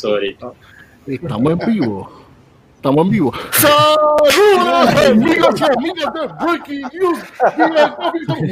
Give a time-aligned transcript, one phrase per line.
[0.00, 0.36] sorry.
[1.06, 2.10] Estamos en vivo.
[2.76, 3.32] Estamos en vivo.
[3.52, 7.18] ¡Saludos, amigos y amigas de Breaking News!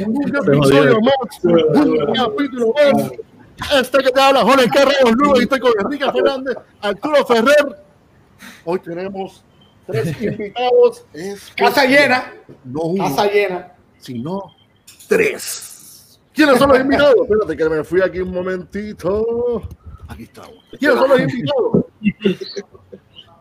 [0.07, 3.11] Un episodio más, un capítulo más.
[3.73, 7.83] Este que te habla, Jorge Carreras Lugo, y estoy con Enrique Fernández, Arturo Ferrer.
[8.63, 9.43] Hoy tenemos
[9.87, 11.05] tres invitados.
[11.11, 12.31] Es Casa llena.
[12.63, 13.71] No uno, Casa llena.
[13.97, 14.55] sino
[15.07, 16.19] tres.
[16.33, 17.15] ¿Quiénes son los invitados?
[17.23, 19.67] Espérate que me fui aquí un momentito.
[20.09, 20.55] Aquí estamos.
[20.79, 21.85] ¿Quiénes son los invitados?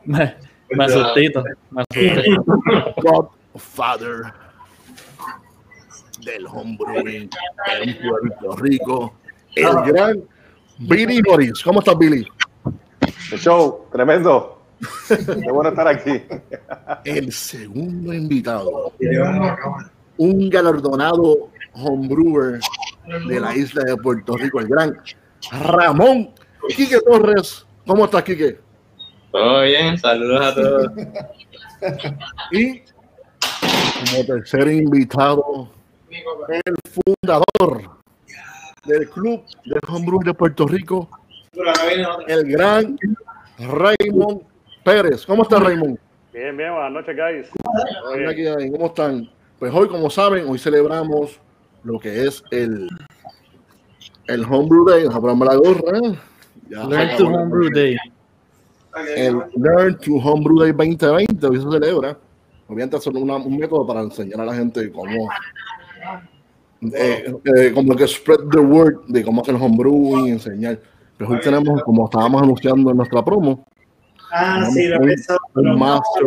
[0.04, 0.36] Me,
[0.70, 1.84] me asustito, me.
[3.02, 4.32] Godfather
[6.24, 7.30] del homebrewing
[7.80, 9.14] en Puerto Rico,
[9.54, 10.22] el gran
[10.78, 11.62] Billy Norris.
[11.62, 12.26] ¿Cómo estás, Billy?
[13.32, 14.60] El show, tremendo.
[15.08, 16.22] Qué bueno estar aquí.
[17.04, 18.92] El segundo invitado,
[20.18, 22.60] un galardonado homebrewer
[23.26, 24.98] de la isla de Puerto Rico, el gran
[25.50, 26.30] Ramón
[26.68, 27.66] Quique Torres.
[27.86, 28.58] ¿Cómo estás, Quique?
[29.30, 30.92] Todo bien, saludos a todos.
[32.50, 32.82] Y
[34.10, 35.70] como tercer invitado,
[36.10, 37.90] el fundador
[38.84, 41.08] del Club de Homebrew de Puerto Rico,
[42.26, 42.98] el gran
[43.58, 44.42] Raymond
[44.84, 45.24] Pérez.
[45.26, 45.98] ¿Cómo está Raymond?
[46.32, 47.48] Bien, bien, buenas noches, guys.
[48.04, 49.30] Hola, aquí, ahí, ¿Cómo están?
[49.58, 51.40] Pues hoy, como saben, hoy celebramos
[51.82, 52.88] lo que es el,
[54.26, 55.04] el Homebrew Day.
[55.06, 55.98] Ponerme la gorra.
[56.68, 57.96] Learn to Homebrew Day.
[59.16, 62.16] el Learn to Homebrew Day 2020, hoy se celebra.
[62.66, 65.28] Obviamente, es un método para enseñar a la gente cómo,
[66.94, 70.78] eh, eh, como que spread the word de cómo hacer homebrew y enseñar.
[71.16, 73.64] Pero hoy tenemos, como estábamos anunciando en nuestra promo,
[74.30, 74.98] Ah, sí, lo
[75.54, 76.24] un master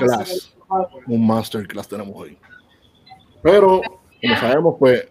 [0.00, 0.56] class.
[1.06, 2.36] Un masterclass tenemos hoy.
[3.40, 3.80] Pero,
[4.20, 5.06] como sabemos, pues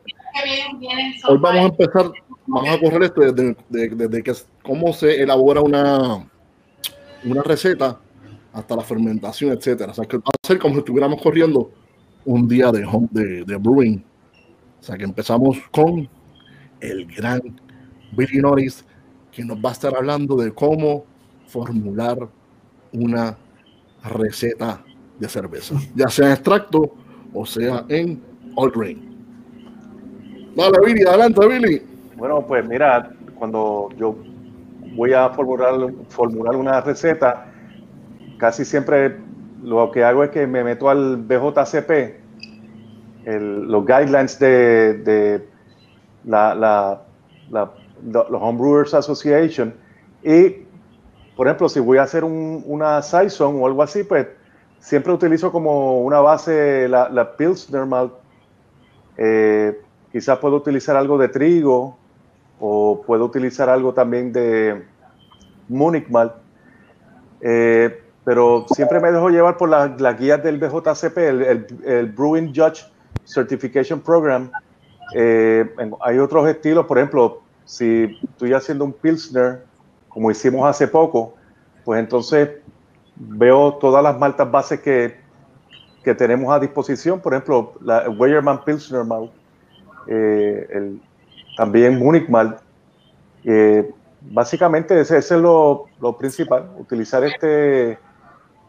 [1.29, 2.11] hoy vamos a empezar,
[2.45, 6.27] vamos a correr esto desde, de- desde que es- cómo se elabora una,
[7.23, 7.99] una receta
[8.51, 9.91] hasta la fermentación, etcétera.
[9.91, 11.71] O sea, que va a ser como si estuviéramos corriendo
[12.25, 14.03] un día de, home- de, brewing.
[14.79, 16.07] O sea, que empezamos con
[16.79, 17.41] el gran
[18.17, 18.83] Billy Norris,
[19.31, 21.05] que nos va a estar hablando de cómo
[21.47, 22.17] formular
[22.93, 23.37] una
[24.03, 24.83] receta
[25.19, 26.93] de cerveza, ya sea en extracto
[27.33, 28.21] o sea en
[28.55, 29.15] all grain.
[30.55, 31.81] Dale, Billy, adelante, Billy.
[32.15, 34.15] Bueno, pues mira, cuando yo
[34.95, 35.73] voy a formular,
[36.09, 37.45] formular una receta,
[38.37, 39.17] casi siempre
[39.63, 42.19] lo que hago es que me meto al BJCP,
[43.25, 45.47] el- los guidelines de, de
[46.25, 47.01] la, la,
[47.49, 47.71] la-
[48.03, 49.73] los Homebrewers Association,
[50.23, 50.63] y
[51.35, 54.27] por ejemplo, si voy a hacer un- una Saison o algo así, pues
[54.79, 58.13] siempre utilizo como una base la, la Pilsner Malt.
[59.17, 59.77] Eh,
[60.11, 61.97] quizás puedo utilizar algo de trigo
[62.59, 64.83] o puedo utilizar algo también de
[65.67, 66.33] Munich Malt.
[67.41, 72.05] Eh, pero siempre me dejo llevar por las las guías del BJCP, el, el- el
[72.11, 72.85] Brewing Judge
[73.25, 74.49] Certification Program.
[75.13, 75.69] Eh,
[76.01, 79.63] hay otros estilos, por ejemplo, si estoy haciendo un Pilsner,
[80.09, 81.35] como hicimos hace poco,
[81.83, 82.49] pues entonces
[83.15, 85.15] veo todas las maltas bases que,
[86.03, 89.31] que tenemos a disposición, por ejemplo, la Weyermann Pilsner Malt,
[90.07, 91.01] eh, el,
[91.55, 92.57] también Munich Malt.
[93.43, 93.89] Eh,
[94.21, 97.97] básicamente ese, ese es lo, lo principal, utilizar este,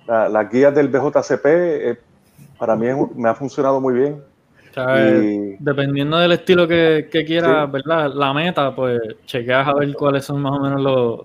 [0.07, 1.99] la- las guías del BJCP, eh,
[2.59, 4.23] para mí es me ha funcionado muy bien.
[4.71, 7.73] O sea, eh, Y- dependiendo del estilo que, que quieras, Sí.
[7.73, 8.13] ¿verdad?
[8.15, 11.21] La meta, pues chequeas a ver cuáles son más o menos los,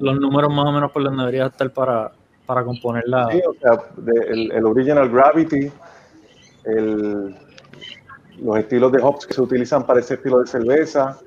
[0.00, 2.10] los números más o menos por donde deberías estar para,
[2.44, 3.28] para componer la...
[3.30, 5.70] Sí, o sea, de- el, el Original Gravity,
[6.64, 7.36] el-
[8.40, 11.18] los estilos de hops que se utilizan para ese estilo de cerveza,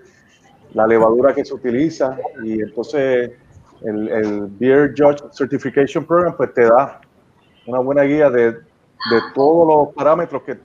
[0.73, 3.31] la levadura que se utiliza, y entonces
[3.81, 7.01] el, Beer Judge Certification Program pues te da
[7.67, 10.57] una buena guía de, de todos los parámetros que,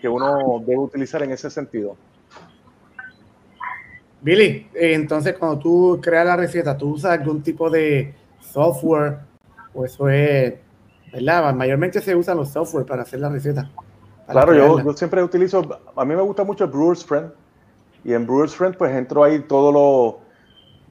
[0.00, 1.96] que uno debe utilizar en ese sentido.
[4.24, 9.18] Billy, eh, entonces cuando tú creas la receta, ¿tú usas algún tipo de software?
[9.74, 10.54] O eso es,
[11.12, 11.54] ¿verdad?
[11.54, 13.70] Mayormente se usan los software para hacer la receta.
[14.28, 15.62] Claro, yo, yo siempre utilizo,
[15.94, 17.30] a mí me gusta mucho Brewer's Friend,
[18.04, 20.14] y en Brewer's Friend pues entro ahí todos los,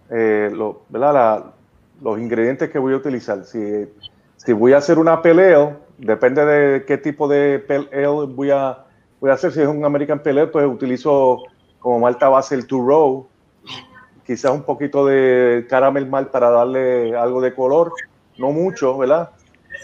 [0.09, 0.81] eh, lo-.
[0.91, 1.53] La-
[2.01, 3.45] los ingredientes que voy a utilizar.
[3.45, 3.87] Si,
[4.35, 8.85] si voy a hacer una peleo, depende de qué tipo de peleo voy a,
[9.21, 9.51] voy a hacer.
[9.53, 11.43] Si es un American Peleo, pues utilizo
[11.79, 13.27] como malta base el Two Row,
[14.25, 17.93] quizás un poquito de caramel malt para darle algo de color,
[18.37, 19.29] no mucho, ¿verdad?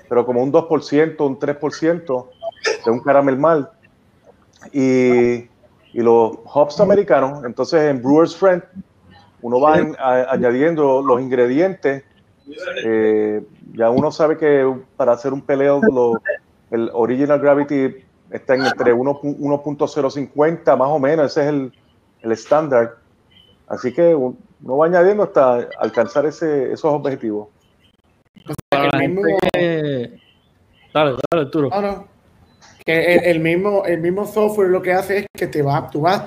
[0.10, 2.30] Pero como un 2%, un 3%
[2.86, 3.70] de un caramel malt.
[4.74, 5.48] Y,
[5.94, 8.62] y los hops americanos, entonces en Brewer's Friend,
[9.42, 12.04] uno va en- a- añadiendo los ingredientes
[12.84, 14.68] Eh, ya uno sabe que
[14.98, 16.20] para hacer un peleo, lo-
[16.72, 17.96] el original gravity
[18.32, 21.72] está en entre 1 pu- 1.050 más o menos, ese es el,
[22.24, 22.96] el estándar.
[23.68, 24.36] Así que uno
[24.78, 27.50] va añadiendo hasta alcanzar ese, esos objetivos.
[28.70, 30.20] Para la el mismo- gente que-
[30.92, 31.70] Dale, dale, Arturo.
[31.70, 32.08] No.
[32.90, 36.02] Que el, el mismo, el mismo software lo que hace es que te va, tú
[36.02, 36.24] vas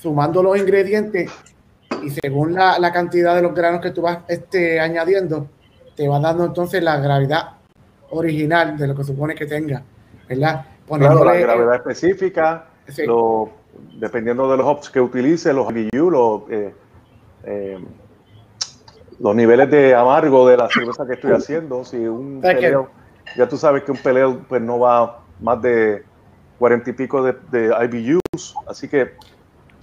[0.00, 1.32] sumando los ingredientes
[2.00, 5.48] y según la, la cantidad de los granos que tú vas este, añadiendo,
[5.96, 7.54] te va dando entonces la gravedad
[8.10, 9.82] original de lo que supone que tenga,
[10.28, 10.64] ¿verdad?
[10.86, 13.04] Claro, la Poniéndole- gravedad específica, Sí.
[13.04, 13.50] lo-
[13.98, 16.72] dependiendo de los hops que utilice, los IBU, los, eh,
[17.46, 17.78] eh,
[19.18, 21.84] los niveles de amargo de la cerveza que estoy haciendo.
[21.84, 22.90] Si un peleo,
[23.36, 26.02] ya tú sabes que un peleo pues, no va más de
[26.58, 29.12] cuarenta y pico de, de IBUs, así que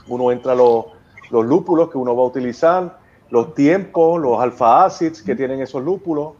[0.07, 0.85] uno entra los,
[1.29, 2.97] los lúpulos que uno va a utilizar,
[3.29, 6.33] los tiempos, los alfa acids que tienen esos lúpulos,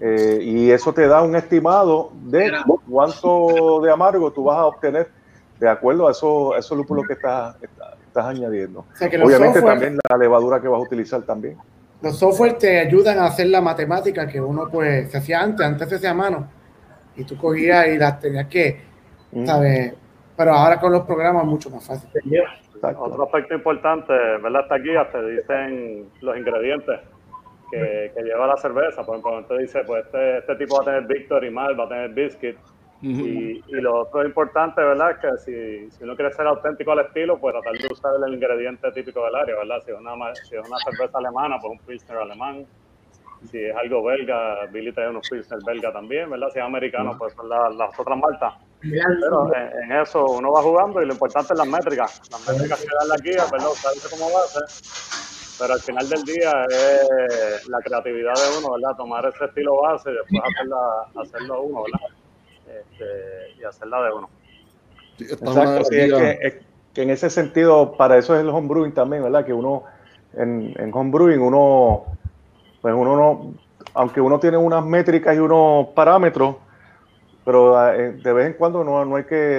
[0.00, 2.52] eh, y eso te da un estimado de
[2.88, 5.08] cuánto de amargo tú vas a obtener
[5.58, 8.80] de acuerdo a esos, a esos lúpulos que estás, estás, añadiendo.
[8.80, 11.56] o sea, que Obviamente software- también la levadura que vas a utilizar también.
[12.00, 15.88] los software te ayudan a hacer la matemática que uno pues se hacía antes, antes
[15.88, 16.46] se hacía a mano
[17.16, 18.80] y tú cogías y las tenías que,
[19.32, 19.94] Mm, ¿sabes?
[20.36, 22.08] Pero ahora con los programas es mucho más fácil.
[22.74, 23.02] exacto.
[23.02, 24.62] Otro aspecto importante, ¿verdad?
[24.62, 27.00] Estas guías te dicen los ingredientes
[27.70, 29.04] que, que lleva la cerveza.
[29.04, 31.88] Por ejemplo, te dice, pues este, este tipo va a tener Victory Mal, va a
[31.88, 32.56] tener Biscuit.
[33.02, 35.10] Y, y lo otro importante, ¿verdad?
[35.12, 38.34] Es que si, si uno quiere ser auténtico al estilo, pues tratar de usar el
[38.34, 39.82] ingrediente típico del área, ¿verdad?
[39.84, 42.64] Si es una, ma- si es una cerveza alemana, pues un Pilsner alemán.
[43.50, 46.48] Si es algo belga, Billy trae unos Pilsner belga también, ¿verdad?
[46.52, 48.54] Si es americano, pues son la- las otras maltas.
[48.80, 52.28] Pero en, en eso uno va jugando y lo importante es las métricas.
[52.30, 53.70] Las métricas que dan la guía, ¿verdad?
[53.72, 54.60] Usarse como base.
[55.58, 58.96] Pero al final del día es la creatividad de uno, ¿verdad?
[58.96, 60.76] Tomar ese estilo base y después hacerla,
[61.22, 62.80] hacerlo uno, ¿verdad?
[62.80, 64.28] Este, y hacerla de uno.
[65.18, 66.54] Sí, Exacto, sí, es guía- que, es
[66.94, 69.44] que en ese sentido, para eso es el homebrewing también, ¿verdad?
[69.46, 69.84] Que uno,
[70.34, 72.04] en, en homebrewing, uno,
[72.86, 73.54] pues uno no,
[73.94, 76.54] aunque uno tiene unas métricas y unos parámetros,
[77.44, 79.58] pero eh, de vez en cuando no, no hay que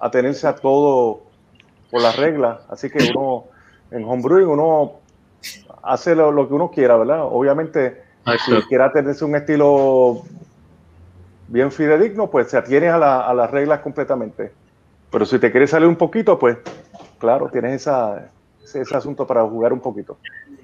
[0.00, 1.20] atenerse a todo
[1.92, 2.58] por las reglas.
[2.68, 3.44] Así que uno,
[3.92, 4.94] en homebrewing, uno
[5.84, 7.20] hace lo, lo que uno quiera, ¿verdad?
[7.22, 8.02] Obviamente,
[8.36, 10.22] si quiere tenerse un estilo
[11.46, 14.50] bien fidedigno, pues se atiene a, la- a las reglas completamente.
[15.12, 16.58] Pero si te quieres salir un poquito, pues
[17.20, 18.32] claro, tienes esa,
[18.64, 20.18] ese, ese asunto para jugar un poquito.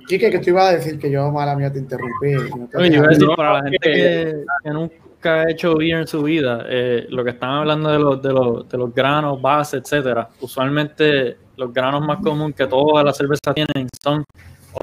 [0.06, 2.30] Quique, que tú ibas a decir que yo, mala mía, te interrumpí.
[2.30, 5.50] y no te Oye, yo iba a decir, para la gente que, que nunca ha
[5.50, 8.78] hecho beer en su vida, eh, lo que están hablando de los, de, los, de
[8.78, 14.24] los granos, bases, etcétera, usualmente los granos más comunes que todas las cervezas tienen son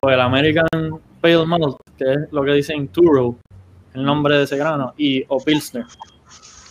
[0.01, 0.67] o el American
[1.21, 3.37] Pale Malt, que es lo que dicen Turo,
[3.93, 5.85] el nombre de ese grano, y o Pilsner,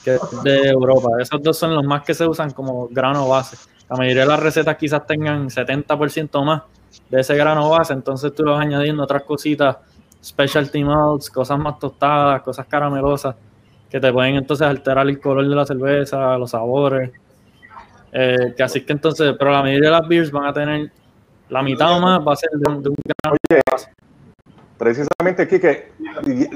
[0.04, 1.10] que es de Europa.
[1.20, 3.56] Esos dos son los más que se usan como grano base.
[3.88, 6.62] La mayoría de las recetas quizás tengan 70% más
[7.10, 9.76] de ese grano base, entonces tú le vas añadiendo otras cositas,
[10.22, 13.34] specialty malts, cosas más tostadas, cosas caramelosas,
[13.90, 17.10] que te pueden entonces alterar el color de la cerveza, los sabores.
[18.12, 20.90] Eh, que así que entonces, pero la mayoría de las beers van a tener
[21.48, 23.36] la mitad o más va a ser de un, de un grano
[24.78, 25.92] Precisamente, Kike,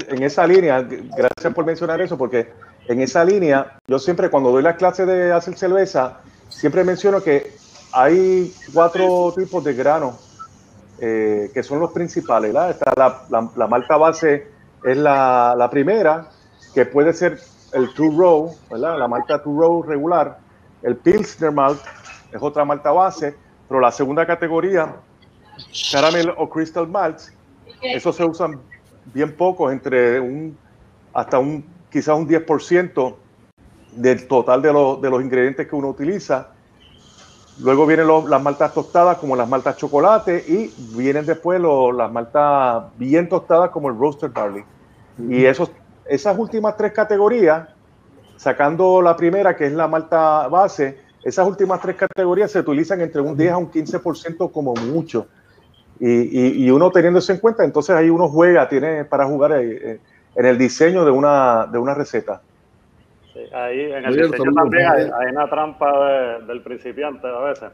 [0.08, 2.48] en esa línea, gracias por mencionar eso, porque
[2.88, 7.52] en esa línea, yo siempre cuando doy la clase de hacer cerveza, siempre menciono que
[7.92, 10.25] hay cuatro tipos de granos
[10.98, 12.52] eh, que son los principales.
[12.52, 14.48] la, la- la malta base
[14.84, 16.28] es la, la primera,
[16.74, 17.38] que puede ser
[17.72, 18.98] el two row, ¿verdad?
[18.98, 20.38] la malta two row regular.
[20.82, 21.80] El Pilsner malt
[22.32, 23.34] es otra malta base,
[23.68, 24.94] pero la segunda categoría,
[25.90, 27.18] caramel o crystal malt,
[27.82, 28.60] esos se usan
[29.12, 30.56] bien pocos, entre un
[31.12, 33.16] hasta un quizás un 10%
[33.92, 36.48] del total de, los- de los ingredientes que uno utiliza.
[37.56, 42.12] Luego vienen los- las maltas tostadas como las maltas chocolate y vienen después los- las
[42.12, 44.64] maltas bien tostadas como el roasted barley.
[45.16, 45.72] Y esos,
[46.04, 47.68] esas últimas tres categorías,
[48.36, 53.20] sacando la primera que es la malta base, esas últimas tres categorías se utilizan entre
[53.22, 55.30] un 10 a un 15% como mucho.
[55.98, 59.52] Y, y- y uno teniendo eso en cuenta, entonces ahí uno juega, tiene para jugar
[59.54, 60.02] eh, eh,
[60.34, 62.45] en el diseño de una, de una receta.
[63.36, 67.70] Sí, ahí en el diseño también hay, hay una trampa de- del principiante a veces,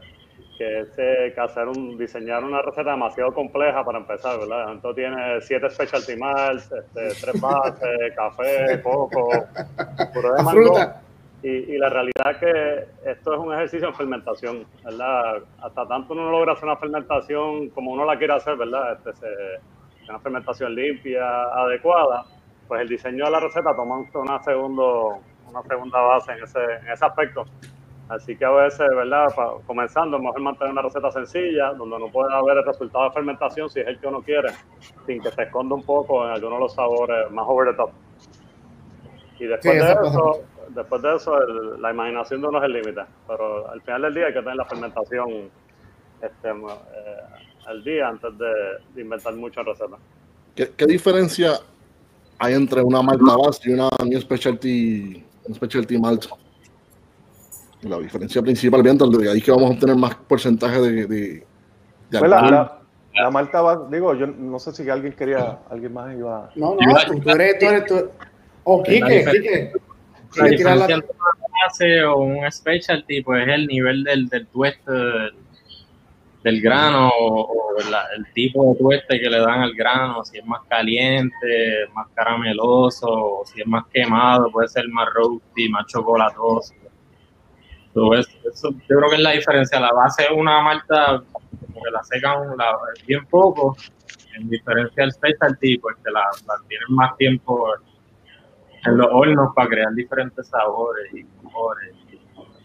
[0.57, 4.73] que es eh, que hacer un, diseñar una receta demasiado compleja para empezar, ¿verdad?
[4.73, 9.29] Entonces tiene siete specialty malts, este, tres bases, café, coco,
[10.13, 11.01] puré fruta.
[11.43, 15.43] Y, y la realidad es que esto es un ejercicio en fermentación, ¿verdad?
[15.61, 18.93] Hasta tanto uno no logra hacer una fermentación como uno la quiere hacer, ¿verdad?
[18.93, 19.27] Este, se,
[20.09, 22.23] una fermentación limpia, adecuada,
[22.67, 25.19] pues el diseño de la receta toma una, segundo,
[25.53, 27.45] una segunda base en ese, en ese aspecto.
[28.09, 29.27] Así que a veces, ¿verdad?
[29.65, 33.69] comenzando, es mejor mantener una receta sencilla, donde no puede haber el resultado de fermentación
[33.69, 34.49] si es el que uno quiere,
[35.05, 37.91] sin que se esconda un poco en algunos de los sabores más over the top.
[39.39, 41.39] Y después de eso, después de eso
[41.79, 43.01] la imaginación de uno es el límite.
[43.27, 45.49] Pero al final del día hay que tener la fermentación
[46.21, 46.53] este, eh,
[47.67, 49.99] al día antes de, inventar muchas recetas.
[50.55, 51.53] ¿Qué, ¿Qué, diferencia
[52.37, 56.25] hay entre una malta base y una new specialty, un specialty malt?
[57.81, 61.45] La diferencia principal, bien, de ahí que vamos a obtener más porcentaje de, de,
[62.09, 62.79] pues la,
[63.13, 66.49] la, malta base, digo, yo no sé si alguien quería, alguien más iba.
[66.55, 67.95] No, no, tú, eres, tú eres, tú.
[68.63, 69.71] O oh, Quique, Quique.
[70.37, 74.91] La diferencia entre una base o un specialty, pues es el nivel del, del tueste
[74.91, 75.33] del,
[76.61, 77.75] grano o,
[78.15, 83.41] el tipo de tueste que le dan al grano, si es más caliente, más carameloso,
[83.45, 86.73] si es más quemado, puede ser más roasty, más chocolatoso.
[87.93, 89.79] eso, yo creo que es la diferencia.
[89.79, 93.75] La base es una malta como que la secan la, bien poco,
[94.35, 97.67] en diferencia del specialty, pues que la, la tienen más tiempo
[98.85, 101.95] en los hornos para crear diferentes sabores y colores.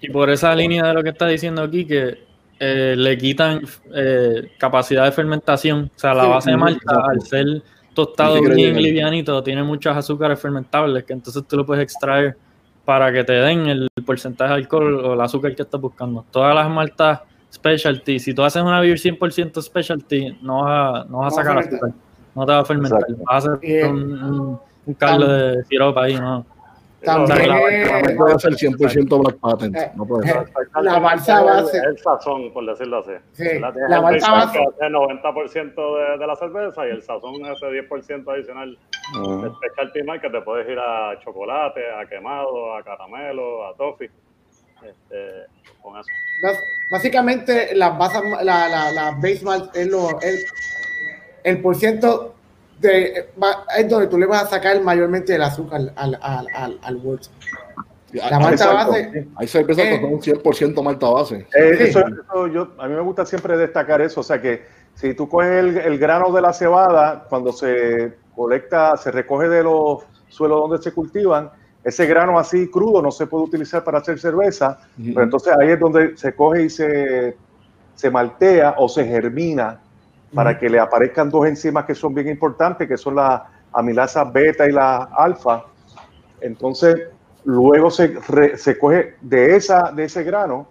[0.00, 2.27] Y por esa línea de lo que está diciendo aquí, que
[2.60, 3.62] eh, le quitan
[3.94, 7.62] eh, capacidad de fermentación, o sea, la base de malta, al ser
[7.94, 12.36] tostado bien livianito, tiene muchos azúcares fermentables, que entonces tú lo puedes extraer
[12.84, 16.24] para que te den el porcentaje de alcohol o el azúcar que estás buscando.
[16.30, 17.20] Todas las maltas
[17.52, 21.58] specialty, si tú haces una beer 100% specialty, no vas a, no vas a sacar
[21.58, 21.92] azúcar,
[22.34, 26.46] no te va a fermentar, vas a hacer un un caldo de siropa ahí, ¿no?
[27.04, 29.76] También no puede ser 100% Black Patent.
[29.76, 30.48] Eh, no puede ser.
[30.82, 31.78] La balsa base.
[31.78, 33.12] El sazón, por decirlo así.
[33.32, 34.58] Sí, la, la balsa base.
[34.80, 38.78] El 90% de, de, la cerveza y el sazón ese 10% adicional
[39.16, 44.10] uh de specialty que te puedes ir a chocolate, a quemado, a caramelo, a toffee.
[44.82, 45.46] Este,
[45.82, 46.08] con eso.
[46.90, 50.36] Básicamente, las basas, la, la, la base malt es lo, el,
[51.44, 52.34] el por ciento
[52.80, 53.30] de,
[53.76, 57.02] es donde tú le vas a sacar mayormente el azúcar al, al, al, al
[58.12, 59.28] La malta base.
[59.36, 61.46] Hay cervezas que son 100% malta base.
[61.54, 64.20] Eh, eso, eso yo, a mí me gusta siempre destacar eso.
[64.20, 68.96] O sea que si tú coges el, el, grano de la cebada, cuando se colecta,
[68.96, 71.50] se recoge de los suelos donde se cultivan,
[71.82, 74.78] ese grano así crudo no se puede utilizar para hacer cerveza.
[74.96, 77.36] Pero entonces ahí es donde se coge y se,
[77.94, 79.80] se maltea o se germina
[80.34, 84.68] para que le aparezcan dos enzimas que son bien importantes, que son la amilasa beta
[84.68, 85.64] y la alfa.
[86.40, 87.08] Entonces,
[87.44, 88.18] luego se,
[88.56, 90.66] se coge de, esa, de ese grano,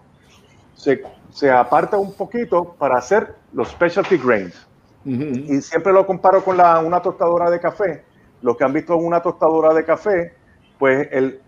[0.76, 4.68] se, se, aparta un poquito para hacer los specialty grains.
[5.06, 8.04] Y siempre lo comparo con la, una tostadora de café.
[8.42, 10.34] Los que han visto una tostadora de café,
[10.78, 11.40] pues el,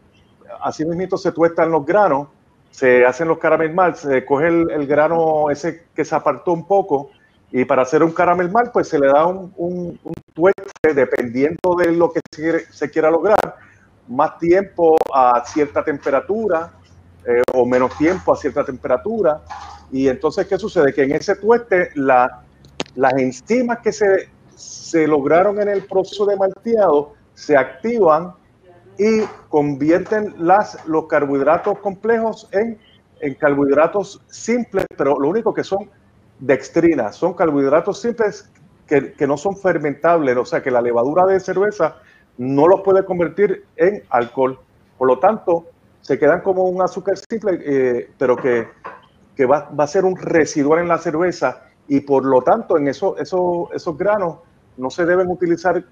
[0.61, 2.29] así mismo se tuestan los granos,
[2.71, 6.65] se hacen los caramel mal, se coge el, el grano ese que se apartó un
[6.65, 7.09] poco,
[7.51, 9.99] y para hacer un caramel mal, pues se le da un, un,
[10.33, 12.21] tueste dependiendo de lo que
[12.71, 13.55] se, quiera lograr,
[14.07, 16.71] más tiempo a cierta temperatura
[17.25, 19.41] eh, o menos tiempo a cierta temperatura.
[19.91, 20.93] Y entonces, ¿qué sucede?
[20.93, 22.43] Que en ese tueste la,
[22.95, 28.33] las enzimas que se, se lograron en el proceso de malteado se activan
[28.97, 32.77] y convierten las, los carbohidratos complejos en,
[33.21, 35.89] en carbohidratos simples, pero lo único que son
[36.39, 37.11] dextrina.
[37.11, 38.49] Son carbohidratos simples
[38.87, 41.97] que, que, no son fermentables, o sea que la levadura de cerveza
[42.37, 44.59] no los puede convertir en alcohol.
[44.97, 45.67] Por lo tanto,
[46.01, 48.67] se quedan como un azúcar simple, eh, pero que,
[49.35, 52.87] que va, va, a ser un residual en la cerveza y por lo tanto en
[52.87, 54.37] eso, eso, esos granos
[54.77, 55.83] no se deben utilizar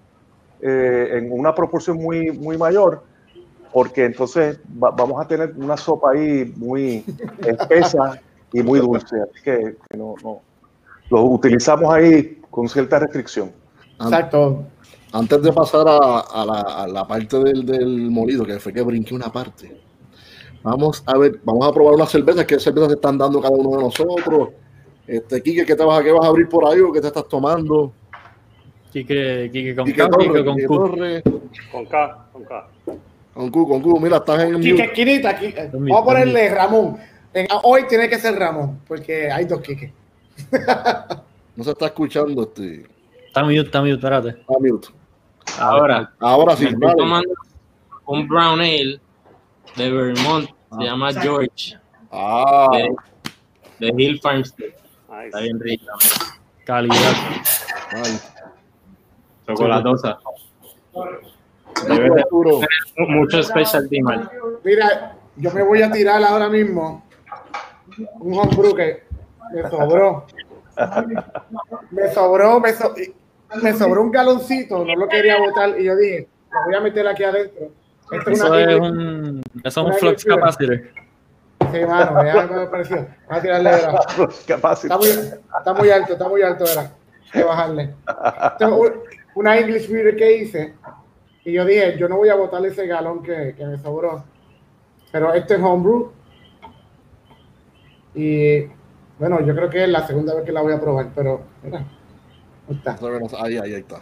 [0.62, 3.04] eh, en una proporción muy, muy mayor
[3.72, 7.04] porque entonces va, vamos a tener una sopa ahí muy
[7.46, 8.20] espesa
[8.54, 10.42] y muy dulce, así que, no, no,
[11.10, 13.52] lo utilizamos ahí con cierta restricción.
[14.00, 14.64] Exacto.
[15.12, 18.82] Antes de pasar a, a, la, a la, parte del, del, molido, que fue que
[18.82, 19.80] brinqué una parte,
[20.64, 23.84] vamos a ver, vamos a probar unas cervezas, qué cervezas están dando cada uno de
[23.84, 24.50] nosotros.
[25.08, 27.28] Este, Quique, ¿qué, te vas, ¿qué vas a abrir por ahí o qué te estás
[27.28, 27.94] tomando?
[28.92, 31.24] Quique, Quique con Quique K, Torre, con Q.
[31.72, 32.68] Con K, con K.
[33.34, 34.60] Con Q, con Q, mira, estás en...
[34.60, 35.54] Quique, esquinita, aquí.
[35.72, 36.98] Vamos a ponerle Ramón
[37.64, 39.94] hoy tiene que ser Ramón, porque hay dos Quique.
[41.56, 42.86] no se está escuchando este.
[43.28, 44.30] Está mute, está mute, espérate.
[44.30, 44.88] Está mute.
[45.60, 46.66] Ahora, ahora sí.
[46.66, 47.34] Estoy tomando
[48.06, 49.00] un brown ale
[49.76, 51.78] de Vermont, se llama George.
[52.12, 52.68] Ah.
[52.72, 54.74] De, de Hill Farmstead.
[55.26, 55.92] Está bien rica.
[56.66, 57.14] Calidad.
[57.92, 58.20] Ay.
[59.46, 60.18] chocolatosa.
[61.88, 62.26] Debe de
[63.08, 64.30] mucho specialty mal.
[64.64, 67.07] Mira, yo me voy a tirar ahora mismo
[68.20, 69.04] un homebrew que
[69.54, 70.26] me sobró.
[71.92, 72.94] Me sobró, me, so-
[73.62, 77.08] me sobró un galoncito, no lo quería botar y yo dije, lo voy a meter
[77.08, 77.68] aquí adentro.
[78.12, 80.82] Esto es Eso una es un, eso es un una flux capacitor.
[81.72, 82.96] Sí, mano, ya me pareció.
[82.98, 84.00] Vamos a tirarle, era.
[84.88, 86.82] Está muy, está muy alto, está muy alto, era.
[86.82, 87.94] Hay que bajarle.
[88.52, 89.02] Esto es un-
[89.36, 90.74] una English beer que hice
[91.44, 94.24] y yo dije, yo no voy a botar ese galón que, que me sobró.
[95.12, 96.12] Pero este es homebrew.
[98.18, 98.66] Y
[99.20, 101.86] bueno, yo creo que es la segunda vez que la voy a probar, pero mira,
[102.68, 102.98] ahí está.
[103.44, 104.02] ahí, ahí, ahí está.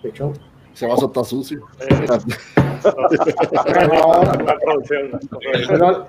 [0.00, 0.32] qué show.
[0.72, 1.66] Ese vaso está sucio.
[1.78, 2.06] Pero,
[4.44, 5.18] La producción.
[5.68, 6.06] pero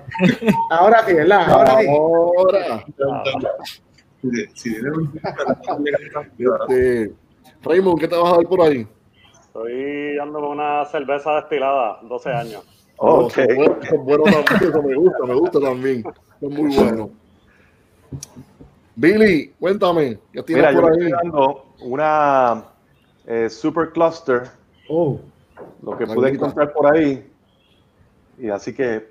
[0.70, 1.50] ahora sí, ¿verdad?
[1.50, 1.86] Ahora sí.
[1.88, 2.84] Ahora,
[4.22, 4.80] este,
[7.62, 8.86] Raymond, ¿qué te vas a dar por ahí?
[9.42, 12.77] Estoy dando con una cerveza destilada, 12 años.
[12.98, 13.38] Ok.
[13.38, 16.04] Eso es bueno, eso es bueno también, eso me gusta, me gusta también.
[16.40, 17.10] Es muy bueno.
[18.96, 21.10] Billy, cuéntame, ¿qué tienes Mira, yo por me ahí?
[21.10, 22.64] estoy dando una
[23.26, 24.42] eh, Super Cluster,
[24.88, 25.20] Oh,
[25.82, 27.24] lo que pude encontrar por ahí.
[28.38, 29.08] Y así que,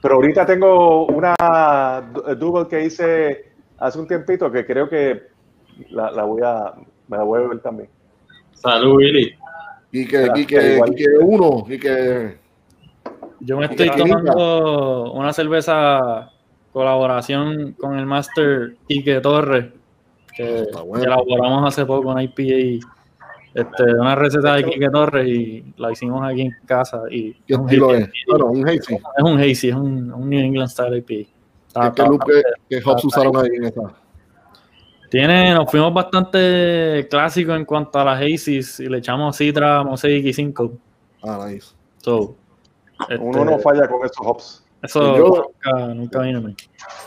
[0.00, 5.22] pero ahorita tengo una eh, double que hice hace un tiempito que creo que
[5.90, 6.72] la, la voy a,
[7.08, 7.88] me la voy a beber también.
[8.54, 9.34] Salud, Billy.
[9.90, 10.90] Quique, Gracias, Quique, igual.
[10.94, 12.36] Quique uno, Quique.
[13.44, 16.30] Yo me estoy tomando una cerveza
[16.72, 19.66] colaboración con el Master Quique Torres,
[20.36, 21.04] que Está bueno.
[21.04, 22.86] elaboramos hace poco una IPA,
[23.54, 27.02] este, una receta de Quique Torres y la hicimos aquí en casa.
[27.10, 28.10] Y ¿Qué es un estilo hazy- es?
[28.28, 28.94] Bueno, un hazy.
[28.94, 31.28] Es un hazy, es un, un New England Style IPA.
[31.68, 32.02] Está- ¿Qué,
[32.68, 33.82] que, que hops usaron ahí en esta?
[35.10, 40.24] Tiene, nos fuimos bastante clásicos en cuanto a las hazies y le echamos Citra, Mosaic
[40.24, 40.72] y 5.
[41.22, 41.68] Ah, nice.
[41.98, 42.34] So,
[43.08, 44.64] este, Uno no falla con esos hops.
[44.82, 46.56] Eso Yo- nunca, nunca vino a mí.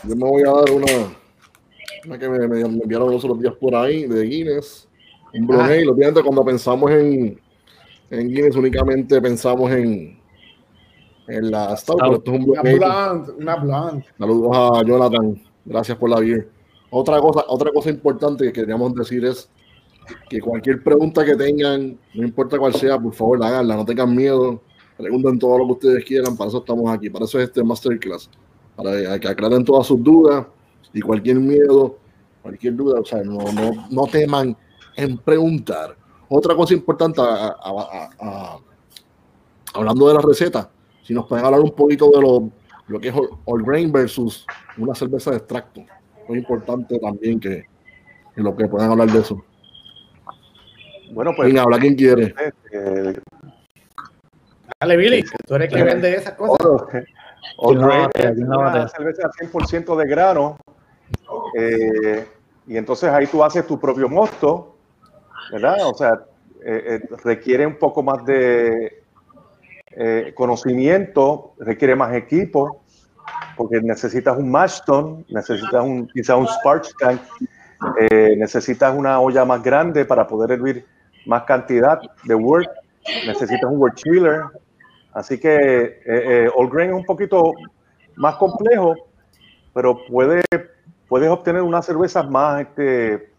[0.04, 0.86] Yo me voy a dar una,
[2.06, 4.88] una que me, me- me enviaron los otros días por ahí, de Guinness.
[5.34, 5.66] Un Blue Ah.
[5.66, 5.86] Ale.
[5.88, 7.38] Obviamente, cuando pensamos en,
[8.10, 10.18] en Guinness, únicamente pensamos en,
[11.28, 14.04] en la Stout, pero esto es un Blue una blonde, una blonde.
[14.18, 15.42] Saludos a Jonathan.
[15.64, 16.48] Gracias por la beer.
[16.90, 19.50] Otra cosa, otra cosa importante que queríamos decir es
[20.30, 24.62] que cualquier pregunta que tengan, no importa cuál sea, por favor, háganla, no tengan miedo,
[24.96, 28.30] pregunten todo lo que ustedes quieran, para eso estamos aquí, para eso es este masterclass,
[28.74, 30.46] para que aclaren todas sus dudas
[30.92, 31.98] y cualquier miedo,
[32.42, 34.56] cualquier duda, o sea, no, no, no teman
[34.96, 35.96] en preguntar.
[36.28, 38.58] Otra cosa importante, a- a- a- a-
[39.74, 40.70] hablando de la receta,
[41.02, 42.50] si nos pueden hablar un poquito de lo,
[42.88, 44.46] lo que es all, grain versus
[44.78, 45.82] una cerveza de extracto.
[46.28, 47.64] Muy importante también que,
[48.34, 49.44] que lo que puedan hablar de eso.
[51.12, 52.34] Bueno, pues Venga, habla quien quiere.
[52.72, 53.20] eh,
[54.80, 56.56] Dale, Billy, tú eres que vende esas cosas.
[56.90, 58.10] ¿Quién la
[58.58, 60.58] una cerveza 100% de grano.
[61.56, 62.26] eh,
[62.66, 64.76] y entonces ahí tú haces tu propio mosto,
[65.52, 65.76] ¿verdad?
[65.86, 66.20] O sea,
[66.64, 69.02] eh, eh, requiere un poco más de
[69.92, 72.82] eh, conocimiento, requiere más equipo,
[73.56, 77.20] porque necesitas un mash tun, necesitas un, quizá un sparge tank,
[77.98, 80.84] eh, necesitas una olla más grande para poder hervir
[81.24, 82.68] más cantidad de wort,
[83.26, 84.42] necesitas un wort chiller,
[85.12, 87.54] Así que eh, eh, All Grain es un poquito
[88.16, 88.94] más complejo,
[89.74, 90.42] pero puede,
[91.08, 93.30] puedes obtener unas cervezas más este,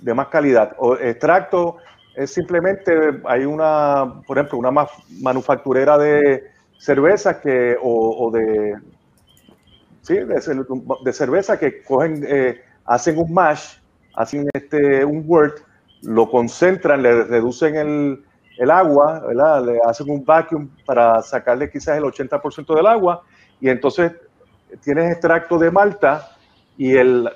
[0.00, 0.74] de más calidad.
[0.78, 1.78] O extracto
[2.14, 2.92] es simplemente,
[3.24, 4.88] hay una, por ejemplo, una ma-
[5.20, 6.44] manufacturera de
[6.78, 8.76] cervezas que, o, de,
[10.02, 13.76] sí, de, cer- de cerveza que cogen, eh, hacen un mash,
[14.14, 15.58] hacen este, un wort,
[16.02, 18.24] lo concentran, le reducen el,
[18.58, 19.64] el agua, ¿verdad?
[19.64, 23.22] Le hacen un vacuum para sacarle quizás el 80% del agua
[23.60, 24.12] y entonces
[24.82, 26.36] tienes extracto de malta
[26.76, 27.28] y el,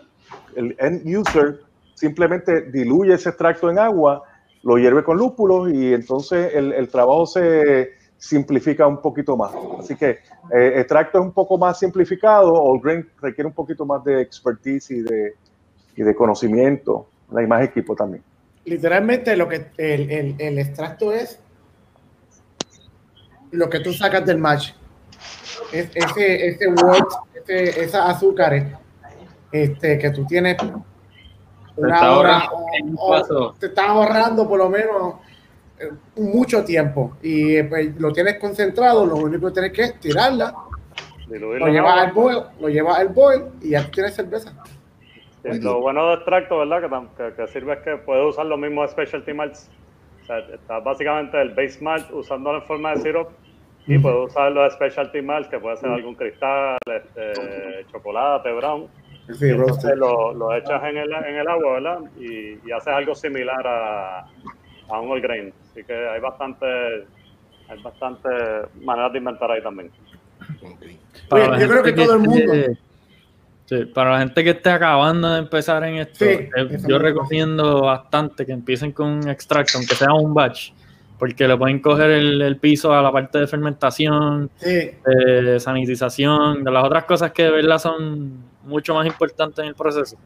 [0.57, 1.61] end user
[1.95, 4.23] simplemente diluye ese extracto en agua,
[4.65, 9.53] lo hierve con lúpulos y entonces el, trabajo se simplifica un poquito más.
[9.79, 10.11] Así que
[10.53, 14.91] eh, extracto es un poco más simplificado, All Grain requiere un poquito más de expertise
[14.91, 15.35] y de,
[15.97, 17.43] y de conocimiento, ¿verdad?
[17.45, 18.25] y más equipo también.
[18.65, 21.39] Literalmente lo que el, el, el extracto es
[23.51, 24.71] lo que tú sacas del match.
[25.73, 28.65] Es, ese, ese wort, ese, esas azúcares
[29.51, 30.57] este, que tú tienes
[31.77, 35.15] una está hora o- o te estás ahorrando por lo menos
[35.79, 40.01] eh, mucho tiempo y eh, pues, lo tienes concentrado, lo único que tienes que es
[40.01, 40.55] tirarla,
[41.59, 44.53] lo llevas al boil, lo llevas al boil y ya tú tienes cerveza.
[45.43, 47.09] Sí, Lo bueno de extracto, ¿verdad?
[47.17, 49.69] Que, que, que sirve es que puedes usar los mismos specialty malts
[50.23, 53.29] O sea, está básicamente el base malt usándolo en forma de syrup
[53.89, 58.87] y puedes usar los specialty malts, que puede ser algún cristal, este, chocolate, brown.
[59.35, 59.97] Sí, roasted.
[59.97, 61.99] lo, lo echas en el, en el agua, ¿verdad?
[62.17, 64.21] Y, y haces algo similar a,
[64.89, 65.53] a un all grain.
[65.71, 66.65] Así que hay bastante,
[67.69, 68.29] hay bastante
[68.83, 69.91] maneras de inventar ahí también.
[70.63, 70.83] Ok.
[71.29, 72.53] Para Oye, yo creo que todo el mundo-
[73.79, 77.83] sí, para la gente que esté acabando de empezar en esto, Sí, eh, yo recomiendo
[77.83, 80.73] bastante que empiecen con un extracto, aunque sea un batch,
[81.19, 86.65] porque le pueden coger el, el piso a la parte de fermentación, Sí, de sanitización,
[86.65, 90.17] de las otras cosas que de verdad son mucho más importantes en el proceso.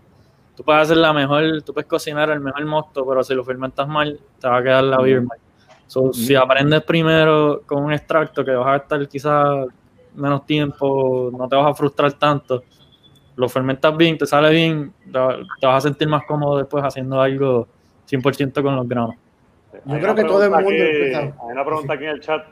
[0.57, 3.87] Tú puedes hacer la mejor, tú puedes cocinar el mejor mosto, pero si lo fermentas
[3.87, 5.39] mal, te va a quedar la beer mal.
[5.87, 9.67] So, Si aprendes primero con un extracto que vas a estar quizás
[10.15, 12.65] menos tiempo, no te vas a frustrar tanto,
[13.37, 17.69] lo fermentas bien, te sale bien, te vas a sentir más cómodo después haciendo algo
[18.07, 19.15] 100% con los granos.
[19.85, 21.15] Yo Hay creo que todo el mundo aquí-.
[21.15, 22.45] Hay una pregunta aquí en el chat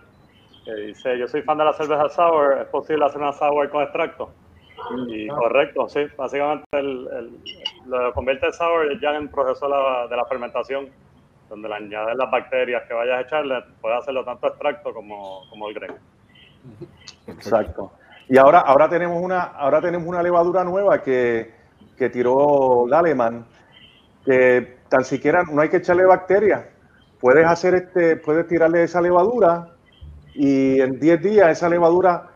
[0.65, 3.83] que dice, yo soy fan de la cerveza sour, ¿es posible hacer una sour con
[3.83, 4.31] extracto?
[5.09, 7.39] Y correcto, sí, básicamente el, el-
[7.87, 10.89] lo que convierte en sour ya en el proceso de la, de la fermentación,
[11.49, 15.69] donde le añades las bacterias que vayas a echarle, puedes hacerlo tanto extracto como, como
[15.69, 15.95] el grain.
[17.27, 17.93] Exacto.
[18.29, 21.53] Y ahora, ahora tenemos una, ahora tenemos una levadura nueva que,
[21.97, 23.47] que tiró el alemán,
[24.25, 26.65] que tan siquiera no hay que echarle bacterias.
[27.21, 29.75] Puedes hacer este, puedes tirarle esa levadura
[30.35, 32.31] y en 10 días esa levadura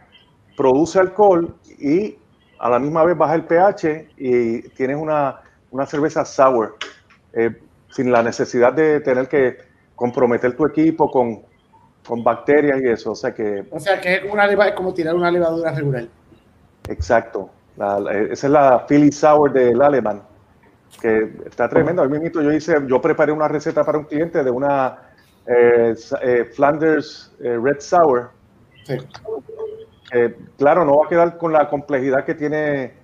[0.57, 2.17] produce alcohol y
[2.59, 6.77] a la misma vez baja el pH y tienes una, una cerveza sour,
[7.33, 9.59] eh, sin la necesidad de tener que
[9.95, 11.43] comprometer tu equipo con,
[12.07, 13.13] con bacterias y eso.
[13.13, 16.05] O sea que o sea que es como, una es como tirar una levadura regular.
[16.89, 17.51] Exacto.
[17.77, 20.23] La- la- esa es la Philly Sour del alemán,
[21.01, 22.03] que está tremendo.
[22.03, 24.99] A mí mismo yo hice, yo preparé una receta para un cliente de una
[25.47, 28.31] eh, eh, Flanders eh, Red Sour.
[28.85, 28.97] Sí.
[30.57, 32.95] claro, no va a quedar con la complejidad que tiene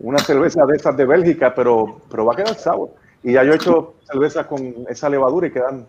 [0.00, 2.90] una cerveza de esas de Bélgica, pero, pero va a quedar sour.
[3.22, 5.86] Y ya yo he hecho cervezas con esa levadura y quedan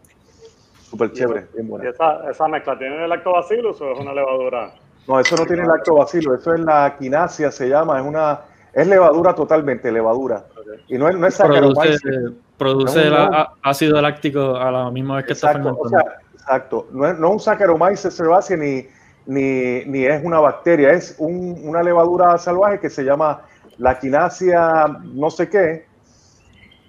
[0.94, 1.96] súper chéveres, bien ¿Y buenas.
[1.96, 4.76] esa, esa mezcla tiene lactobacillus o es una levadura?
[5.08, 9.34] No, eso no tiene lactobacilo, eso es la quinasia, se llama, es una, es levadura
[9.34, 10.46] totalmente, levadura.
[10.88, 11.98] Y no es, no es Produce,
[12.58, 16.12] produce No, el ácido láctico a la misma vez que está Exacto, o fermentando.
[16.12, 16.88] sea, exacto.
[16.92, 18.88] No es, no es un Saccharomyces cerevisiae ni,
[19.26, 23.42] ni, ni es una bacteria, es un- una levadura salvaje que se llama
[23.80, 25.86] la quinasia no sé qué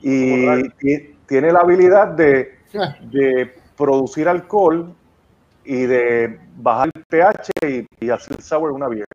[0.03, 2.59] y ti- tiene la habilidad de,
[3.01, 4.93] de producir alcohol
[5.65, 7.51] y de bajar el pH
[8.01, 9.07] y, y hacer sour una beer.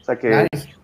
[0.00, 0.74] O sea que, nice.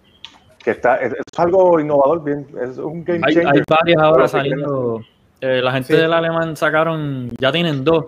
[0.58, 3.52] que está, es, es algo innovador, bien, es un game Hay, changer.
[3.54, 5.00] hay varias ahora saliendo.
[5.40, 6.00] eh, la gente Sí.
[6.00, 8.06] del alemán sacaron, ya tienen dos.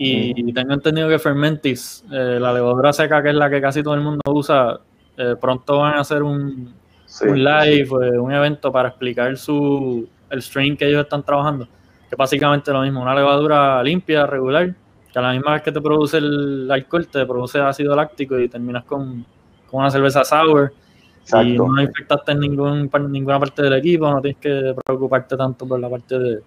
[0.00, 3.94] Y tengo entendido que Fermentis, eh, la levadura seca, que es la que casi todo
[3.94, 4.78] el mundo usa,
[5.16, 6.72] eh, pronto van a hacer un,
[7.04, 7.26] Sí.
[7.26, 11.66] un live, eh, un evento para explicar su, el strain que ellos están trabajando.
[12.08, 14.74] Que básicamente lo mismo, una levadura limpia, regular,
[15.12, 18.48] que a la misma vez que te produce el alcohol, te produce ácido láctico y
[18.48, 19.24] terminas con,
[19.70, 20.72] con una cerveza sour.
[21.42, 25.78] Y no infectaste en ningún, ninguna parte del equipo, no tienes que preocuparte tanto por
[25.78, 26.40] la parte de...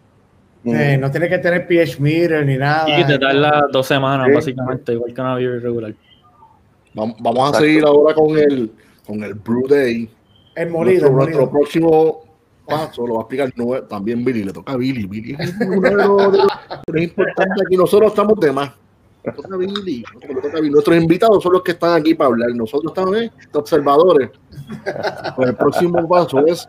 [0.63, 1.00] Mm.
[1.00, 3.00] No tiene que tener pH meter ni nada.
[3.00, 4.34] Y te tarda dos semanas, Sí.
[4.34, 5.93] básicamente, igual que una beer regular.
[6.95, 7.60] Vam- Vamos a Exacto.
[7.60, 8.71] seguir ahora con el,
[9.06, 10.10] con el Brew Day.
[10.56, 11.52] El molido, el nuestro, nuestro molido.
[11.52, 12.24] próximo
[12.65, 15.06] paso lo va a explicar también Billy, le toca a Billy.
[15.06, 17.78] Billy es de los importantes aquí.
[17.78, 18.71] Nosotros estamos de más.
[19.36, 20.04] Toca Billy.
[20.69, 22.50] Nuestros invitados son los que están aquí para hablar.
[22.56, 24.30] Nosotros estamos eh, observadores.
[25.38, 26.67] El próximo paso es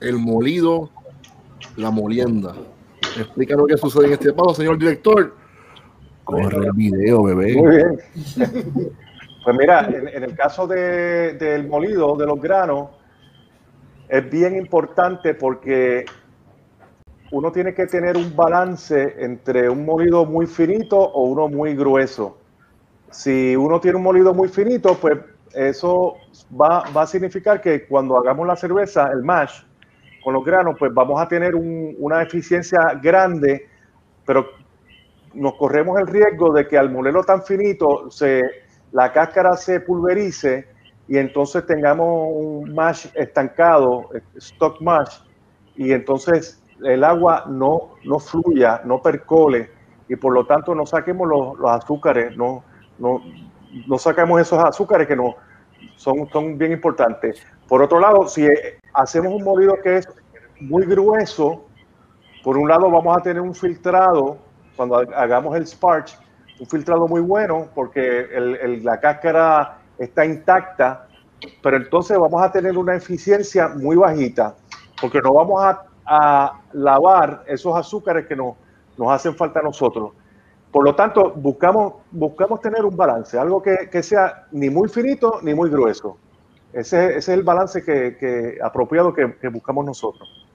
[0.00, 0.90] el molido,
[1.76, 2.54] la molienda.
[3.18, 5.34] Explícanos qué sucede en este paso, señor director.
[6.24, 7.54] Corre el video, bebé.
[7.54, 8.00] Muy bien.
[9.44, 12.88] Pues mira, en, en el caso de- del molido de los granos,
[14.08, 16.04] es bien importante porque
[17.30, 22.38] uno tiene que tener un balance entre un molido muy finito o uno muy grueso.
[23.10, 25.18] Si uno tiene un molido muy finito, pues
[25.54, 26.16] eso
[26.50, 29.62] va, va a significar que cuando hagamos la cerveza, el mash,
[30.24, 33.68] con los granos, pues vamos a tener un- una eficiencia grande,
[34.26, 34.46] pero
[35.34, 38.42] nos corremos el riesgo de que al molerlo tan finito se,
[38.92, 40.68] la cáscara se pulverice
[41.08, 45.18] y entonces tengamos un mash estancado, stock mash,
[45.76, 49.70] y entonces el agua no, no fluya, no percole,
[50.08, 52.64] y por lo tanto no saquemos los, los azúcares, no,
[52.98, 53.22] no,
[53.86, 55.36] no sacamos esos azúcares que no,
[55.96, 57.42] son, son bien importantes.
[57.68, 58.46] Por otro lado, si
[58.92, 60.08] hacemos un molido que es
[60.60, 61.66] muy grueso,
[62.42, 64.38] por un lado vamos a tener un filtrado
[64.76, 66.16] cuando hagamos el sparge,
[66.60, 68.28] un filtrado muy bueno porque
[68.82, 71.08] la cáscara está intacta,
[71.62, 74.54] pero entonces vamos a tener una eficiencia muy bajita
[75.00, 75.82] porque no vamos a,
[76.72, 78.54] lavar esos azúcares que nos,
[78.96, 80.12] nos hacen falta a nosotros.
[80.70, 85.52] Por lo tanto, buscamos, buscamos tener un balance, algo que, sea ni muy finito ni
[85.52, 86.16] muy grueso.
[86.72, 90.46] Ese, es el balance que, apropiado que, buscamos nosotros.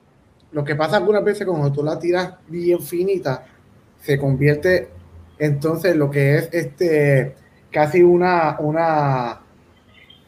[0.52, 3.46] Lo que pasa algunas veces cuando tú la tiras bien finita,
[4.00, 4.90] se convierte
[5.38, 7.36] entonces lo que es este
[7.72, 9.40] casi una una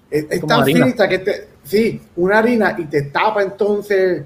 [0.10, 4.26] es, tan finita que te sí una harina y te tapa entonces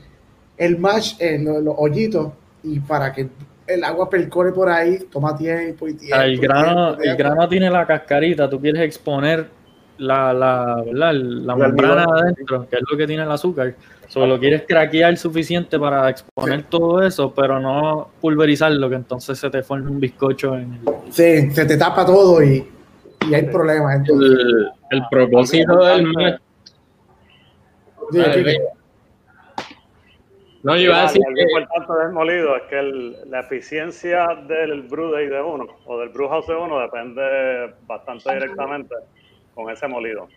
[0.57, 2.31] el mash en los, hoyitos
[2.63, 3.27] y para que
[3.67, 6.21] el agua percore por ahí toma tiempo y tiempo.
[6.21, 9.47] El grano, el grano tiene la cascarita, tú quieres exponer
[9.97, 13.75] la, la, la membrana adentro, que es lo que tiene el azúcar.
[14.07, 19.63] Solo quieres craquear suficiente para exponer todo eso, pero no pulverizarlo, que entonces se te
[19.63, 20.79] forma un bizcocho en el...
[21.11, 22.65] Sí, se te tapa todo y,
[23.21, 24.07] y hay problemas.
[24.07, 26.39] El, el, propósito del
[30.63, 31.43] no, yo iba a decir que...
[31.43, 32.81] Lo importante del molido es que
[33.27, 38.33] la eficiencia del brew day de uno o del brew house de uno depende bastante
[38.33, 38.95] directamente
[39.53, 40.27] con ese molido.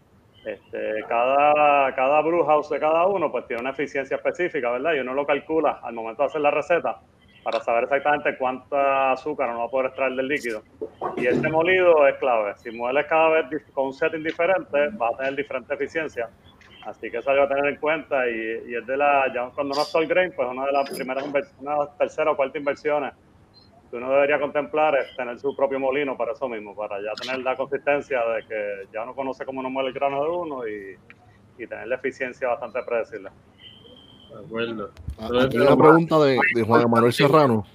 [0.44, 4.94] Este, cada, cada brew house de cada uno pues tiene una eficiencia específica, ¿verdad?
[4.94, 7.00] Y uno lo calcula al momento de hacer la receta
[7.42, 10.62] para saber exactamente cuánta azúcar uno va a poder extraer del líquido.
[11.16, 12.54] Y este molido es clave.
[12.58, 16.28] Si mueles cada vez con un setting diferente, va a tener diferente eficiencia.
[16.84, 19.74] Así que eso hay que tener en cuenta y, y es de la, ya cuando
[19.74, 23.12] no es el grain, pues una de las primeras inversiones, una tercera o cuarta inversiones
[23.90, 27.40] que uno debería contemplar es tener su propio molino para eso mismo, para ya tener
[27.40, 30.96] la consistencia de que ya uno conoce cómo uno muele el grano de uno y,
[31.58, 33.30] y tener la eficiencia bastante predecible.
[34.32, 34.90] De acuerdo.
[35.18, 37.66] Ah, una pregunta de, de, Juan Manuel Serrano.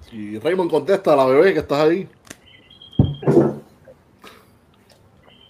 [0.00, 2.08] Si Raymond contesta a la bebé que estás ahí.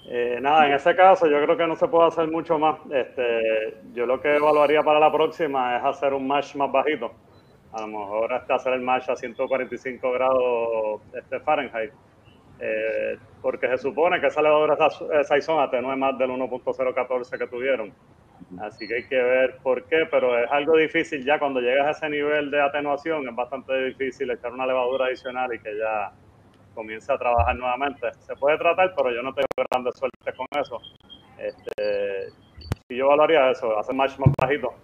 [0.07, 2.79] Eh, nada, en ese caso yo creo que no se puede hacer mucho más.
[2.91, 7.13] Este, yo lo que evaluaría para la próxima es hacer un match más bajito
[7.73, 11.93] a lo mejor hasta hacer el match a 145 grados este Fahrenheit,
[12.61, 14.77] eh, porque se supone que esa levadura
[15.25, 17.93] Saison atenúe más del 1.014 que tuvieron.
[18.61, 21.91] Así que hay que ver por qué, pero es algo difícil ya cuando llegas a
[21.91, 26.13] ese nivel de atenuación, es bastante difícil echar una levadura adicional y que ya
[26.75, 28.13] comience a trabajar nuevamente.
[28.21, 30.81] Se puede tratar, pero yo no tengo grandes suerte con eso.
[31.39, 32.31] Este,
[32.89, 34.75] si yo valoraría eso, hacer match más bajito,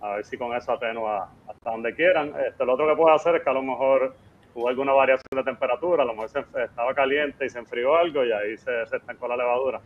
[0.00, 2.32] a ver si con eso atenúa hasta donde quieran.
[2.46, 4.14] Este, lo otro que puedo hacer es que a lo mejor
[4.54, 8.32] hubo alguna variación de temperatura, a lo mejor estaba caliente y se enfrió algo y
[8.32, 9.80] ahí se, se estancó la levadura.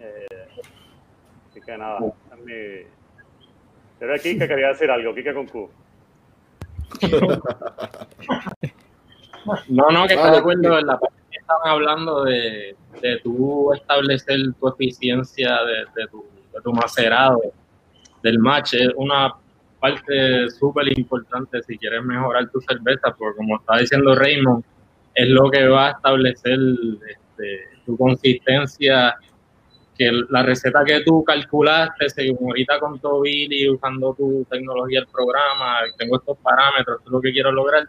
[0.00, 0.26] Eh,
[1.56, 2.00] así que nada,
[2.44, 2.86] mi...
[3.98, 5.70] Pero aquí que quería decir algo, Kike con Q.
[9.68, 13.72] No, no, que estoy de acuerdo en la parte que estaban hablando de, de tú
[13.72, 17.40] establecer tu eficiencia de, de, tu, de tu macerado
[18.22, 18.74] del match.
[18.74, 19.34] Es una
[19.80, 24.62] parte súper importante si quieres mejorar tu cerveza, porque como está diciendo Raymond,
[25.14, 26.58] es lo que va a establecer
[27.08, 29.16] este, tu consistencia,
[29.96, 35.06] que la receta que tú calculaste, según ahorita con tu y usando tu tecnología, el
[35.06, 37.88] programa, tengo estos parámetros, es lo que quiero lograr.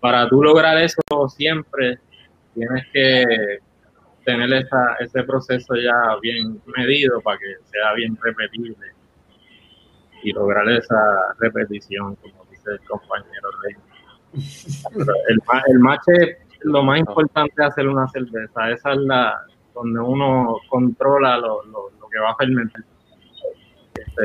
[0.00, 1.98] Para tú lograr eso siempre
[2.54, 3.58] tienes que
[4.24, 8.92] tener esa, ese proceso ya bien medido para que sea bien repetible
[10.22, 10.96] y lograr esa
[11.38, 13.76] repetición, como dice el compañero Rey.
[15.28, 15.38] el,
[15.68, 18.70] el match es lo más importante de hacer una cerveza.
[18.70, 22.82] Esa es la donde uno controla lo, lo, que va a fermentar.
[23.94, 24.22] Este,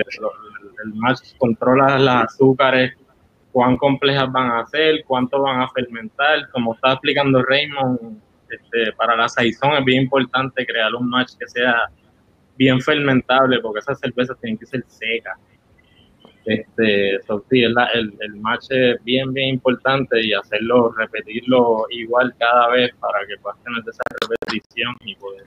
[0.84, 2.94] el match controla las azúcares,
[3.52, 6.50] cuán complejas van a ser, cuánto van a fermentar.
[6.52, 11.48] Como está explicando Raymond, este, para la saison es bien importante crear un match que
[11.48, 11.90] sea
[12.58, 15.38] bien fermentable, porque esas cervezas tienen que ser secas.
[16.48, 17.76] Este, el,
[18.22, 23.62] el, match es bien, bien importante y hacerlo, repetirlo igual cada vez para que puedas
[23.64, 25.44] tener esa repetición y poder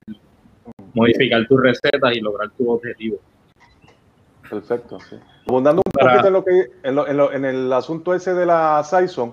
[0.92, 3.18] modificar tus recetas y lograr tu objetivo.
[4.50, 5.16] Perfecto, sí.
[5.48, 9.32] Abundando un poquito en, lo que, en, el asunto ese de la Saison,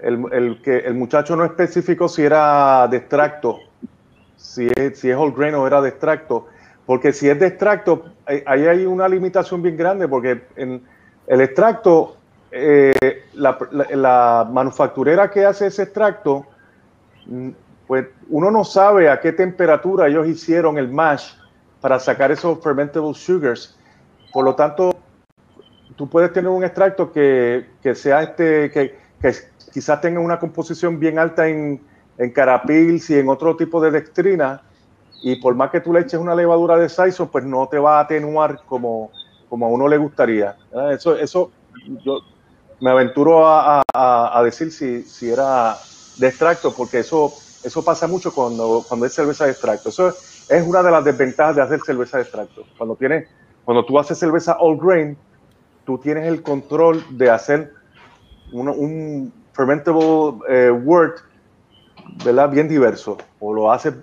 [0.00, 3.58] el, el, que el muchacho no especificó si era de extracto,
[4.36, 6.46] si es, si es whole grain o era de extracto.
[6.86, 10.82] Porque si es de extracto, eh, ahí hay una limitación bien grande, porque en
[11.26, 12.16] el extracto,
[12.50, 12.92] eh,
[13.34, 16.44] la, manufacturera que hace ese extracto,
[17.26, 17.50] mm,
[17.86, 21.34] pues uno no sabe a qué temperatura ellos hicieron el mash
[21.80, 23.78] para sacar esos fermentable sugars.
[24.32, 24.96] Por lo tanto,
[25.96, 29.32] tú puedes tener un extracto que, sea este, que, que
[29.72, 31.80] quizás tengan una composición bien alta en,
[32.18, 34.62] en carapils y en otro tipo de dextrina,
[35.22, 37.98] y por más que tú le eches una levadura de Saison, pues no te va
[37.98, 39.10] a atenuar como,
[39.48, 40.56] como a uno le gustaría.
[40.90, 41.52] Eso, eso
[42.04, 42.18] yo
[42.80, 45.76] me aventuro a, a, decir si, si, era
[46.18, 47.32] de extracto, porque eso,
[47.62, 49.90] eso pasa mucho cuando, cuando es cerveza de extracto.
[49.90, 52.64] Eso es una de las desventajas de hacer cerveza de extracto.
[52.76, 53.28] Cuando, tienes,
[53.64, 55.16] cuando tú haces cerveza all grain,
[55.86, 57.72] tú tienes el control de hacer
[58.52, 61.18] un, fermentable eh, wort
[62.24, 62.50] ¿verdad?
[62.50, 63.18] bien diverso.
[63.38, 63.94] O lo haces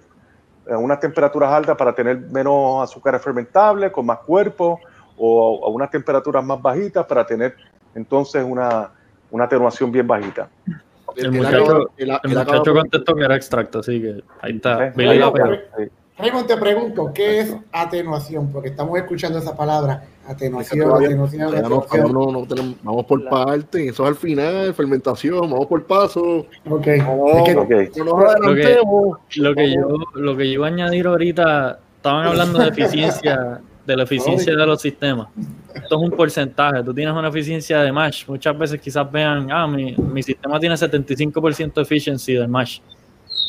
[0.69, 4.79] a unas temperaturas altas para tener menos azúcar fermentable, con más cuerpo,
[5.17, 7.55] o a unas temperaturas más bajitas para tener
[7.95, 8.91] entonces una,
[9.31, 10.49] una atenuación bien bajita.
[11.15, 14.93] El, muchacho, contestó que era extracto, así que ahí está.
[16.19, 18.51] Raymond, te pregunto, ¿qué es atenuación?
[18.51, 22.75] Porque estamos escuchando esa palabra, atenuación, atenuación, atenuación.
[22.83, 26.45] vamos por parte, eso es al final, fermentación, vamos por paso.
[26.69, 26.87] Ok.
[26.97, 27.67] lo, que, lo,
[29.55, 34.03] que yo, lo que yo iba a añadir ahorita, estaban hablando de eficiencia, de la
[34.03, 35.29] eficiencia de los sistemas.
[35.73, 36.83] Esto es un porcentaje.
[36.83, 38.27] Tú tienes una eficiencia de MASH.
[38.27, 42.81] Muchas veces quizás vean, ah, mi, mi sistema tiene 75% de efficiency del MASH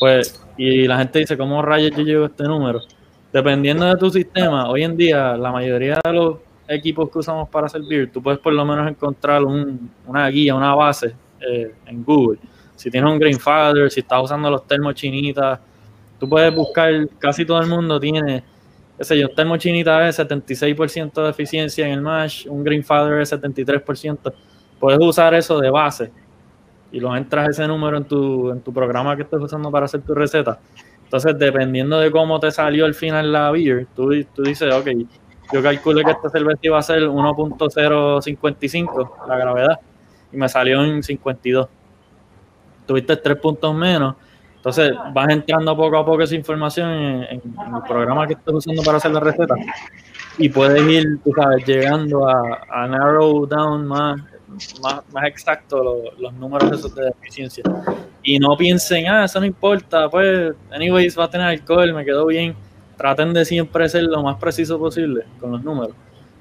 [0.01, 2.81] pues, y la gente dice, ¿cómo rayos yo llevo este número?
[3.31, 6.37] Dependiendo de tu sistema, hoy en día la mayoría de los
[6.67, 11.13] equipos que usamos para servir, tú puedes por lo menos encontrar una guía, una base
[11.47, 12.39] eh, en Google.
[12.75, 15.59] Si tienes un Greenfather, si estás usando los termos chinitas,
[16.19, 18.43] tú puedes buscar, casi todo el mundo tiene,
[18.97, 23.21] qué sé yo, un termo chinita es 76% de eficiencia en el mash, un Greenfather
[23.21, 24.33] es 73%.
[24.79, 26.11] Puedes usar eso de base
[26.91, 30.01] y lo entras ese número en tu, en tu programa que estás usando para hacer
[30.01, 30.59] tu receta.
[31.03, 34.87] Entonces, dependiendo de cómo te salió al final la beer, tú, tú dices, ok,
[35.53, 39.79] yo calculé que esta cerveza iba a ser 1.055, la gravedad,
[40.31, 41.67] y me salió en 52.
[42.85, 44.15] Tuviste tres puntos menos.
[44.55, 48.97] Entonces, vas entrando poco a poco esa información en, el programa que estás usando para
[48.97, 49.55] hacer la receta
[50.37, 54.21] y puedes ir, tú sabes, llegando a narrow down más
[54.81, 57.63] más, más exacto los, números esos de eficiencia.
[58.23, 62.25] Y no piensen, ah, eso no importa, pues, anyways, va a tener alcohol, me quedó
[62.25, 62.55] bien.
[62.97, 65.95] Traten de siempre ser lo más preciso posible con los números.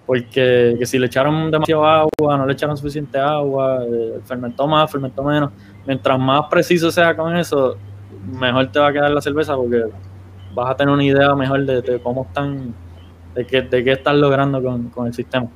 [0.07, 4.91] Porque que si le echaron demasiado agua, no le echaron suficiente agua, eh, fermentó más,
[4.91, 5.53] fermentó menos.
[5.87, 7.77] Mientras más preciso sea con eso,
[8.27, 9.85] mejor te va a quedar la cerveza porque
[10.55, 12.75] vas a tener una idea mejor de, cómo están,
[13.35, 15.49] de qué, de qué están logrando con, con el sistema.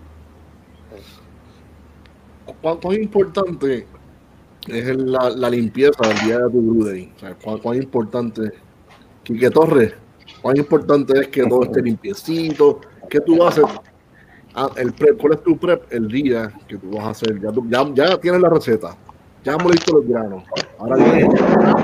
[2.65, 3.87] ¿Cuán, importante
[4.69, 7.13] es la, limpieza del día de tu Blue Day?
[7.63, 8.53] ¿cuán, importante,
[9.23, 9.95] Quique Torres,
[10.41, 12.81] cuán importante es que todo esté limpiecito?
[13.09, 13.65] ¿Qué tú haces?
[14.55, 17.41] Ah, el prep, ¿Cuál es tu prep el día que tú vas a hacer?
[17.41, 18.97] Ya, ya, tienes la receta,
[19.43, 20.45] ya hemos listo los granos.
[20.79, 21.29] Ahora viene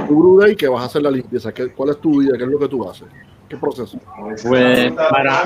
[0.08, 1.52] tu Blue Day que vas a hacer la limpieza.
[1.52, 2.32] ¿Qué, ¿Cuál es tu día?
[2.38, 3.08] ¿Qué es lo que tú haces?
[3.48, 3.98] ¿Qué proceso?
[4.46, 5.42] Pues para,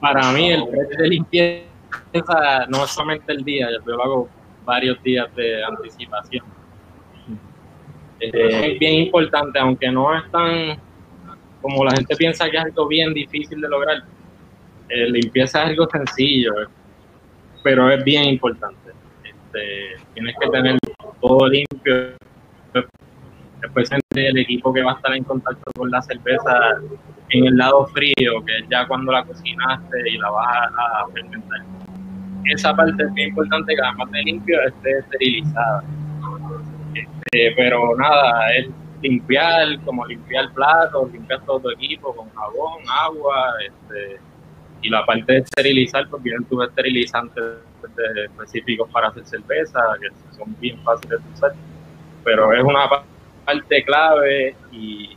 [0.00, 4.28] para mí el prep de limpieza no es solamente el día, yo lo hago
[4.70, 6.44] varios días de anticipación.
[8.20, 10.78] Eh, es bien importante, aunque no es tan
[11.60, 13.98] como la gente piensa que es algo bien difícil de lograr.
[14.88, 16.52] Eh, limpieza es algo sencillo,
[17.64, 18.90] pero es bien importante.
[19.24, 19.62] Este,
[20.14, 20.78] tienes que tener
[21.20, 21.94] todo limpio,
[23.62, 26.54] especialmente el equipo que va a estar en contacto con la cerveza
[27.30, 31.60] en el lado frío, que es ya cuando la cocinaste y la vas a fermentar
[32.46, 35.82] esa parte es muy importante que además de limpio esté esterilizada.
[36.94, 38.68] Este, pero nada, es
[39.02, 44.20] limpiar, como limpiar platos, limpiar todo tu equipo con jabón, agua, este,
[44.82, 47.44] y la parte de esterilizar, porque tienen tus esterilizantes
[48.24, 51.52] específicos para hacer cerveza, que son bien fáciles de usar,
[52.24, 52.88] pero es una
[53.44, 55.16] parte clave y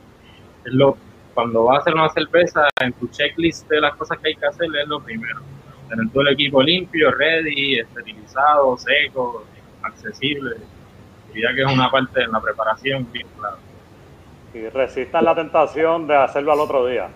[0.65, 0.97] es lo,
[1.33, 4.45] cuando vas a hacer una cerveza, en tu checklist de las cosas que hay que
[4.45, 5.41] hacer es lo primero
[5.93, 9.45] tener todo el equipo limpio, ready, esterilizado, seco,
[9.83, 10.55] accesible.
[11.31, 13.57] Diría que es una parte de la preparación bien clara.
[14.53, 17.09] Y resistan la tentación de hacerlo al otro día.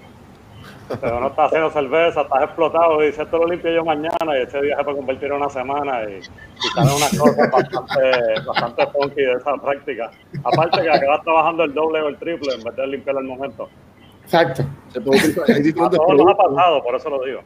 [1.02, 4.42] Pero no estás haciendo cerveza, estás explotado y dices esto lo limpio yo mañana y
[4.42, 8.88] ese día se puede convertir en una semana y, y sale una cosa bastante, bastante
[8.88, 10.12] funky de esa práctica.
[10.44, 13.70] Aparte que acabas trabajando el doble o el triple en vez de limpiar al momento.
[14.28, 14.66] Exacto.
[15.48, 17.42] hay diferentes productos, ha pasado, por eso lo digo.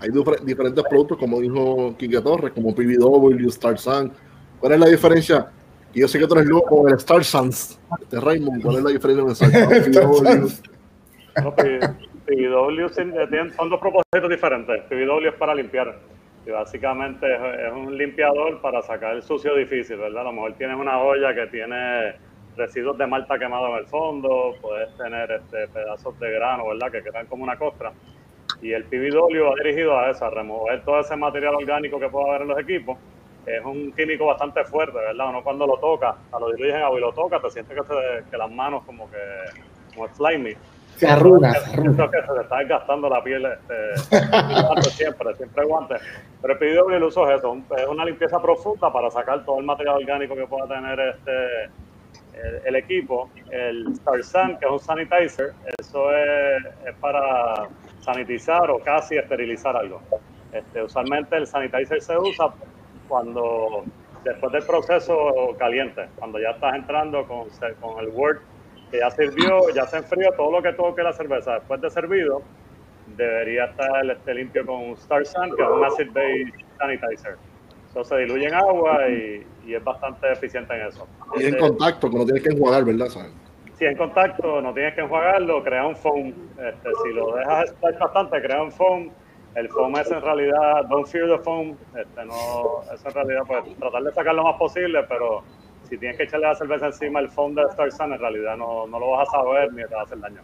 [0.00, 0.10] Hay
[0.44, 4.12] diferentes productos, como dijo Quique Torres, como PBW, Star Sun.
[4.58, 5.48] ¿Cuál es la diferencia?
[5.92, 7.78] Y yo sé que tú eres loco con el Star Sans
[8.10, 8.62] de Raymond.
[8.62, 10.62] ¿Cuál es la diferencia el Star Sans?
[12.26, 12.88] PBW
[13.56, 14.82] son dos propósitos diferentes.
[14.88, 16.00] PBW es para limpiar
[16.46, 20.22] Y básicamente es, un limpiador para sacar el sucio difícil, ¿verdad?
[20.22, 22.14] A lo mejor tienes una olla que tiene
[22.56, 26.90] residuos de malta quemado en el fondo, puedes tener este, pedazos de grano, ¿verdad?
[26.90, 27.92] Que quedan como una costra.
[28.62, 32.30] Y el PBW va dirigido a eso, a remover todo ese material orgánico que pueda
[32.30, 32.98] haber en los equipos.
[33.46, 35.28] Es un químico bastante fuerte, ¿verdad?
[35.28, 38.30] Uno cuando lo toca, a lo diluyes en agua y lo toca, te sientes que,
[38.30, 39.18] que las manos como que,
[39.94, 40.56] como slimy
[40.96, 42.10] se arruga, se arruga.
[42.10, 46.00] que se está desgastando la piel este, siempre, siempre guantes.
[46.40, 49.64] Pero el pedido el uso es eso, es una limpieza profunda para sacar todo el
[49.64, 51.70] material orgánico que pueda tener este
[52.64, 53.30] el, equipo.
[53.50, 57.68] El Star Sun, que es un sanitizer, eso es, para
[58.00, 60.00] sanitizar o casi esterilizar algo.
[60.52, 62.52] Este, usualmente el sanitizer se usa
[63.08, 63.84] cuando
[64.22, 67.48] después del proceso caliente, cuando ya estás entrando con,
[67.80, 68.38] con el Word
[68.90, 72.42] que ya sirvió, ya se enfrió todo lo que toque la cerveza después de servido,
[73.16, 77.36] debería estar este, limpio con Star Sun, que es un acid base sanitizer.
[77.94, 81.06] Eso se diluye en agua y, y, es bastante eficiente en eso.
[81.38, 83.06] Y en contacto, que no tienes que enjuagar, ¿verdad?
[83.78, 86.32] Si en contacto no tienes que enjuagarlo, crea un foam.
[86.58, 89.10] Este, si lo dejas estar bastante, crea un foam.
[89.54, 91.76] El foam es en realidad, don't fear the foam.
[91.96, 95.44] Este, no, es en realidad, pues tratar de sacar lo más posible, pero
[95.88, 98.88] si tienes que echarle la cerveza encima el fondo de Star Sun, en realidad no,
[98.88, 100.40] no, lo vas a saber ni te va a hacer daño.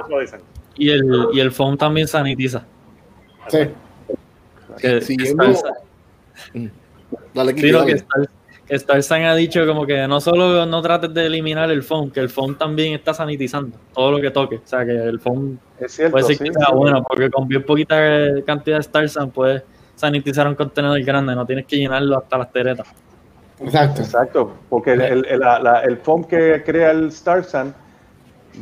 [0.00, 0.40] Eso lo dicen.
[0.74, 2.66] Y el, y el foam también sanitiza.
[3.48, 3.70] Sí.
[4.80, 5.00] Que.
[7.34, 8.28] Dale, sí, que Star,
[8.68, 12.20] Star Sun ha dicho como que no solo no trates de eliminar el foam, que
[12.20, 14.56] el foam también está sanitizando todo lo que toque.
[14.56, 17.46] O sea, que el foam es cierto, puede ser sí, que sea bueno, porque con
[17.46, 17.96] bien poquita
[18.44, 19.62] cantidad de Star Sun puedes
[19.94, 22.88] sanitizar un contenedor grande, no tienes que llenarlo hasta las teretas.
[23.60, 24.02] Exacto.
[24.02, 25.42] Exacto, porque el, el,
[25.84, 27.72] el, foam que crea el Star Sun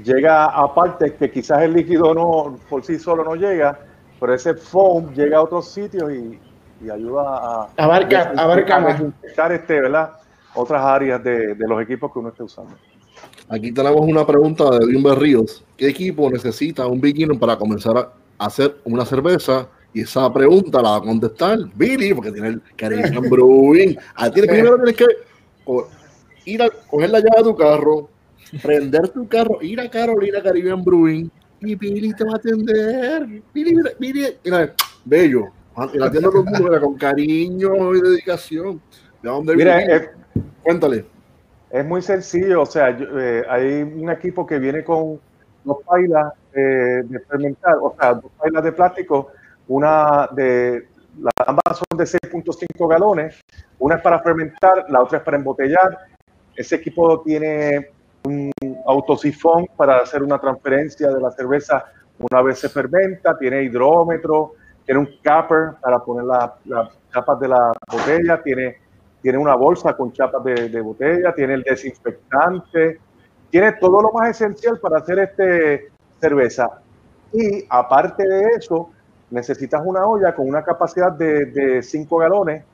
[0.05, 3.79] llega a partes que quizás el líquido no por sí solo no llega,
[4.21, 6.39] pero ese foam llega a otros sitios y,
[6.85, 9.03] y ayuda a abarca, a, abarca más.
[9.51, 10.13] Este, ¿verdad?
[10.55, 12.75] otras áreas de, de, los equipos que uno esté usando.
[13.49, 15.65] Aquí tenemos una pregunta de Dimber Ríos.
[15.77, 20.91] ¿Qué equipo necesita un beginner para comenzar a hacer una cerveza y esa pregunta la
[20.91, 23.97] va a contestar Billy, porque tiene el Caribbean Brewing.
[24.17, 25.07] A ti primero tienes que
[26.47, 28.09] ir a coger la llave de tu carro,
[28.61, 31.31] prender tu carro, ir a Carolina Caribbean Brewing
[31.61, 33.43] y Billy te va a atender.
[33.55, 34.75] Billy, Billy, mira,
[35.05, 35.45] bello.
[35.93, 38.81] Y la atiendo con cariño y dedicación.
[39.23, 40.11] ¿De dónde mira, es,
[40.63, 41.07] Cuéntale.
[41.71, 45.19] Es muy sencillo, o sea, eh, hay un equipo que viene con
[45.65, 49.33] dos pailas eh, de fermentar, o sea, dos pailas de plástico
[49.67, 50.87] una de,
[51.19, 53.41] las ambas son de 6.5 galones,
[53.79, 55.99] una es para fermentar, la otra es para embotellar.
[56.55, 57.91] Ese equipo tiene
[58.25, 58.53] un
[58.87, 61.85] autosifón para hacer una transferencia de la cerveza
[62.19, 64.53] una vez se fermenta, tiene hidrómetro,
[64.85, 68.77] tiene un capper para poner las chapas de la botella, tiene,
[69.23, 73.01] tiene una bolsa con chapas de, de, botella, tiene el desinfectante,
[73.51, 76.81] tiene todo lo más esencial para hacer este cerveza.
[77.33, 78.91] Y aparte de eso,
[79.31, 82.65] necesitas una olla con una capacidad de 5 galones.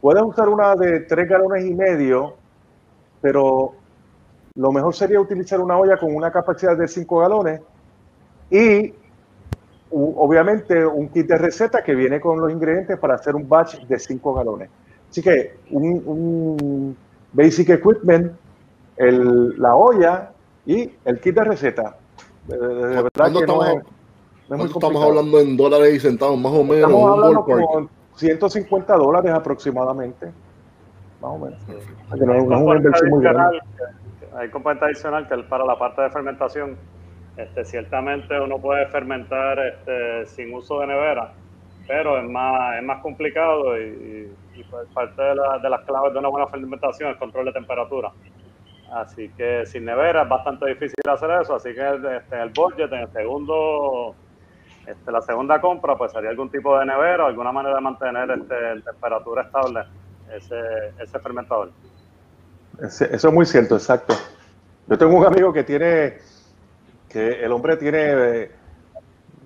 [0.00, 2.34] Puedes usar una de 3 galones y medio,
[3.20, 3.74] pero
[4.54, 7.60] lo mejor sería utilizar una olla con una capacidad de 5 galones
[8.50, 8.94] y
[9.92, 13.98] obviamente un kit de receta que viene con los ingredientes para hacer un batch de
[13.98, 14.70] 5 galones.
[15.10, 16.96] Así que un,
[17.32, 18.32] basic equipment,
[18.96, 20.32] el, la olla
[20.66, 21.96] y el kit de receta.
[22.46, 26.90] De, verdad que no, estamos hablando en dólares y centavos, más o menos.
[26.90, 30.26] Estamos hablando con 150 dólares aproximadamente.
[31.20, 31.60] Más o menos.
[34.34, 36.76] Hay componente adicional que para la parte de fermentación,
[37.36, 41.32] este, ciertamente uno puede fermentar este, sin uso de nevera,
[41.86, 44.32] pero es más, es más complicado y,
[44.70, 48.12] pues parte de, de, las claves de una buena fermentación es el control de temperatura.
[48.92, 53.00] Así que sin nevera es bastante difícil hacer eso, así que este, el budget en
[53.00, 54.14] el segundo
[54.86, 58.72] este, la segunda compra pues sería algún tipo de nevera, alguna manera de mantener este,
[58.72, 59.84] en temperatura estable
[60.34, 60.56] ese,
[61.00, 61.70] ese fermentador.
[62.80, 64.14] eso es muy cierto, exacto.
[64.88, 66.18] Yo tengo un amigo que tiene,
[67.12, 68.50] que el hombre tiene,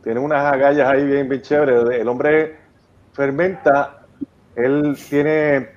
[0.05, 2.01] tiene unas agallas ahí bien, bien chéveres.
[2.01, 2.57] El hombre
[3.13, 4.03] fermenta,
[4.55, 5.71] él tiene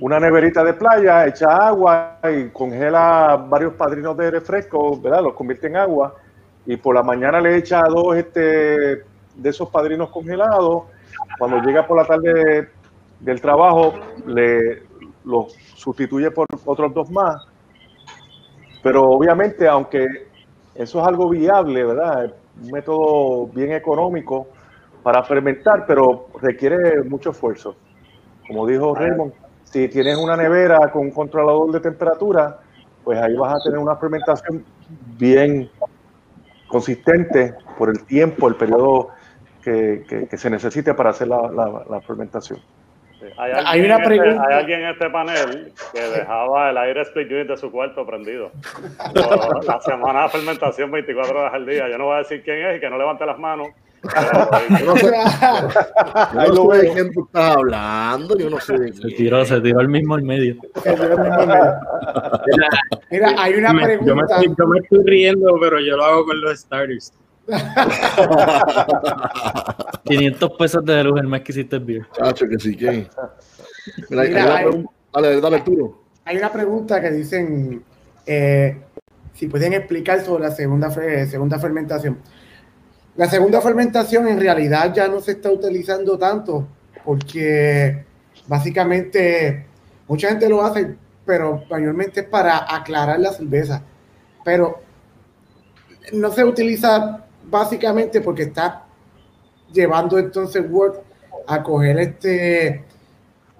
[0.00, 5.22] una neverita de playa, echa agua y congela varios padrinos de refresco, ¿verdad?
[5.22, 6.14] Los convierte en agua
[6.66, 10.84] y por la mañana le echa dos este, de esos padrinos congelados.
[11.38, 12.68] Cuando llega por la tarde
[13.20, 13.94] del trabajo,
[14.26, 14.82] le
[15.24, 17.46] los sustituye por otros dos más.
[18.82, 20.33] Pero obviamente, aunque
[20.74, 22.34] eso es algo viable, ¿verdad?
[22.62, 24.48] Un método bien económico,
[25.04, 27.76] para fermentar, pero requiere mucho esfuerzo.
[28.48, 29.32] Como dijo Raymond,
[29.64, 32.58] si tienes una nevera con un controlador de temperatura,
[33.04, 34.64] pues ahí vas a tener una fermentación
[35.18, 35.70] bien
[36.68, 39.10] consistente por el tiempo, el periodo
[39.62, 41.50] que, que, se necesite para hacer la,
[41.88, 42.58] la, fermentación.
[43.36, 47.48] ¿Hay, Hay, una este, hay alguien en este panel que dejaba el aire split unit
[47.48, 48.52] de su cuarto prendido.
[49.66, 51.88] la semana de fermentación 24 horas al día.
[51.88, 53.68] Yo no voy a decir quién es y que no levante las manos
[54.04, 55.10] yo no sé,
[56.54, 59.88] yo de quién tú estás hablando, yo no sé de Se tiró, se tiró el
[59.88, 60.56] mismo en medio.
[63.10, 64.06] Mira, hay una pregunta.
[64.06, 67.12] Yo me, estoy, yo me, estoy, riendo, pero yo lo hago con los starters.
[70.04, 72.06] 500 pesos de luz el mes que hiciste el beer.
[72.12, 73.08] Chacho, que sí, que.
[74.08, 76.02] Mira, Mira, hay, dale, dale, Arturo.
[76.24, 77.84] Hay una pregunta que dicen
[78.26, 78.80] eh,
[79.34, 80.90] si pueden explicar sobre la segunda,
[81.26, 82.18] segunda fermentación.
[83.16, 86.66] La segunda fermentación en realidad ya no se está utilizando tanto
[87.04, 88.04] porque
[88.46, 89.66] básicamente
[90.08, 93.82] mucha gente lo hace, pero mayormente es para aclarar la cerveza.
[94.44, 94.82] Pero
[96.12, 97.23] no se utiliza
[97.54, 98.84] básicamente porque está
[99.72, 100.96] llevando entonces Word
[101.46, 102.84] a coger este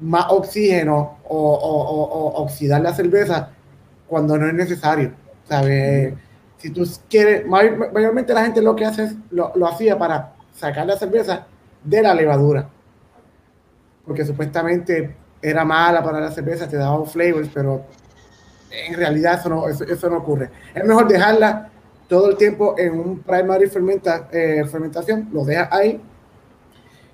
[0.01, 3.51] más oxígeno o, oxidar la cerveza
[4.09, 5.13] cuando no es necesario.
[5.49, 6.15] ¿Sabes?
[6.59, 10.97] si tú quieres, mayormente la gente lo que hace es, lo, hacía para sacar la
[10.97, 11.47] cerveza
[11.85, 12.69] de la levadura.
[14.07, 17.85] Porque supuestamente era mala para la cerveza, te daba flavors, pero
[18.71, 20.51] en realidad eso no, eso, no ocurre.
[20.75, 21.71] Es mejor dejarla
[22.09, 26.01] todo el tiempo en un primary fermenta, eh, fermentación, lo dejas ahí.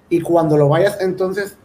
[0.09, 1.57] Y cuando lo vayas entonces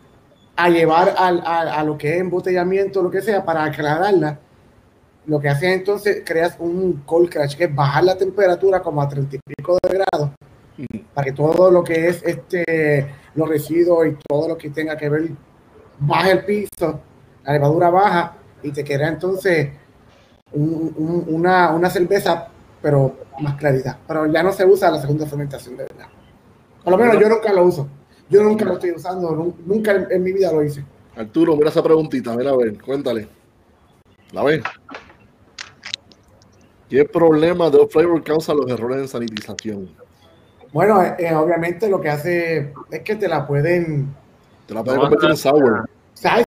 [0.55, 4.39] a llevar al, a, a, lo que es embotellamiento, lo que sea, para aclararla,
[5.25, 9.09] lo que hace entonces creas un cold crash, que es bajar la temperatura como a
[9.09, 10.29] 30 y pico de grados,
[11.13, 15.09] para que todo lo que es este, los residuos y todo lo que tenga que
[15.09, 15.29] ver
[15.99, 16.99] baja el piso,
[17.43, 19.69] la levadura baja y te queda entonces
[20.51, 22.47] una, una, cerveza,
[22.85, 23.97] pero más claridad.
[24.07, 26.05] Pero ya no se usa la segunda fermentación de verdad.
[26.83, 27.87] Por lo menos yo nunca lo uso.
[28.29, 30.85] Yo nunca lo estoy usando, nunca en, mi vida lo hice.
[31.15, 33.27] Arturo, mira esa preguntita, mira a ver, cuéntale.
[34.31, 34.61] La ves.
[36.87, 39.89] ¿Qué problema de flavor causa los errores en sanitización?
[40.71, 44.13] Bueno, eh, eh, obviamente lo que hace es que te la pueden...
[44.67, 45.89] Te la pueden convertir en sour.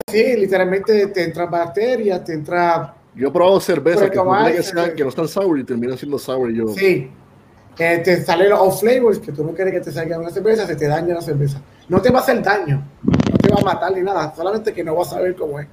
[0.06, 2.94] Sí, literalmente te entra bacterias, te entra...
[3.18, 6.52] Yo he probado cerveza que, que, que no están sour y terminan siendo sour.
[6.52, 6.68] Yo...
[6.68, 7.10] Sí,
[7.76, 10.66] eh, te salen los off flavors que tú no quieres que te salga una cerveza,
[10.68, 11.60] se te daña la cerveza.
[11.88, 14.84] No te va a hacer daño, no te va a matar ni nada, solamente que
[14.84, 15.66] no vas a saber cómo es.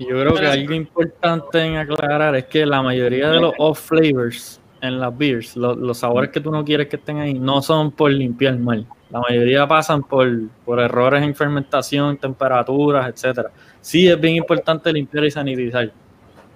[0.00, 4.60] Yo creo que algo importante en aclarar es que la mayoría de los off flavors
[4.80, 8.10] en las beers, los sabores que tú no quieres que estén ahí, no son por
[8.10, 8.84] limpiar mal.
[9.10, 10.28] La mayoría pasan por,
[10.64, 13.50] por errores en fermentación, temperaturas, etcétera.
[13.80, 15.90] Sí es bien importante limpiar y sanitizar,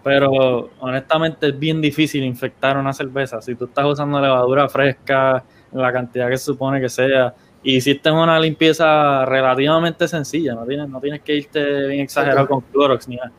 [0.02, 3.40] pero honestamente es bien difícil infectar una cerveza.
[3.40, 8.10] Si tú estás usando levadura fresca, la cantidad que se supone que sea, y hiciste
[8.10, 13.16] una limpieza relativamente sencilla, no tienes, no tienes que irte bien exagerado con Clorox ni
[13.16, 13.30] nada.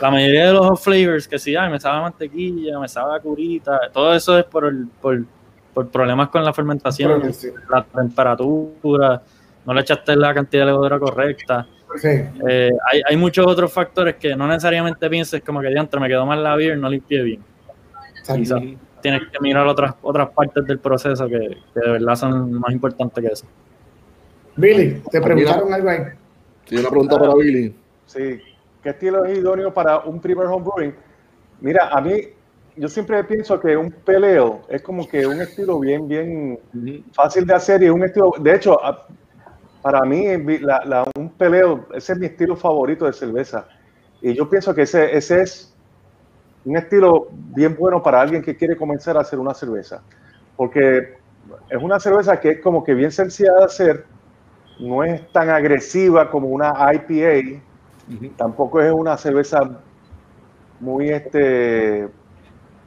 [0.00, 4.14] La mayoría de los flavors que sí, ay, me sabe mantequilla, me sabe curita, todo
[4.14, 5.22] eso es por, el, por,
[5.74, 7.22] por problemas con la fermentación,
[7.70, 9.22] la temperatura,
[9.64, 11.66] no le echaste la cantidad de levadura correcta.
[12.04, 16.26] Eh, hay, hay, muchos otros factores que no necesariamente pienses como que diantre me quedó
[16.26, 17.40] mal la beer, no limpié bien
[19.00, 23.32] tienes que mirar otras, otras partes del proceso que, de verdad son más importantes que
[23.32, 23.46] eso.
[24.56, 25.98] Billy, te preguntaron algo ahí.
[26.64, 27.74] Sí, una pregunta para Billy.
[28.06, 28.40] Sí,
[28.82, 30.94] ¿qué estilo es idóneo para un primer homebrewing?
[31.60, 32.14] Mira, a mí,
[32.76, 36.58] yo siempre pienso que un peleo es como que un estilo bien, bien
[37.12, 38.78] fácil de hacer y es un estilo, de hecho,
[39.82, 40.26] para mí
[41.16, 43.66] un peleo, ese es mi estilo favorito de cerveza.
[44.20, 45.74] Y yo pienso que ese, ese es
[46.64, 50.02] un estilo bien bueno para alguien que quiere comenzar a hacer una cerveza,
[50.56, 51.16] porque
[51.70, 54.06] es una cerveza que es como que bien sencilla de hacer,
[54.80, 57.60] no es tan agresiva como una IPA,
[58.36, 59.60] tampoco es una cerveza
[60.80, 62.08] muy, este,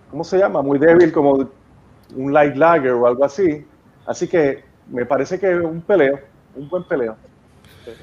[0.10, 0.62] ¿cómo se llama?
[0.62, 1.50] Muy débil como
[2.16, 3.66] un light lager o algo así.
[4.06, 6.20] Así que me parece que es un peleo,
[6.56, 7.16] un buen peleo.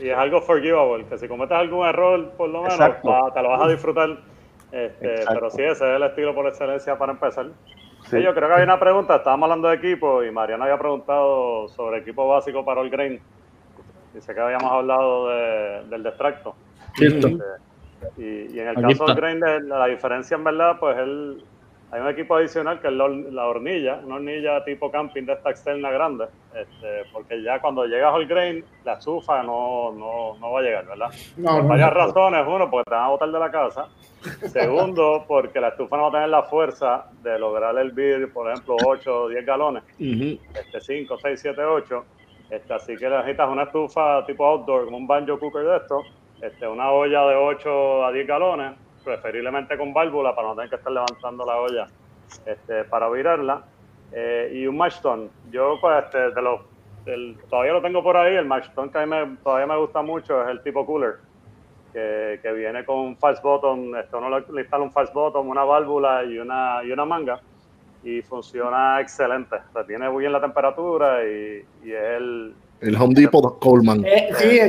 [0.01, 3.63] Y es algo forgivable, que si cometes algún error, por lo menos, te lo vas
[3.63, 4.19] a disfrutar
[4.71, 7.47] este, pero sí, ese es el estilo por excelencia para empezar.
[8.11, 9.17] Sí, yo creo que hay una pregunta.
[9.17, 13.21] Estábamos hablando de equipo y Mariana había preguntado sobre equipo básico para el grain.
[14.15, 16.55] Dice que habíamos hablado del distracto.
[16.95, 17.29] Cierto.
[18.17, 21.45] y, y, en el caso del grain, la diferencia en verdad, pues el,
[21.91, 25.91] hay un equipo adicional que es la hornilla, una hornilla tipo camping de esta externa
[25.91, 30.63] grande, este, porque ya cuando llega whole grain, la estufa no, no, no va a
[30.63, 31.09] llegar, ¿verdad?
[31.43, 32.45] Por varias razones.
[32.47, 33.89] Uno, porque te van a botar de la casa.
[34.49, 38.51] Segundo, porque la estufa no va a tener la fuerza de lograr el hervir, por
[38.51, 39.83] ejemplo, 8 o 10 galones.
[40.55, 42.05] este, 5, 6, 7, 8.
[42.51, 46.03] Este, así que necesitas una estufa tipo outdoor, como un banjo cooker de esto,
[46.43, 50.77] este, una olla de 8 a 10 galones preferiblemente con válvula para no tener que
[50.77, 51.87] estar levantando la olla
[52.45, 53.63] este, para virarla.
[54.13, 55.31] Eh, y un mashton.
[55.51, 56.61] Yo, pues, este, de los,
[57.49, 58.37] todavía lo tengo por ahí.
[58.37, 61.17] El mashton que a mí me, todavía me gusta mucho es el tipo cooler,
[61.93, 63.97] que, que viene con fast bottom.
[63.97, 67.41] Esto uno le, instala un fast bottom, una válvula y una, y una manga.
[68.05, 69.57] Y funciona excelente.
[69.87, 74.05] tiene muy bien la temperatura y, y es el, el Home Depot Coleman.
[74.05, 74.61] Eh, sí,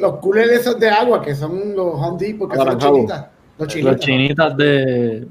[0.00, 3.26] los coolers esos de agua, que son los Home Depot, que son chinitas.
[3.58, 5.28] Los chinitas, los chinitas de,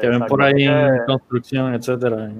[0.00, 2.30] que ven por ahí en construcción, etcétera.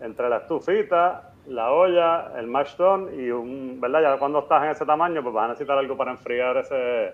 [0.00, 4.00] entre la estufita, la olla, el mashtun y un, ¿verdad?
[4.02, 7.12] Ya cuando estás en ese tamaño, pues vas a necesitar algo para enfriar ese,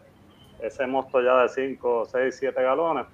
[0.61, 3.07] ese mosto ya de 5, 6, 7 galones.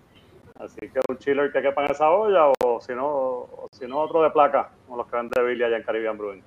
[0.59, 4.01] Así que un chiller que quepa en esa olla o si no, o si no
[4.01, 6.43] otro de placa, como los que ven de Billy allá en Caribbean Brewing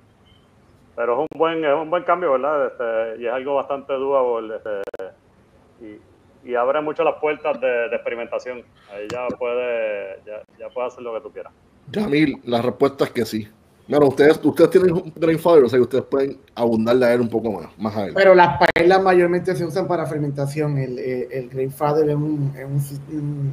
[0.96, 2.66] pero es un buen es un buen cambio, ¿verdad?
[2.66, 6.00] Este, y es algo bastante doable este,
[6.44, 8.62] y, abre mucho las puertas de, experimentación.
[8.92, 11.52] Ahí ya puede, ya, ya puede hacer lo que tú quieras.
[11.92, 13.48] Yamil, la respuesta es que sí.
[13.90, 17.28] Claro, ustedes, ustedes tienen un Grainfather, o sea que ustedes pueden abundarle a él un
[17.28, 18.12] poco más, más a él.
[18.14, 20.78] Pero las paelas mayormente se usan para fermentación.
[20.78, 23.52] El, el, el es, un, es, un,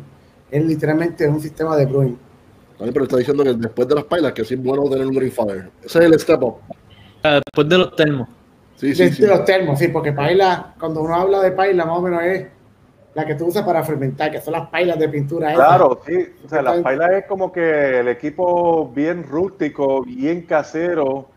[0.52, 2.18] es literalmente un sistema de brewing.
[2.78, 5.72] Pero está diciendo que después de las pailas, que sí es bueno tener un Grainfather.
[5.84, 6.58] Ese es el step up.
[7.36, 8.30] Después de los termos.
[8.76, 12.02] Sí, sí, de, los termos, sí, porque paila, cuando uno habla de paila, más o
[12.02, 12.48] menos es
[13.16, 15.52] la que tú usas para fermentar, que son las pailas de pintura.
[15.56, 16.30] Claro, sí.
[16.46, 21.28] O sea, la paila es como que el equipo bien rústico, bien casero,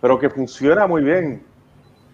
[0.00, 1.42] pero que funciona muy bien.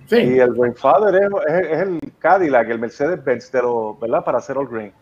[0.07, 0.17] Sí.
[0.17, 3.61] Y el Grandfather es, es, el Cadillac, el Mercedes-Benz de
[4.01, 4.25] ¿verdad?
[4.25, 4.93] Para hacer el green.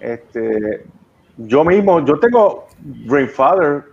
[0.00, 0.84] Este,
[1.36, 2.66] yo mismo, yo tengo
[3.06, 3.84] Grandfather,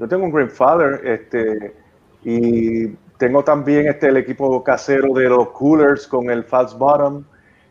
[0.00, 1.76] yo tengo un Grandfather, este,
[2.22, 2.88] y
[3.20, 7.24] tengo también este, el equipo casero de los coolers con el fast bottom.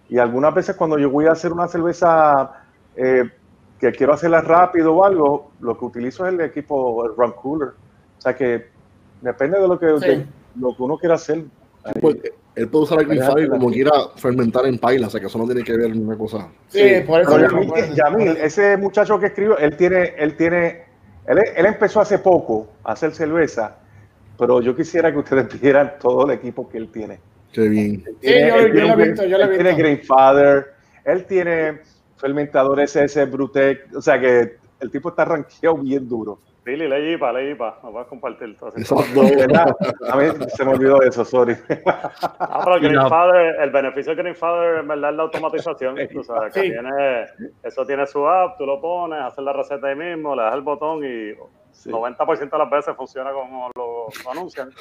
[0.08, 2.52] Y algunas veces cuando yo voy a hacer una cerveza
[2.96, 3.24] eh,
[3.80, 7.70] que quiero hacerla rápido o algo, lo que utilizo es el equipo el run cooler.
[8.18, 8.68] O sea que
[9.22, 9.88] depende de lo que,
[10.56, 11.44] lo que uno quiera hacer.
[12.02, 12.18] Pues,
[12.56, 15.46] él puede usar el Green como quiera fermentar en paila, o sea que eso no
[15.46, 16.50] tiene que ver una cosa.
[16.68, 17.40] Sí, por eso.
[17.96, 20.84] Yamil, ese muchacho que escribió, él tiene, él tiene,
[21.26, 23.78] él, él empezó hace poco a hacer cerveza
[24.40, 27.20] pero yo quisiera que ustedes vieran todo el equipo que él tiene.
[27.52, 28.04] Qué bien.
[28.22, 29.14] Él
[29.54, 30.74] tiene, Grandfather,
[31.04, 31.80] él tiene
[32.16, 36.40] fermentador SS Brutec, o sea que el tipo está ranqueado bien duro.
[36.64, 38.56] Billy, le IPA, le IPA, nos vas a compartir.
[38.56, 40.26] Todo a mí
[40.56, 41.56] se me olvidó eso, sorry.
[41.86, 45.96] Ah, pero el Grandfather, el beneficio de Grandfather en verdad es la automatización.
[46.14, 47.26] Tú sabes, que tiene,
[47.64, 50.62] eso tiene su app, tú lo pones, haces la receta ahí mismo, le das el
[50.62, 51.34] botón y
[51.86, 54.72] 90% de las veces funciona como lo, anuncian.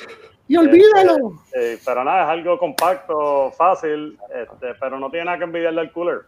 [0.46, 1.32] Y olvídalo.
[1.46, 5.80] Este, eh, pero nada, es algo compacto, fácil, este, pero no tiene nada que envidiarle
[5.80, 6.20] al cooler.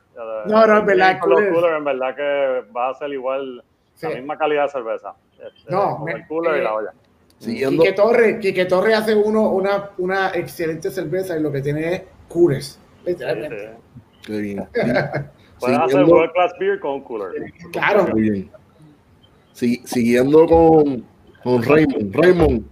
[0.46, 1.12] No, no, es verdad.
[1.12, 1.76] El cooler.
[1.76, 3.62] en verdad que va a ser igual,
[4.02, 5.14] la misma calidad de cerveza.
[5.32, 6.92] Este, no, el cooler y la olla.
[7.38, 12.02] Quique Torre, Quique Torre hace uno una, una excelente cerveza y lo que tiene es
[12.28, 12.78] coolers.
[13.04, 13.76] Literalmente.
[14.22, 14.68] Qué bien.
[15.58, 17.32] Puedes hacer World Class Beer con cooler.
[17.72, 18.06] Claro.
[18.08, 18.50] Muy bien
[19.84, 21.04] siguiendo con,
[21.42, 22.14] con Raymond.
[22.14, 22.64] Raymond,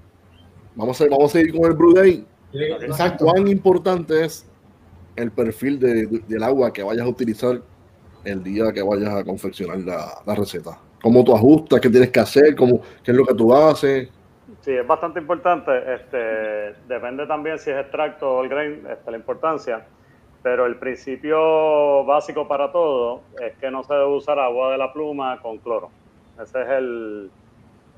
[0.75, 2.27] vamos a, vamos a seguir con el Brew Day.
[2.53, 3.27] Exacto.
[3.27, 4.51] ¿Cuán importante es
[5.17, 7.61] el perfil de, del agua que vayas a utilizar
[8.25, 10.81] el día que vayas a confeccionar la, la receta?
[11.03, 11.81] ¿Cómo tú ajustas?
[11.81, 12.57] ¿Qué tienes que hacer?
[12.57, 14.09] ¿Cómo, ¿Qué es lo que tú haces?
[14.63, 15.71] Sí, es bastante importante.
[15.95, 19.87] Este, depende también si es extracto o el grain, este, la importancia.
[20.43, 24.93] Pero el principio básico para todo es que no se debe usar agua de la
[24.93, 25.91] pluma con cloro.
[26.43, 27.31] Ese es el,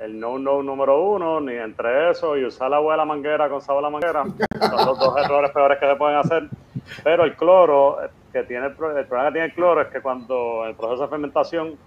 [0.09, 3.85] no-no número uno, ni entre eso y usar la agua de la manguera con sabor
[3.85, 4.25] a la manguera.
[4.25, 6.49] Son los dos errores peores que se pueden hacer.
[7.05, 7.99] Pero el cloro,
[8.33, 11.09] que tiene el, problema que tiene el cloro es que cuando en el proceso de
[11.09, 11.79] fermentación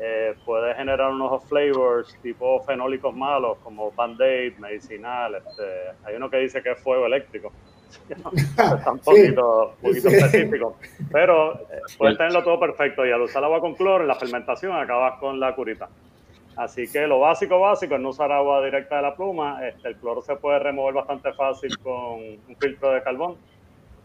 [0.00, 5.36] eh, puede generar unos flavors tipo fenólicos malos como band-aid, medicinal.
[5.36, 5.62] Este,
[6.04, 7.52] hay uno que dice que es fuego eléctrico.
[8.78, 10.76] Está un poquito, específico.
[11.12, 14.72] Pero eh, puedes tenerlo todo perfecto y al usar agua con cloro en la fermentación
[14.72, 15.88] acabas con la curita.
[16.56, 19.66] Así que lo básico, básico es no usar agua directa de la pluma.
[19.66, 23.36] Este, el cloro se puede remover bastante fácil con un filtro de carbón.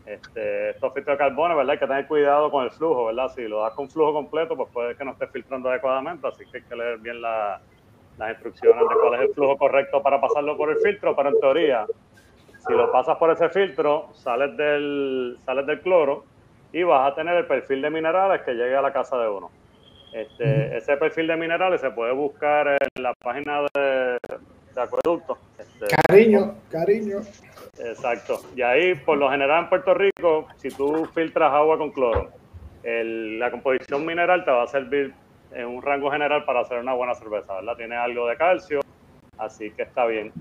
[0.05, 1.73] Este, estos filtros de carbono, ¿verdad?
[1.73, 3.31] Hay que tener cuidado con el flujo, ¿verdad?
[3.35, 6.57] Si lo das con flujo completo, pues puede que no esté filtrando adecuadamente, así que
[6.57, 7.61] hay que leer bien las
[8.31, 11.85] instrucciones de cuál es el flujo correcto para pasarlo por el filtro, pero en teoría,
[12.65, 16.25] si lo pasas por ese filtro, sales del, sales del cloro
[16.71, 19.49] y vas a tener el perfil de minerales que llegue a la casa de uno.
[20.13, 24.17] Este, ese perfil de minerales se puede buscar en la página de,
[24.73, 25.37] de acueducto.
[25.57, 27.19] Este, cariño, cariño.
[27.79, 28.41] Exacto.
[28.55, 32.31] Y ahí, por lo general en Puerto Rico, si tú filtras agua con cloro,
[32.83, 35.13] la composición mineral te va a servir
[35.51, 37.75] en un rango general para hacer una buena cerveza, ¿verdad?
[37.75, 38.79] Tiene algo de calcio,
[39.37, 40.31] así que está bien.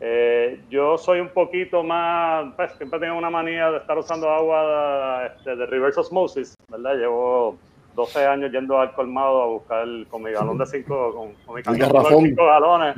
[0.00, 5.26] Eh, yo soy un poquito más, pues siempre tengo una manía de estar usando agua
[5.26, 6.96] este, de, de reverse osmosis, ¿verdad?
[6.96, 7.56] Llevo
[7.96, 11.14] 12 años yendo al colmado a buscar con mi galón de 5,
[11.46, 12.96] con, mi de 5 galones,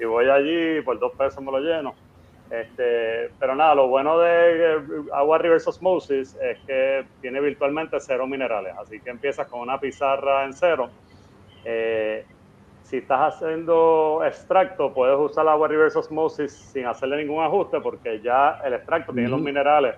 [0.00, 1.94] y voy allí por dos pesos me lo lleno.
[2.50, 4.78] Este, pero nada, lo bueno de eh,
[5.12, 10.44] agua reverse osmosis es que tiene virtualmente cero minerales, así que empiezas con una pizarra
[10.44, 10.88] en cero.
[11.66, 12.24] Eh,
[12.88, 18.18] si estás haciendo extracto, puedes usar el agua reverse osmosis sin hacerle ningún ajuste porque
[18.22, 19.94] ya el extracto tiene los minerales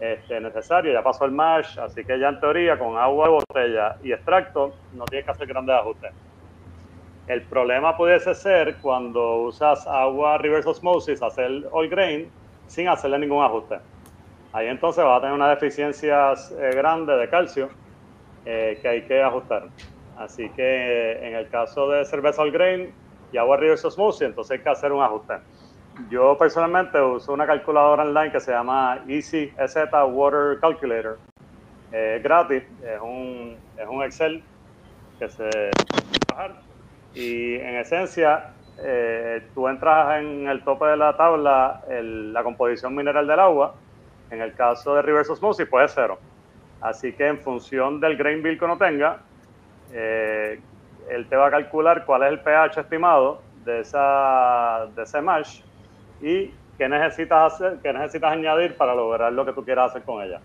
[0.00, 3.96] este, necesarios, ya pasó el mash, así que ya en teoría con agua de botella
[4.02, 6.10] y extracto no tienes que hacer grandes ajustes.
[7.28, 12.30] El problema pudiese ser cuando usas agua reverse osmosis, hacer all grain,
[12.66, 13.76] sin hacerle ningún ajuste.
[14.54, 17.68] Ahí entonces vas a tener una deficiencia eh, grande de calcio
[18.46, 19.64] eh, que hay que ajustar.
[20.16, 22.92] Así que eh, en el caso de cerveza all grain
[23.32, 25.34] y agua reverse osmosis, entonces hay que hacer un ajuste.
[26.10, 29.76] Yo personalmente uso una calculadora online que se llama Easy EZ
[30.10, 31.18] Water Calculator.
[31.90, 34.42] Es gratis, es un, es un Excel
[35.18, 35.50] que se
[37.14, 43.26] y en esencia, eh, tú entras en el tope de la tabla la composición mineral
[43.26, 43.74] del agua.
[44.30, 46.18] En el caso de reverse osmosis, puede cero.
[46.80, 49.20] Así que en función del grain bill que uno tenga,
[49.92, 50.60] eh,
[51.10, 55.60] él te va a calcular cuál es el pH estimado de, esa, de ese mash
[56.20, 60.40] y qué necesitas, qué necesitas añadir para lograr lo que tú quieras hacer con ella.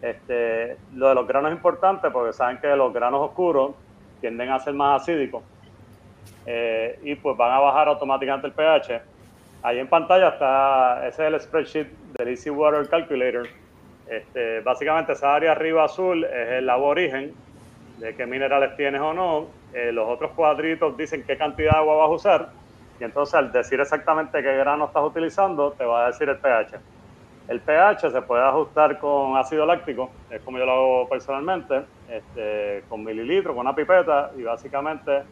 [0.00, 3.72] Este, lo de los granos es importante porque saben que los granos oscuros
[4.20, 5.42] tienden a ser más acídicos
[6.46, 9.02] eh, y pues van a bajar automáticamente el pH.
[9.62, 13.48] Ahí en pantalla está, ese es el spreadsheet del Easy Water Calculator.
[14.08, 17.34] Este, básicamente esa área arriba azul es el agua origen,
[17.98, 19.46] de qué minerales tienes o no.
[19.72, 22.48] Eh, los otros cuadritos dicen qué cantidad de agua vas a usar.
[23.00, 26.78] Y entonces al decir exactamente qué grano estás utilizando, te va a decir el pH.
[27.48, 32.84] El pH se puede ajustar con ácido láctico, es como yo lo hago personalmente, este,
[32.90, 35.22] con mililitros, con una pipeta, y básicamente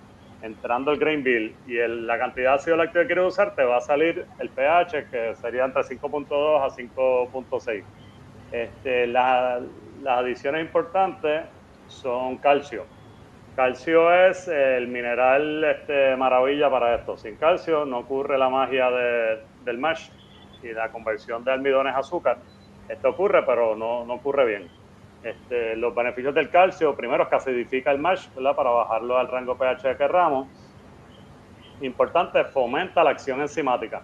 [0.40, 3.78] entrando el grain bill y la cantidad de ácido láctico que quieres usar, te va
[3.78, 7.84] a salir el pH, que sería entre 5.2 a 5.6.
[8.52, 9.62] Este, las
[10.06, 11.42] adiciones importantes
[11.88, 12.84] son calcio.
[13.54, 17.16] Calcio es el mineral este, maravilla para esto.
[17.16, 18.90] Sin calcio no ocurre la magia
[19.64, 20.10] del mash
[20.62, 22.38] y la conversión de almidones a azúcar.
[22.88, 24.70] Esto ocurre, pero no, no ocurre bien.
[25.22, 29.56] Este, los beneficios del calcio, primero es que acidifica el mash, Para bajarlo al rango
[29.56, 30.48] pH que querramos.
[31.80, 34.02] Importante, fomenta la acción enzimática.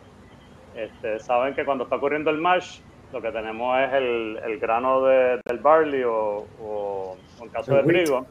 [0.75, 2.81] Este, saben que cuando está ocurriendo el mash,
[3.13, 8.27] lo que tenemos es el, grano del barley o, en caso de trigo,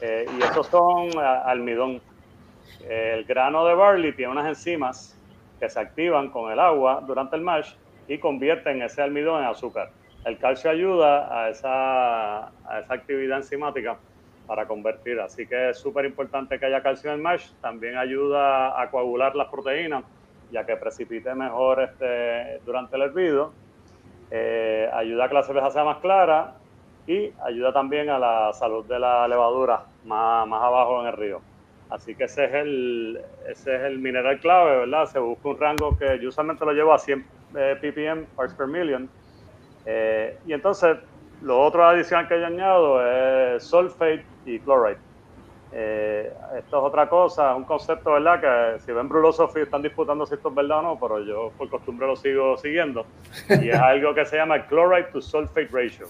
[0.00, 2.00] eh, y esos son almidón.
[2.88, 5.18] El grano de barley tiene unas enzimas
[5.60, 7.72] que se activan con el agua durante el mash
[8.08, 9.90] y convierten ese almidón en azúcar
[10.26, 13.96] el calcio ayuda a esa, a esa actividad enzimática
[14.48, 15.20] para convertir.
[15.20, 17.48] Así que es súper importante que haya calcio en el mash.
[17.60, 20.02] También ayuda a coagular las proteínas,
[20.50, 23.52] ya que precipite mejor este, durante el hervido.
[24.30, 26.54] Eh, ayuda a que la cerveza sea más clara
[27.06, 31.40] y ayuda también a la salud de la levadura más, más abajo en el río.
[31.88, 35.06] Así que ese es, el, ese es el mineral clave, ¿verdad?
[35.06, 37.24] Se busca un rango que yo usualmente lo llevo a 100
[37.54, 39.08] eh, ppm, parts per million,
[39.86, 40.98] eh, y entonces,
[41.42, 44.98] lo otro adicional que yo añado es sulfate y chloride.
[45.72, 48.40] Eh, esto es otra cosa, un concepto, ¿verdad?
[48.40, 51.68] Que si ven Brulosophy están disputando si esto es verdad o no, pero yo por
[51.68, 53.06] costumbre lo sigo siguiendo.
[53.62, 56.06] Y es algo que se llama chloride to sulfate ratio.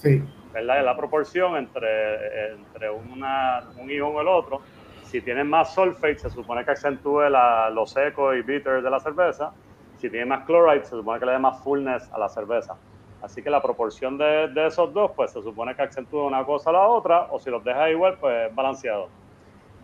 [0.52, 0.78] ¿Verdad?
[0.78, 4.60] Es la proporción entre, entre una, un ion o el otro.
[5.04, 9.00] Si tiene más sulfate, se supone que acentúe la, lo seco y bitter de la
[9.00, 9.52] cerveza.
[9.98, 12.76] Si tiene más chloride, se supone que le dé más fullness a la cerveza.
[13.22, 16.74] Así que la proporción de, esos dos, pues se supone que acentúa una cosa a
[16.74, 19.08] la otra, o si los deja igual, pues balanceado.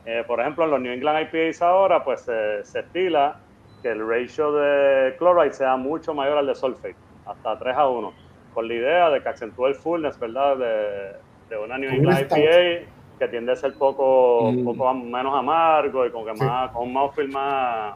[0.05, 3.37] Eh, por ejemplo, en los New England IPAs ahora, pues se, estila
[3.83, 6.97] que el ratio de chloride sea mucho mayor al de sulfate,
[7.27, 8.13] hasta 3 a 1.
[8.55, 10.57] con la idea de que acentúe el fullness, ¿verdad?
[10.57, 11.17] De,
[11.49, 12.89] de una New England IPA
[13.19, 14.65] que tiende a ser poco, mm.
[14.65, 17.95] poco menos amargo y con, que más, con un mouthfeel más,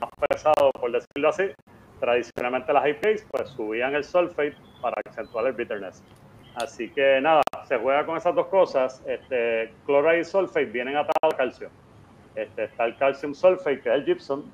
[0.00, 1.44] más pesado, por decirlo así.
[2.00, 6.02] Tradicionalmente las IPAs pues subían el sulfate para acentuar el bitterness.
[6.54, 9.02] Así que nada, se juega con esas dos cosas.
[9.06, 11.70] Este, chloride y sulfate vienen atados a calcio.
[12.34, 14.44] Este, está el calcium sulfate, que es el gypsum,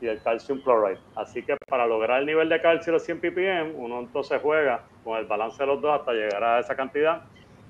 [0.00, 0.98] y el calcium chloride.
[1.14, 5.18] Así que para lograr el nivel de calcio de 100 ppm, uno entonces juega con
[5.18, 7.22] el balance de los dos hasta llegar a esa cantidad.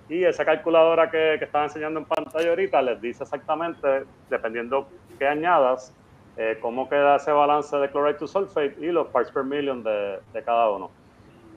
[0.09, 4.89] Y esa calculadora que, que estaba enseñando en pantalla ahorita les dice exactamente, dependiendo
[5.19, 5.93] qué añadas,
[6.37, 10.19] eh, cómo queda ese balance de chloride to sulfate y los parts per million de,
[10.33, 10.91] de cada uno.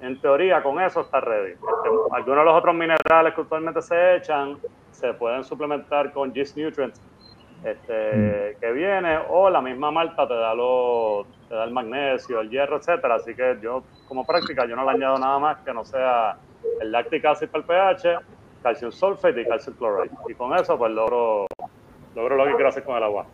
[0.02, 1.52] En teoría, con eso está ready.
[1.52, 4.58] Este, algunos de los otros minerales que usualmente se echan
[4.92, 7.02] se pueden suplementar con GIS Nutrients
[7.64, 8.60] este, mm.
[8.60, 12.78] que viene, o la misma malta te da, lo, te da el magnesio, el hierro,
[12.78, 13.16] etcétera.
[13.16, 16.38] Así que yo, como práctica, yo no le añado nada más que no sea
[16.82, 18.20] el lactic acid para el pH,
[18.64, 20.16] calcium sulfate y calcium chloride.
[20.30, 21.48] Y con eso, pues logro,
[22.16, 23.26] logro lo que quiero hacer con el agua.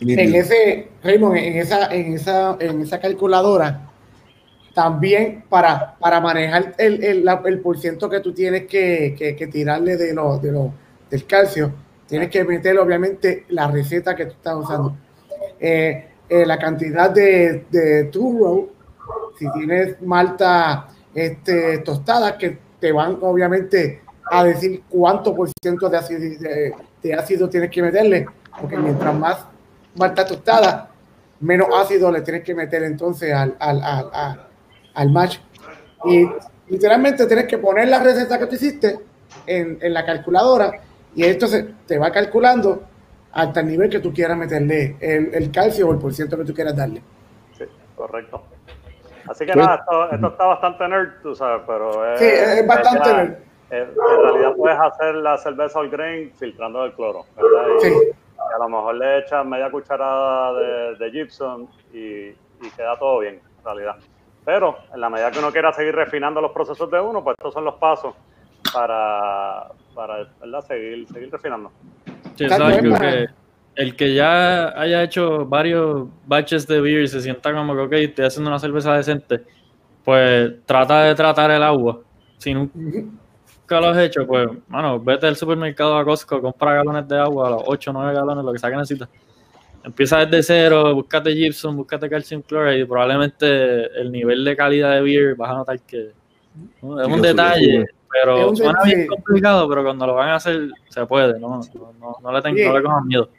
[0.00, 3.80] En ese, Raymond, en esa, en esa, en esa calculadora,
[4.78, 10.14] también para, para manejar el, el, el porciento que tú tienes que, que, tirarle de
[10.14, 10.72] lo, de lo,
[11.10, 11.72] del calcio,
[12.06, 14.96] tienes que meter obviamente la receta que tú estás usando.
[15.58, 18.70] Eh, eh, la cantidad de, de two
[19.36, 25.96] si tienes malta este, tostada, que te van obviamente a decir cuánto por ciento de
[25.96, 26.20] ácido,
[27.02, 28.26] de, ácido tienes que meterle,
[28.60, 29.44] porque mientras más
[29.96, 30.88] malta tostada,
[31.40, 34.47] menos ácido le tienes que meter entonces al, al
[35.06, 35.38] match.
[36.04, 36.28] Y
[36.68, 38.98] literalmente tienes que poner la receta que tú hiciste
[39.46, 40.72] en, en la calculadora
[41.14, 42.82] y esto se, te va calculando
[43.32, 46.54] hasta el nivel que tú quieras meterle el, el calcio o el porcentaje que tú
[46.54, 47.02] quieras darle.
[47.56, 48.42] Sí, correcto.
[49.28, 53.12] Así que nada, esto, esto, está bastante nerd, tú sabes, pero es, sí, es bastante
[53.12, 53.34] nerd.
[53.70, 57.66] en realidad puedes hacer la cerveza all grain filtrando el cloro, ¿verdad?
[57.76, 57.94] Y, sí.
[58.54, 63.34] a lo mejor le echas media cucharada de, de gypsum y, y queda todo bien,
[63.58, 63.96] en realidad.
[64.48, 67.52] Pero en la medida que uno quiera seguir refinando los procesos de uno, pues estos
[67.52, 68.14] son los pasos
[68.72, 70.26] para, para
[70.62, 71.70] Seguir, seguir refinando.
[73.74, 77.92] el que ya haya hecho varios batches de beer y se sienta como que, ok,
[77.92, 79.44] estoy haciendo una cerveza decente,
[80.02, 82.00] pues trata de tratar el agua.
[82.38, 82.70] Si nunca
[83.68, 87.64] lo has hecho, pues, bueno, vete al supermercado a Costco, compra galones de agua, los
[87.66, 89.10] 8 o 9 galones, lo que sea que necesitas
[89.84, 95.02] empieza desde cero, búscate gypsum, búscate calcium chloride y probablemente el nivel de calidad de
[95.02, 96.12] beer vas a notar que es
[96.82, 101.60] un detalle, pero suena bien complicado, pero cuando lo van a hacer se puede, no,
[102.00, 103.30] no, no le, tengo, no le cojan miedo.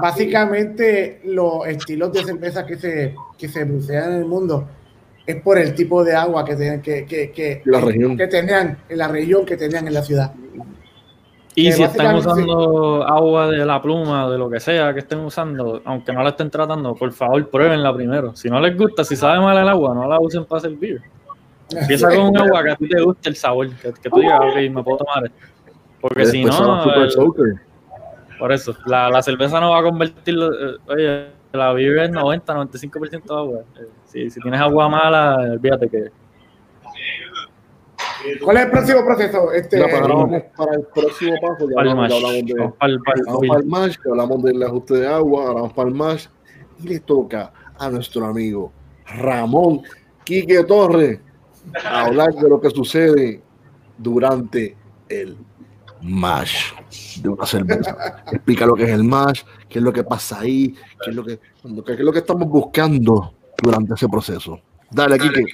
[0.00, 4.68] Básicamente los estilos de cerveza que se, que se bucean en el mundo
[5.26, 9.08] es por el tipo de agua que, que, que, que, la que tenían en la
[9.08, 10.32] región que tenían en la ciudad.
[11.54, 15.82] Y si están usando agua de la pluma, de lo que sea que estén usando,
[15.84, 18.34] aunque no la estén tratando, por favor pruébenla primero.
[18.34, 21.02] Si no les gusta, si sabe mal el agua, no la usen para servir.
[21.70, 24.56] Empieza con un agua que a ti te guste el sabor, que, tú digas, ok,
[24.70, 25.30] me puedo tomar
[26.00, 26.84] Porque si no,
[28.38, 32.54] por eso, la, la, cerveza no va a convertirlo, eh, oye, la beer es 90,
[32.54, 33.60] 95% agua.
[33.78, 36.10] Eh, si, si tienes agua mala, olvídate que
[38.42, 39.52] ¿Cuál es el próximo proceso?
[39.52, 41.68] Este, para, el próximo paso.
[41.68, 46.26] Ya hablamos, de, para el mash, hablamos del ajuste de agua, hablamos para el mash.
[46.82, 48.72] Y le toca a nuestro amigo
[49.06, 49.82] Ramón
[50.24, 51.20] Quique Torres
[51.84, 53.42] hablar de lo que sucede
[53.98, 54.76] durante
[55.08, 55.36] el
[56.02, 56.72] mash
[57.20, 58.24] de una cerveza.
[58.30, 61.24] Explica lo que es el mash, qué es lo que pasa ahí, qué es lo
[61.24, 64.60] que, qué es lo que estamos buscando durante ese proceso.
[64.92, 65.44] Dale, Kike.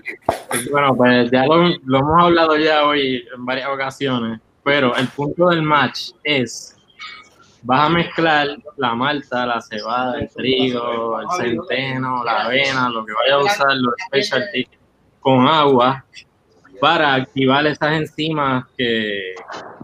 [0.71, 5.63] Bueno, pues ya lo, hemos hablado ya hoy en varias ocasiones, pero el punto del
[5.63, 6.77] match es,
[7.63, 13.13] vas a mezclar la malta, la cebada, el trigo, el centeno, la avena, lo que
[13.13, 14.67] vaya a usar, los specialty,
[15.21, 16.05] con agua
[16.81, 19.35] para activar esas enzimas que,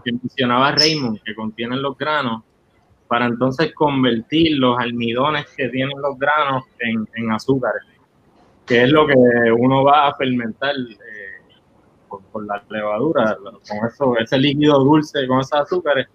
[0.03, 2.43] mencionaba Raymond, que contienen los granos,
[3.07, 7.83] para entonces convertir los almidones que tienen los granos en, en azúcares
[8.65, 9.15] que es lo que
[9.57, 11.61] uno va a fermentar eh,
[12.07, 16.07] con, la levadura, con eso, ese líquido dulce, con esos azúcares,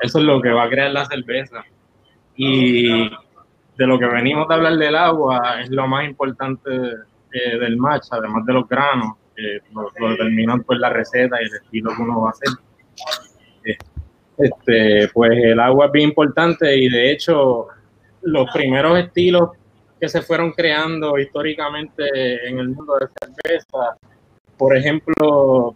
[0.00, 1.64] eso es lo que va a crear la cerveza.
[2.36, 7.76] Y de lo que venimos a hablar del agua, es lo más importante eh, del
[7.76, 12.02] match, además de los granos, que lo, determinan pues la receta y el estilo que
[12.02, 12.48] uno va a hacer.
[14.36, 17.68] Este, pues el agua es bien importante y de hecho
[18.22, 19.50] los primeros estilos
[20.00, 23.96] que se fueron creando históricamente en el mundo de cerveza.
[24.56, 25.74] Por ejemplo,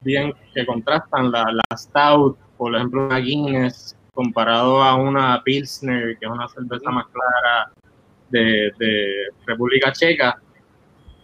[0.00, 1.30] bien que contrastan.
[1.30, 6.90] La, la Stout, por ejemplo, una Guinness, comparado a una Pilsner, que es una cerveza
[6.90, 7.70] más clara
[8.30, 9.14] de, de
[9.46, 10.40] República Checa.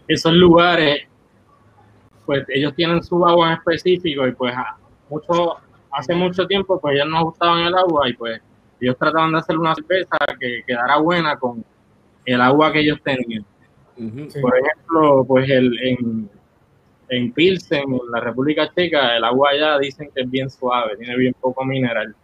[0.07, 1.09] Esos lugares,
[2.27, 4.55] pues ellos tienen su agua en específico y pues
[5.09, 5.57] mucho,
[5.91, 8.41] hace mucho tiempo pues ellos no gustaban el agua y pues
[8.81, 11.65] ellos trataban de hacer una cerveza que quedara buena con
[12.25, 13.45] el agua que ellos tenían.
[13.97, 16.31] Por ejemplo, pues el, en,
[17.09, 21.17] en Pilsen, en la República Checa, el agua allá dicen que es bien suave, tiene
[21.17, 22.15] bien poco mineral.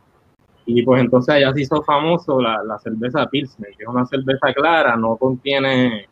[0.67, 4.53] Y pues entonces allá se hizo famoso la, la cerveza Pilsen, que es una cerveza
[4.53, 6.09] clara, no contiene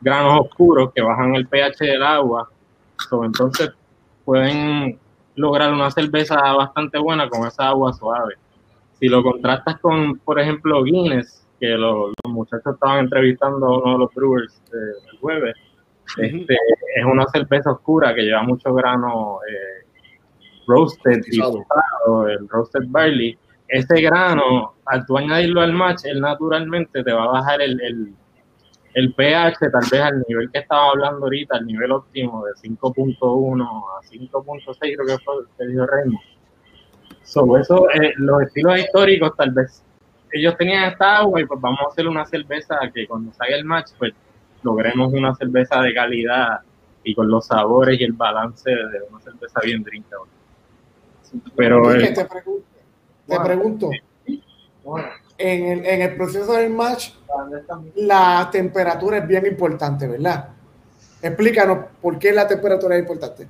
[0.00, 2.48] granos oscuros que bajan el pH del agua.
[3.24, 3.70] entonces
[4.24, 4.98] pueden
[5.36, 8.34] lograr una cerveza bastante buena con esa agua suave.
[8.98, 13.98] Si lo contrastas con, por ejemplo, Guinness, que los, muchachos estaban entrevistando a uno de
[13.98, 15.54] los brewers el jueves,
[16.16, 16.54] este,
[16.96, 19.86] es una cerveza oscura que lleva mucho grano eh,
[20.66, 23.38] roasted y el roasted barley.
[23.68, 28.14] Ese grano, al tú añadirlo al match, él naturalmente te va a bajar el, el,
[28.94, 33.64] el pH tal vez al nivel que estaba hablando ahorita, al nivel óptimo de 5.1
[33.64, 36.18] a 5.6, creo que fue el que dijo Raymond.
[37.22, 39.84] Sobre eso, eh, los estilos históricos tal vez
[40.32, 43.64] ellos tenían esta agua y pues vamos a hacer una cerveza que cuando salga el
[43.64, 44.12] match, pues
[44.62, 46.60] logremos una cerveza de calidad
[47.02, 50.30] y con los sabores y el balance de una cerveza bien drinkable.
[51.56, 53.90] Pero te, pregunto,
[55.38, 57.10] en, el, en el proceso del match,
[57.96, 60.48] la temperatura es bien importante, ¿verdad?
[61.22, 63.46] Explícanos por qué la temperatura es importante.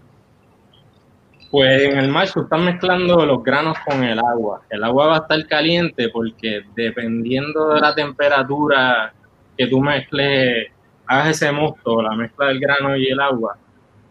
[1.50, 4.62] Pues en el match tú estás mezclando los granos con el agua.
[4.70, 9.12] El agua va a estar caliente porque dependiendo de la temperatura
[9.58, 10.68] que tú mezcles,
[11.06, 13.58] hagas ese mosto, la mezcla del grano y el agua,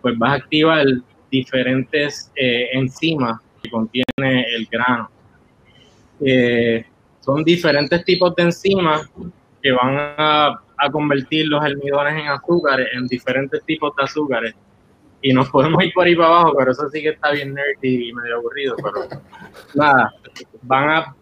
[0.02, 0.86] pues vas a activar
[1.32, 5.10] diferentes eh, enzimas que contiene el grano.
[6.20, 6.86] Eh,
[7.22, 9.10] son diferentes tipos de enzimas
[9.62, 14.56] que van a, a convertir los almidones en azúcares, en diferentes tipos de azúcares
[15.22, 18.10] y nos podemos ir por ahí para abajo, pero eso sí que está bien nerdy
[18.10, 19.08] y medio aburrido, pero
[19.76, 20.14] nada,
[20.62, 21.16] van a,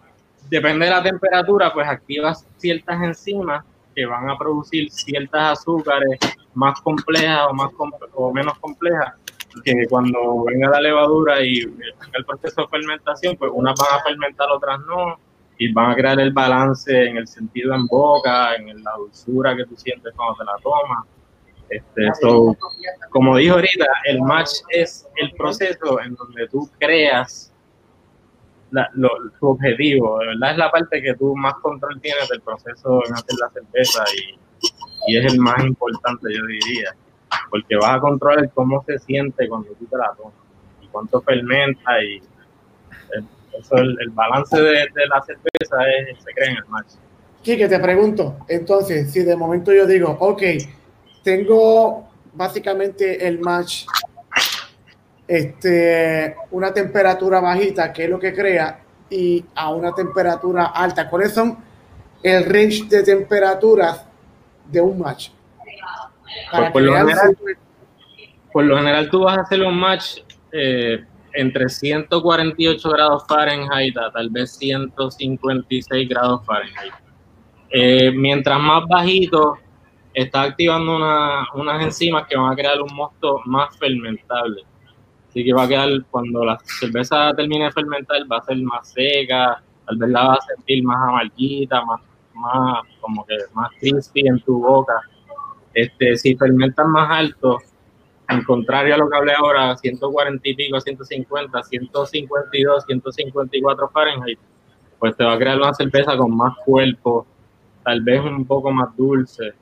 [0.49, 6.19] depende de la temperatura, pues activas ciertas enzimas que van a producir ciertas azúcares
[6.53, 7.71] más complejas o, más
[8.13, 9.13] o menos complejas,
[9.63, 14.47] que cuando venga la levadura y el proceso de fermentación, pues unas van a fermentar,
[14.51, 15.19] otras no,
[15.57, 19.65] y van a crear el balance en el sentido en boca, en la dulzura que
[19.65, 21.05] tú sientes cuando te la tomas
[21.69, 22.09] este,
[23.09, 27.51] como dijo ahorita, el match es el proceso en donde tú creas
[29.39, 33.13] tu objetivo, de verdad es la parte que tú más control tienes del proceso en
[33.13, 34.37] hacer la cerveza y,
[35.15, 36.93] es el más importante, yo diría,
[37.49, 40.33] porque vas a controlar cómo se siente cuando tú te la tomas
[40.81, 42.21] y cuánto fermenta y
[43.13, 43.25] el,
[43.57, 46.91] eso, el, balance de, la cerveza es, se crea en el match.
[47.43, 50.41] que te pregunto, entonces, si de momento yo digo, ok,
[51.23, 53.85] tengo básicamente el match,
[55.27, 61.09] este, una temperatura bajita, que es lo que crea, y a una temperatura alta.
[61.09, 61.57] ¿Cuáles son
[62.23, 64.05] el range de temperaturas
[64.65, 65.29] de un match?
[66.51, 67.37] Pues por, lo general,
[68.51, 70.19] por, lo general, tú vas a hacer un match
[70.51, 71.03] eh,
[71.33, 76.93] entre 148 grados Fahrenheit a tal vez 156 grados Fahrenheit.
[77.69, 79.57] Eh, mientras más bajito,
[80.23, 84.63] está activando una, unas enzimas que van a crear un mosto más fermentable.
[85.29, 88.89] Así que va a quedar, cuando la cerveza termine de fermentar, va a ser más
[88.89, 92.01] seca, tal vez la va a sentir más amarguita, más,
[92.33, 94.99] más como que más crispy en tu boca.
[95.71, 97.59] Este, si fermentan más alto,
[98.27, 104.39] en contrario a lo que hablé ahora, 140 y pico, 150, 152, 154 Fahrenheit,
[104.97, 107.27] pues te va a crear una cerveza con más cuerpo,
[107.83, 109.53] tal vez un poco más dulce,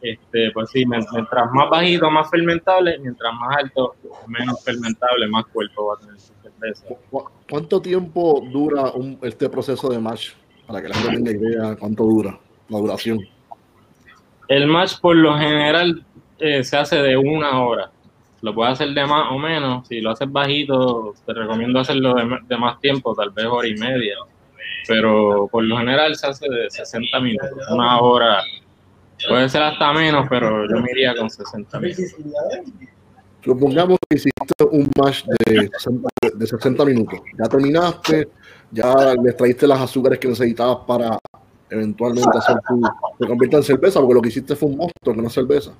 [0.00, 3.96] este, pues sí, mientras más bajito, más fermentable, mientras más alto,
[4.26, 6.86] menos fermentable, más cuerpo va a tener su cerveza.
[7.50, 8.92] ¿Cuánto tiempo dura
[9.22, 10.30] este proceso de mash?
[10.66, 12.38] Para que la gente tenga idea cuánto dura
[12.68, 13.20] la duración.
[14.48, 16.04] El mash por lo general
[16.38, 17.90] eh, se hace de una hora.
[18.40, 19.88] Lo puedes hacer de más o menos.
[19.88, 23.74] Si lo haces bajito, te recomiendo hacerlo de, de más tiempo, tal vez hora y
[23.74, 24.14] media.
[24.86, 28.42] Pero por lo general se hace de 60 minutos, una hora
[29.26, 31.96] Puede ser hasta menos, pero yo me iría con 60 mil.
[33.44, 35.70] Supongamos que hiciste un match de,
[36.34, 37.20] de 60 minutos.
[37.38, 38.28] Ya terminaste,
[38.70, 41.18] ya le traíste las azúcares que necesitabas para
[41.70, 42.82] eventualmente hacer tu.
[43.18, 45.72] Se convierta en cerveza, porque lo que hiciste fue un monstruo, no una cerveza.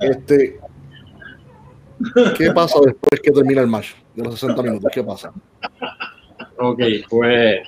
[0.00, 0.60] Este,
[2.36, 4.90] ¿Qué pasa después que termina el match de los 60 minutos?
[4.92, 5.32] ¿Qué pasa?
[6.58, 7.60] Ok, pues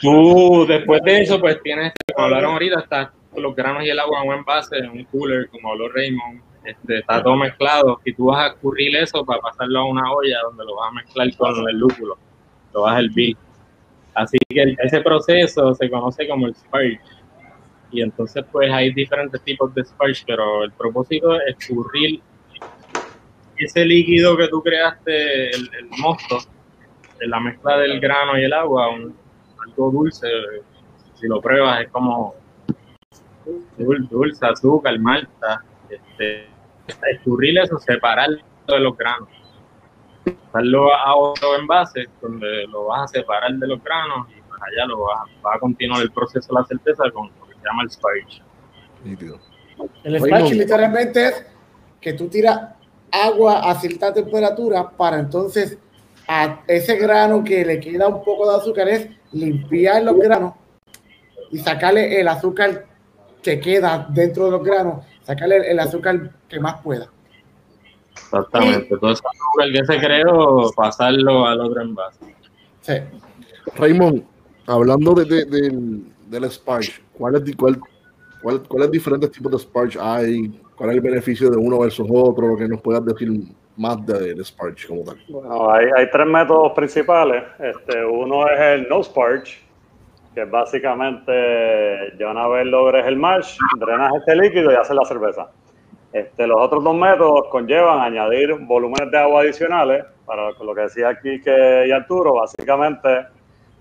[0.00, 4.20] tú después de eso, pues tienes, como hablaron ahorita, está los granos y el agua
[4.20, 8.26] en buen base, en un cooler, como habló Raymond, este, está todo mezclado y tú
[8.26, 11.68] vas a escurrir eso para pasarlo a una olla donde lo vas a mezclar con
[11.68, 12.16] el lúpulo,
[12.72, 13.36] lo vas a hervir.
[14.14, 16.98] Así que ese proceso se conoce como el sparge.
[17.92, 22.20] Y entonces pues hay diferentes tipos de sparge, pero el propósito es escurrir
[23.58, 26.38] ese líquido que tú creaste, el, mosto,
[27.18, 28.88] de la mezcla del grano y el agua,
[29.66, 30.28] algo dulce,
[31.14, 32.34] si lo pruebas es como
[33.76, 36.48] dulce, azúcar, malta, este,
[37.10, 39.28] escurrir eso, separarlo de los granos.
[40.24, 44.86] Pasarlo a otro envase donde lo vas a separar de los granos y pues allá
[44.86, 47.90] lo vas, a continuar el proceso de la certeza con lo que se llama el
[47.90, 48.42] sparge.
[50.02, 51.46] El sparge literalmente es
[52.00, 52.74] que tú tiras
[53.12, 55.78] agua a cierta temperatura para entonces
[56.26, 60.54] a ese grano que le queda un poco de azúcar es limpiar los granos
[61.50, 62.86] y sacarle el azúcar
[63.42, 67.08] que queda dentro de los granos, sacarle el azúcar que más pueda.
[68.12, 72.34] Exactamente, todo ese azúcar que se creó, pasarlo al otro envase.
[72.80, 72.94] Sí.
[73.76, 74.24] Raymond,
[74.66, 75.44] hablando de,
[76.28, 77.80] del sparge, ¿cuáles cuál,
[78.42, 80.60] cuál, cuál diferentes tipos de sparge hay?
[80.76, 82.48] ¿Cuál es el beneficio de uno versus otro?
[82.48, 83.30] Lo que nos puedas decir
[83.76, 85.18] más de, Sparge como tal.
[85.28, 87.42] Bueno, hay, tres métodos principales.
[87.58, 89.58] Este, uno es el no Sparge,
[90.34, 95.04] que es básicamente ya una vez logres el mash, drenas este líquido y haces la
[95.04, 95.50] cerveza.
[96.12, 101.08] Este, los otros dos métodos conllevan añadir volúmenes de agua adicionales, para lo que decía
[101.08, 103.26] aquí que y Arturo, básicamente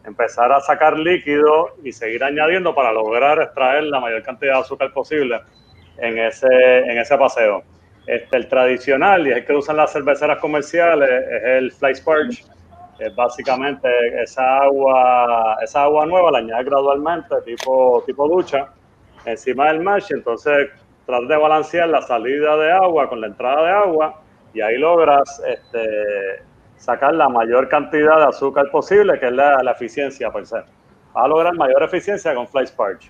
[0.06, 4.94] empezar a sacar líquido y seguir añadiendo para lograr extraer la mayor cantidad de azúcar
[4.94, 5.42] posible
[5.98, 6.48] en ese,
[6.80, 7.64] en ese paseo.
[8.08, 12.44] Este, el tradicional, y es el que usan las cerveceras comerciales, es el Fly Sparge,
[13.00, 13.90] es básicamente
[14.22, 18.70] esa agua, esa agua nueva la añades gradualmente, tipo, tipo ducha,
[19.26, 20.70] encima del mash, entonces
[21.06, 24.22] tratas de balancear la salida de agua con la entrada de agua,
[24.54, 26.44] y ahí logras este,
[26.78, 30.64] sacar la mayor cantidad de azúcar posible, que es la, la eficiencia por ser.
[31.14, 33.10] Vas a lograr mayor eficiencia con Fly Sparge.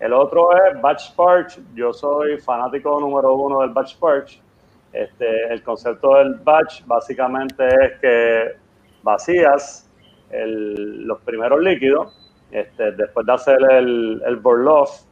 [0.00, 1.60] El otro es Batch Sparge.
[1.74, 4.40] Yo soy fanático número uno del Batch Sparge.
[4.92, 8.56] Este, el concepto del batch básicamente es que
[9.02, 9.90] vacías
[10.32, 12.16] los primeros líquidos,
[12.50, 15.02] este, después de hacer el, el off,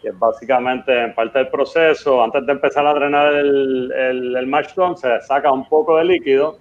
[0.00, 4.46] que es básicamente en parte del proceso, antes de empezar a drenar el, el, el
[4.46, 6.58] mash se saca un poco de líquido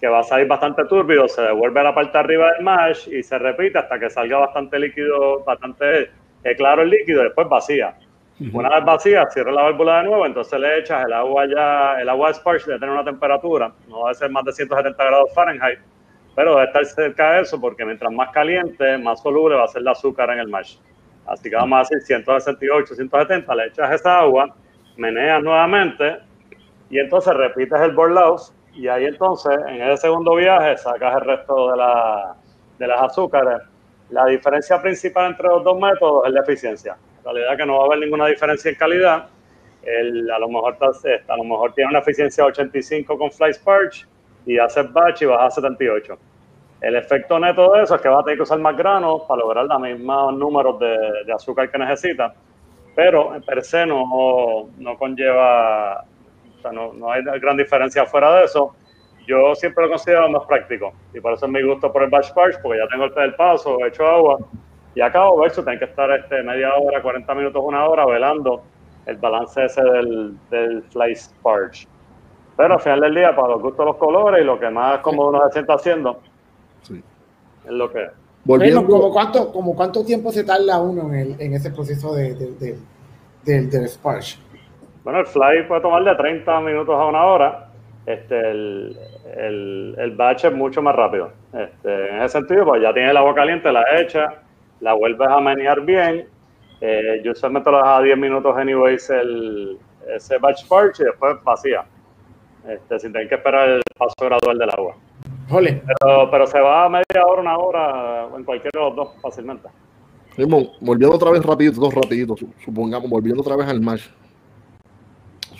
[0.00, 3.08] que va a salir bastante turbio, se devuelve a la parte de arriba del mash
[3.08, 6.10] y se repite hasta que salga bastante líquido, bastante
[6.44, 7.94] es claro el líquido, después vacía.
[8.52, 12.08] Una vez vacía, cierra la válvula de nuevo, entonces le echas el agua ya, el
[12.08, 15.78] agua Sparge debe tener una temperatura, no debe ser más de 170 grados Fahrenheit,
[16.34, 19.82] pero debe estar cerca de eso porque mientras más caliente, más soluble va a ser
[19.82, 20.78] el azúcar en el mash.
[21.26, 24.54] Así que vamos a decir 168, 170, le echas esa agua,
[24.96, 26.16] meneas nuevamente
[26.88, 31.72] y entonces repites el loss y ahí entonces en ese segundo viaje sacas el resto
[31.72, 32.36] de, la,
[32.78, 33.60] de las azúcares
[34.10, 36.96] la diferencia principal entre los dos métodos es la eficiencia.
[37.18, 39.26] En realidad que no va a haber ninguna diferencia en calidad.
[40.34, 44.06] a, lo mejor, a tiene una eficiencia de 85 con Fly Sparge
[44.46, 46.18] y haces batch y vas a 78.
[46.80, 49.40] El efecto neto de eso es que va a tener que usar más granos para
[49.40, 52.32] lograr los mismos números de, azúcar que necesita,
[52.96, 56.04] pero en per se no, no conlleva,
[56.58, 58.74] o sea, no, no hay gran diferencia fuera de eso
[59.30, 62.32] yo siempre lo considero más práctico y por eso es mi gusto por el batch
[62.34, 64.38] parch, porque ya tengo el del paso, he hecho agua
[64.94, 68.62] y acabo de eso, tengo que estar este, media hora, 40 minutos, una hora velando
[69.06, 71.86] el balance ese del, del fly sparge.
[72.56, 75.28] Pero al final del día, para los gustos los colores y lo que más cómodo
[75.28, 76.20] uno se sienta haciendo,
[76.90, 78.08] es lo que
[78.42, 78.86] Volviendo.
[78.86, 82.78] ¿como cuánto, como ¿Cuánto tiempo se tarda uno en, en ese proceso de, de,
[83.44, 84.38] del, del sparge?
[85.04, 87.70] Bueno, el fly puede tomar de 30 minutos a una hora
[88.06, 88.98] este, el,
[89.36, 91.32] el, el, batch es mucho más rápido.
[91.52, 94.42] Este, en ese sentido, pues ya tienes el agua caliente, la hecha,
[94.80, 96.26] la vuelves a menear bien.
[96.80, 99.78] Eh, yo usualmente lo dejo a 10 minutos, anyways, el,
[100.14, 101.84] ese batch parch y después vacía.
[102.66, 104.96] Este, sin tener que esperar el paso gradual del agua.
[105.50, 109.68] Pero, pero se va a media hora, una hora, en cualquiera de los dos, fácilmente.
[110.80, 114.02] volviendo otra vez rapidito, dos rapiditos, supongamos, volviendo otra vez al match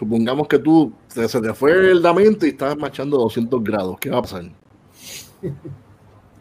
[0.00, 4.00] Supongamos que tú se, te fue el damento y estás marchando 200 grados.
[4.00, 4.44] ¿Qué va a pasar?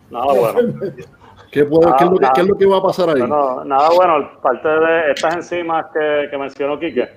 [0.09, 0.79] Nada bueno.
[1.51, 3.21] ¿Qué, puede, ¿qué, es lo que, ¿qué, es lo que, va a pasar ahí?
[3.21, 4.31] No, nada bueno.
[4.41, 7.09] Parte de estas enzimas que, que mencionó Quique,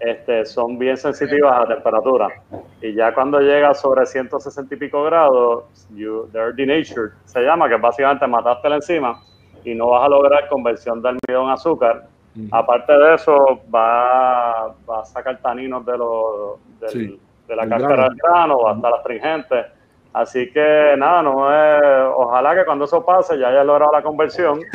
[0.00, 2.28] este, son bien sensitivas a la temperatura.
[2.80, 5.64] Y ya cuando llega sobre 160 y pico grados,
[5.94, 9.20] you, they're denatured, se llama, que básicamente mataste la enzima
[9.62, 12.08] y no vas a lograr conversión de almidón a azúcar.
[12.50, 18.62] Aparte de eso, va, va, a sacar taninos de, los, de la cáscara del grano,
[18.62, 19.66] va a estar astringente.
[20.14, 24.60] Así que nada, no es, ojalá que cuando eso pase ya haya logrado la conversión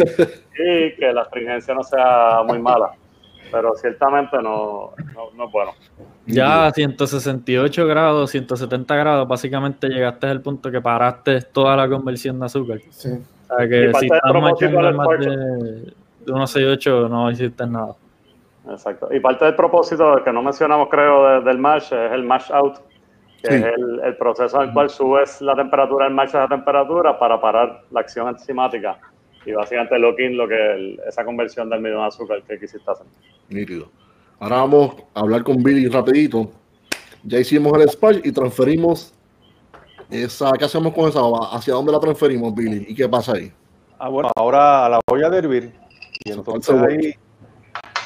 [0.58, 2.92] y que la astringencia no sea muy mala
[3.52, 4.94] pero ciertamente no,
[5.36, 5.72] no, es bueno.
[6.26, 12.40] Ya a 168 grados, 170 grados, básicamente llegaste al punto que paraste toda la conversión
[12.40, 12.80] de azúcar.
[12.90, 13.10] Sí.
[13.50, 15.94] O sea que si estás machando más de, de
[16.28, 17.96] 168 no hiciste nada.
[18.70, 19.08] Exacto.
[19.12, 22.76] Y parte del propósito que no mencionamos, creo, del mash es el mash out,
[23.42, 26.48] que es el, el, proceso en el cual subes la temperatura, el mash de la
[26.48, 29.00] temperatura para parar la acción enzimática
[29.46, 33.06] y básicamente lo que, lo que esa conversión del medio de azúcar que quisiste hacer.
[33.48, 33.90] Nítido.
[34.40, 36.52] Ahora vamos a hablar con Billy rapidito.
[37.24, 39.14] Ya hicimos el splash y transferimos
[40.10, 40.52] esa.
[40.60, 41.22] ¿Qué hacemos con esa
[41.54, 42.86] ¿Hacia dónde la transferimos, Billy?
[42.90, 43.52] ¿Y qué pasa ahí?
[43.98, 45.87] Ah, bueno, ahora a la olla de hervir.
[46.24, 47.16] Y entonces ahí,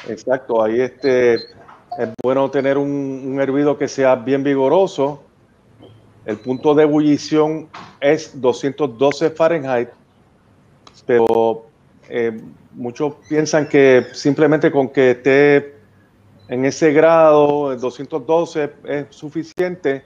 [0.08, 5.24] exacto, ahí este, es bueno tener un, un hervido que sea bien vigoroso.
[6.26, 7.70] El punto de ebullición
[8.00, 9.90] es 212 Fahrenheit
[11.06, 11.66] pero
[12.10, 12.40] eh,
[12.74, 15.76] muchos piensan que simplemente con que esté
[16.48, 20.04] en ese grado, 212, es suficiente,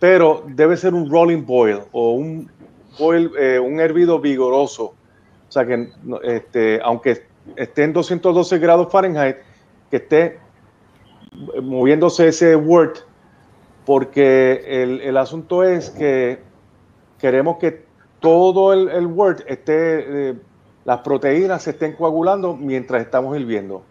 [0.00, 2.50] pero debe ser un rolling boil o un,
[2.98, 4.94] boil, eh, un hervido vigoroso.
[5.48, 5.88] O sea que,
[6.24, 7.24] este, aunque
[7.54, 9.36] esté en 212 grados Fahrenheit,
[9.90, 10.38] que esté
[11.62, 12.98] moviéndose ese wort,
[13.84, 16.40] porque el, el asunto es que
[17.18, 17.86] queremos que
[18.20, 20.34] todo el, el Word esté, eh,
[20.84, 23.82] las proteínas se estén coagulando mientras estamos hirviendo.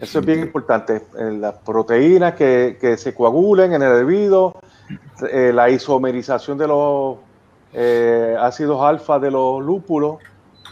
[0.00, 1.02] Eso es bien importante.
[1.18, 4.56] Eh, las proteínas que, que, se coagulen en el hervido,
[5.30, 7.18] eh, la isomerización de los
[8.40, 10.16] ácidos alfa de los lúpulos,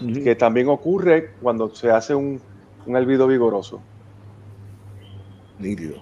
[0.01, 2.41] que también ocurre cuando se hace un,
[2.87, 3.81] un hervido vigoroso.
[5.59, 5.97] Nítido.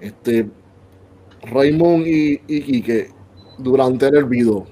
[0.00, 0.48] Este,
[1.42, 3.10] Raymond y, y, que
[3.58, 4.66] durante el hervido,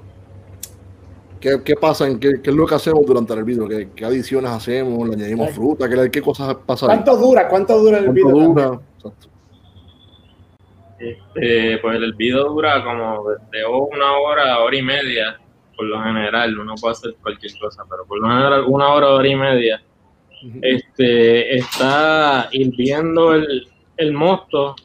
[1.40, 2.06] ¿Qué, qué pasa?
[2.08, 3.68] En qué, qué, es lo que hacemos durante el video?
[3.68, 5.06] ¿Qué, qué adiciones hacemos?
[5.06, 5.88] ¿Le añadimos fruta?
[5.88, 6.88] ¿Qué, qué cosas pasan?
[6.88, 7.46] ¿Cuánto dura?
[7.48, 8.30] ¿Cuánto dura el video?
[8.30, 8.80] Dura?
[10.98, 13.22] Este, pues el video dura como
[13.52, 15.38] de una hora, hora y media,
[15.76, 16.58] por lo general.
[16.58, 19.82] Uno puede hacer cualquier cosa, pero por lo general una hora, hora y media.
[20.62, 24.76] Este, está hirviendo el, el mosto,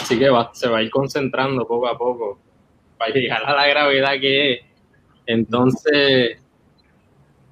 [0.00, 2.38] así que va, se va a ir concentrando poco a poco
[2.98, 4.60] para llegar a la gravedad que es
[5.26, 6.38] entonces.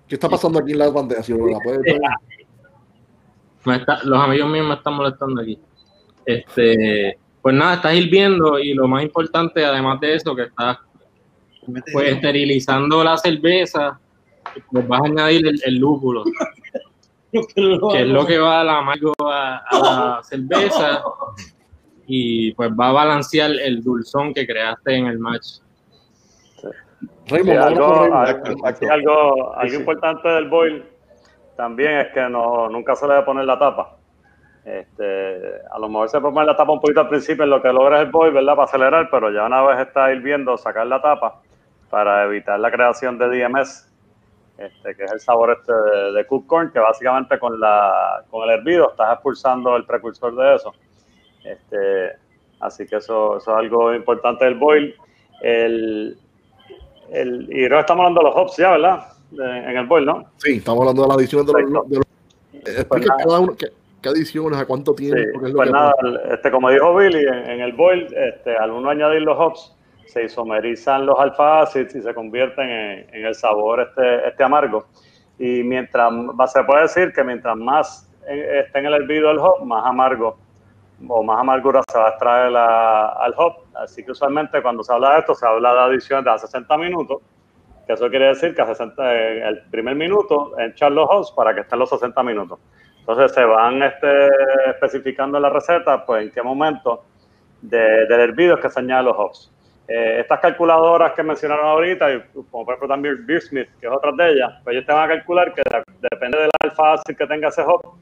[0.08, 1.22] ¿Qué está pasando aquí en la bandeja?
[4.04, 5.58] los amigos míos me están molestando aquí.
[6.26, 10.78] Este, pues nada, estás hirviendo y lo más importante, además de eso, que estás
[11.66, 13.98] pues, esterilizando la cerveza,
[14.70, 16.24] pues vas a añadir el, lúpulo,
[17.32, 21.02] que es lo que va a la amargo a, la cerveza
[22.06, 25.60] y pues va a balancear el dulzón que creaste en el match.
[27.30, 28.24] Algo,
[28.84, 30.84] algo, importante del boil
[31.56, 33.96] también es que no, nunca se le debe poner la tapa.
[34.64, 37.62] Este, a lo mejor se puede poner la tapa un poquito al principio en lo
[37.62, 38.56] que logra el boil, ¿verdad?
[38.56, 41.40] Para acelerar, pero ya una vez está hirviendo, sacar la tapa
[41.90, 43.88] para evitar la creación de DMS,
[44.56, 45.72] este, que es el sabor este
[46.12, 50.54] de, cook corn, que básicamente con, la, con el hervido estás expulsando el precursor de
[50.54, 50.72] eso.
[51.44, 52.12] Este,
[52.60, 54.94] así que eso, eso es algo importante del boil.
[55.42, 56.16] El,
[57.10, 59.06] el, y creo que estamos hablando de los hops ya, ¿verdad?
[59.32, 60.24] en el boil, ¿no?
[60.38, 61.88] Sí, estamos hablando de la adición de los...
[61.88, 63.68] De los pues cada uno, qué,
[64.02, 65.18] qué, adiciones, a cuánto tiempo.
[65.18, 65.94] Sí, pues nada,
[66.30, 69.74] este, como dijo Billy, en, el boil, este, al uno añadir los hops,
[70.10, 74.86] se isomerizan los alfa acids y se convierten en, el sabor este, este amargo.
[75.38, 76.12] Y mientras,
[76.52, 80.36] se puede decir que mientras más eh, esté en el hervido el hop, más amargo
[81.08, 83.54] o más amargura se va a extraer al hop.
[83.74, 86.76] Así que usualmente cuando se habla de esto, se habla de adiciones de a 60
[86.76, 87.22] minutos,
[87.86, 89.14] que eso quiere decir que 60,
[89.48, 92.58] el primer minuto echar los hops para que estén los 60 minutos.
[92.98, 94.28] Entonces se van este,
[94.68, 97.04] especificando en la receta, pues en qué momento
[97.62, 99.52] de, del hervido es que se añaden los hops.
[99.92, 102.20] Eh, estas calculadoras que mencionaron ahorita, y
[102.52, 105.14] como por ejemplo también Beersmith, que es otra de ellas, pues ellos te van a
[105.16, 105.62] calcular que
[106.12, 107.96] depende del alfa ácido que tenga ese hop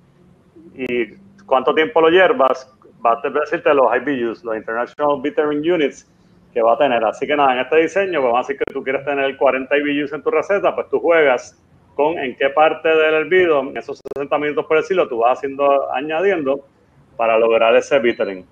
[0.75, 1.15] y
[1.47, 2.71] cuánto tiempo lo hierbas,
[3.05, 6.07] va a decirte los IBUs, los International Bittering Units,
[6.53, 7.03] que va a tener.
[7.03, 9.75] Así que nada, en este diseño, pues vamos a decir que tú quieres tener 40
[9.79, 11.59] IBUs en tu receta, pues tú juegas
[11.95, 15.91] con en qué parte del hervido, en esos 60 minutos por decirlo, tú vas haciendo,
[15.95, 16.67] añadiendo
[17.17, 18.45] para lograr ese bittering.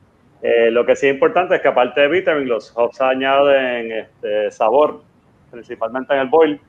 [0.43, 4.51] Eh, lo que sí es importante es que aparte de bittering, los hops añaden este,
[4.51, 5.03] sabor,
[5.51, 6.61] principalmente en el boil,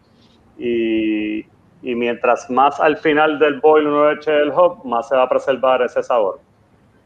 [0.58, 1.40] y,
[1.84, 5.30] y, mientras más al final del boil uno eche el hop, más se va a
[5.30, 6.40] preservar ese sabor.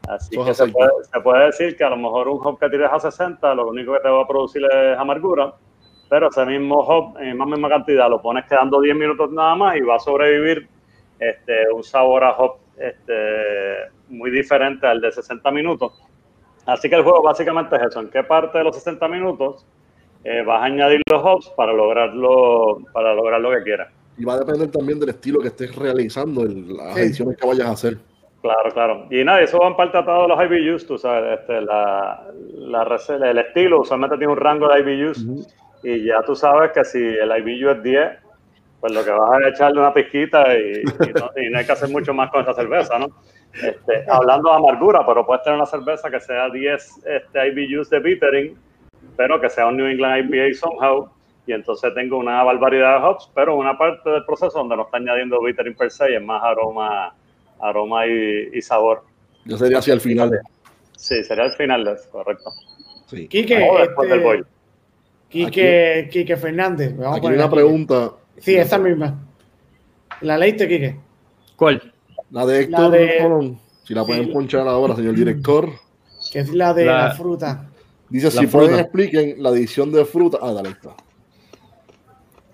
[0.08, 2.90] Así que se puede, se puede, decir que a lo mejor un hop que tires
[2.90, 5.54] a 60, lo único que te va a producir es amargura,
[6.08, 9.76] pero ese mismo hop en más misma cantidad lo pones quedando 10 minutos nada más
[9.76, 10.68] y va a sobrevivir
[11.18, 15.92] este, un sabor a hop este, muy diferente al de 60 minutos.
[16.66, 19.64] Así que el juego básicamente es eso, en qué parte de los 60 minutos
[20.24, 23.88] eh, vas a añadir los hops para lograrlo, para lograr lo que quieras.
[24.16, 27.72] Y va a depender también del estilo que estés realizando, las ediciones que vayas a
[27.72, 27.98] hacer.
[28.42, 29.06] Claro, claro.
[29.10, 32.28] Y nada, eso va en parte atado a los IBUs, tú sabes, este, la,
[32.58, 35.24] la, el estilo usualmente tiene un rango de IBUs
[35.84, 38.10] y ya tú sabes que si el IBU es 10,
[38.80, 40.82] pues lo que vas a echarle una pizquita y,
[41.14, 43.06] no, hay que hacer mucho más con esa cerveza, ¿no?
[43.54, 47.98] Este, hablando de amargura, pero puedes tener una cerveza que sea 10 este, IBUs de
[48.00, 48.56] bittering,
[49.16, 51.10] pero que sea un New England IPA somehow,
[51.46, 54.96] y entonces tengo una barbaridad de hops, pero una parte del proceso donde no está
[54.96, 57.14] añadiendo bittering per se, es más aroma
[57.60, 59.04] aroma y, sabor.
[59.44, 60.40] Ya sería hacia el final.
[60.96, 62.50] Sí, sería el final de eso, correcto.
[63.06, 63.28] Sí.
[63.28, 64.44] Quique, después del este,
[65.28, 66.96] Quique, Quique Fernández.
[66.96, 68.12] Vamos aquí hay una pregunta.
[68.38, 69.16] Sí, esa misma.
[70.22, 70.96] ¿La leíste, Quique?
[71.56, 71.91] ¿Cuál?
[72.32, 73.44] La de Héctor.
[73.44, 75.68] La Si la pueden ponchar ahora, señor director.
[76.32, 77.68] Que es la de la, fruta.
[78.08, 80.38] Dice, si pueden expliquen la edición de fruta.
[80.40, 80.94] Ah, dale, está.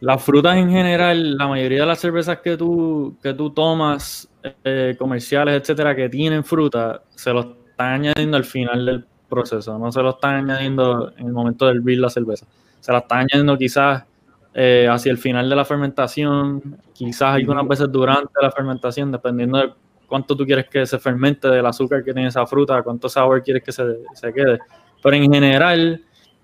[0.00, 4.28] Las frutas en general, la mayoría de las cervezas que tú, que tú tomas,
[4.64, 9.90] eh, comerciales, etcétera, que tienen fruta, se lo están añadiendo al final del proceso, no
[9.90, 12.46] se lo están añadiendo en el momento del beer la cerveza.
[12.80, 14.04] Se la están añadiendo quizás
[14.60, 19.72] eh, hacia el final de la fermentación, quizás algunas veces durante la fermentación, dependiendo de
[20.08, 23.62] cuánto tú quieres que se fermente del azúcar que tiene esa fruta, cuánto sabor quieres
[23.62, 24.58] que se, se quede.
[25.00, 26.02] Pero en general,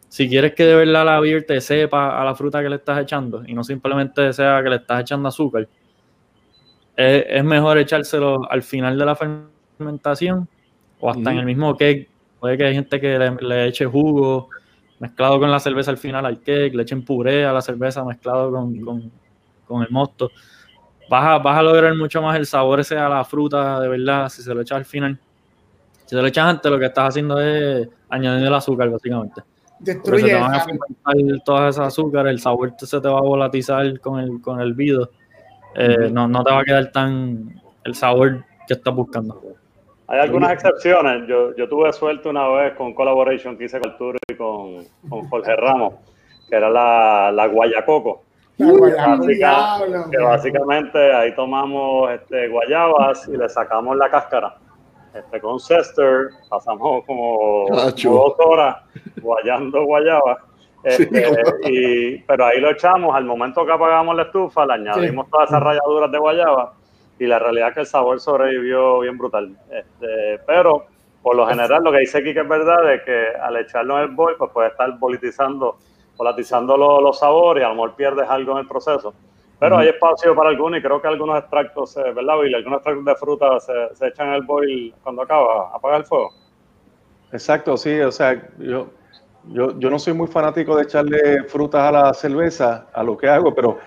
[0.09, 3.03] si quieres que de verdad la beer te sepa a la fruta que le estás
[3.03, 5.67] echando y no simplemente sea que le estás echando azúcar,
[6.97, 10.49] es, mejor echárselo al final de la fermentación
[11.01, 12.09] o hasta en el mismo cake.
[12.39, 14.51] Puede que hay gente que le, eche jugo
[14.99, 18.51] mezclado con la cerveza al final al cake, le echen puré a la cerveza mezclado
[18.51, 20.31] con, el mosto.
[21.11, 24.29] Vas a, vas a lograr mucho más el sabor ese a la fruta de verdad
[24.29, 25.19] si se lo echas al final.
[26.05, 29.43] Si se lo echas antes, lo que estás haciendo es añadir el azúcar, básicamente
[29.85, 30.29] destruye.
[30.29, 30.65] Se van a
[31.45, 35.11] todas esas azúcares, el sabor se te va a volatizar con el, con el vido.
[35.75, 39.41] Eh, no, no te va a quedar tan el sabor que estás buscando.
[40.07, 41.27] Hay algunas excepciones.
[41.27, 45.29] Yo, yo tuve suerte una vez con collaboration que hice con Arturo y con, con
[45.29, 45.95] Jorge Ramos,
[46.49, 48.23] que era la, la Guayacoco.
[48.57, 54.57] que básicamente ahí tomamos este, guayabas y le sacamos la cáscara.
[55.15, 58.77] Este, con Cester, pasamos como, dos horas
[59.23, 60.39] guayando guayaba.
[60.83, 61.25] Este,
[61.71, 65.63] y, pero ahí lo echamos, al momento que apagamos la estufa, le añadimos todas esas
[65.63, 66.75] rayaduras de guayaba
[67.19, 69.57] y la realidad es que el sabor sobrevivió bien brutal.
[69.71, 70.87] Este, pero
[71.23, 74.11] por lo general lo que dice aquí que es verdad es que al echarlo en
[74.11, 75.79] el bol, pues puede estar politizando,
[76.17, 79.15] volatizando los, los sabores y a lo mejor pierdes algo en el proceso.
[79.59, 82.55] Pero hay espacio para algunos y creo que algunos extractos, ¿verdad, Bill?
[82.55, 86.31] Algunos extractos de fruta se, echan en el boil cuando acaba, apaga el fuego.
[87.33, 88.89] Exacto, sí, o sea, yo,
[89.45, 93.29] yo, yo no soy muy fanático de echarle frutas a la cerveza, a lo que
[93.29, 93.79] hago, pero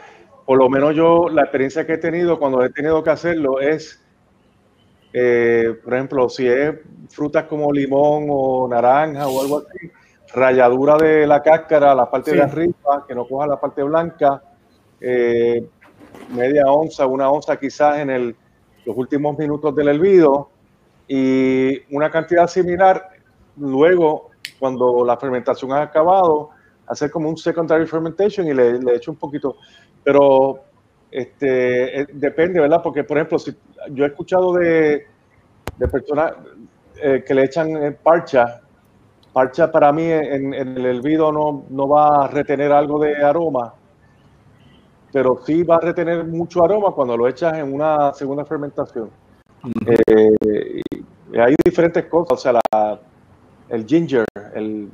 [0.47, 4.01] por lo menos yo, la experiencia que he tenido cuando he tenido que hacerlo es,
[5.11, 6.73] eh, por ejemplo, si es
[7.09, 9.91] frutas como limón o naranja o algo así,
[10.33, 14.41] ralladura de la cáscara, la parte de arriba, que no coja la parte blanca,
[15.01, 15.67] eh,
[16.33, 18.33] media onza, una onza quizás en el,
[18.85, 20.49] los últimos minutos del hervido
[21.09, 23.09] y una cantidad similar
[23.57, 24.29] luego
[24.59, 26.51] cuando la fermentación ha acabado,
[26.87, 29.57] hacer como un secondary fermentation y le, le echo un poquito,
[30.07, 30.61] pero
[31.11, 32.79] este, eh, depende, ¿verdad?
[32.81, 33.53] Porque, por ejemplo, si,
[33.91, 35.05] yo he escuchado de,
[35.77, 36.31] de personas
[36.95, 38.61] eh, que le echan parcha,
[39.33, 43.73] parcha para mí en, en el hervido no, no va a retener algo de aroma,
[45.11, 49.09] pero sí va a retener mucho aroma cuando lo echas en una segunda fermentación.
[49.87, 50.81] Eh,
[51.37, 52.97] hay diferentes cosas, o sea, la,
[53.67, 54.23] el ginger,
[54.55, 54.89] el,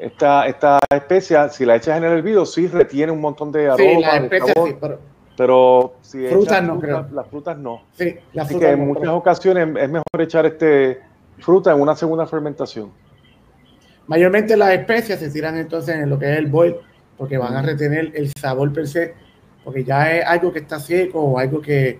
[0.00, 4.28] esta, esta especia, si la echas en el hervido, sí retiene un montón de aroma.
[4.30, 4.98] Sí, sí, pero,
[5.36, 7.06] pero si frutas no, creo.
[7.12, 7.82] Las frutas no.
[7.92, 11.00] Sí, las Así que en muchas ocasiones es mejor echar este
[11.38, 12.90] fruta en una segunda fermentación.
[14.06, 16.76] Mayormente las especias se tiran entonces en lo que es el boil
[17.18, 19.14] porque van a retener el sabor per se,
[19.64, 21.98] porque ya es algo que está seco o algo que,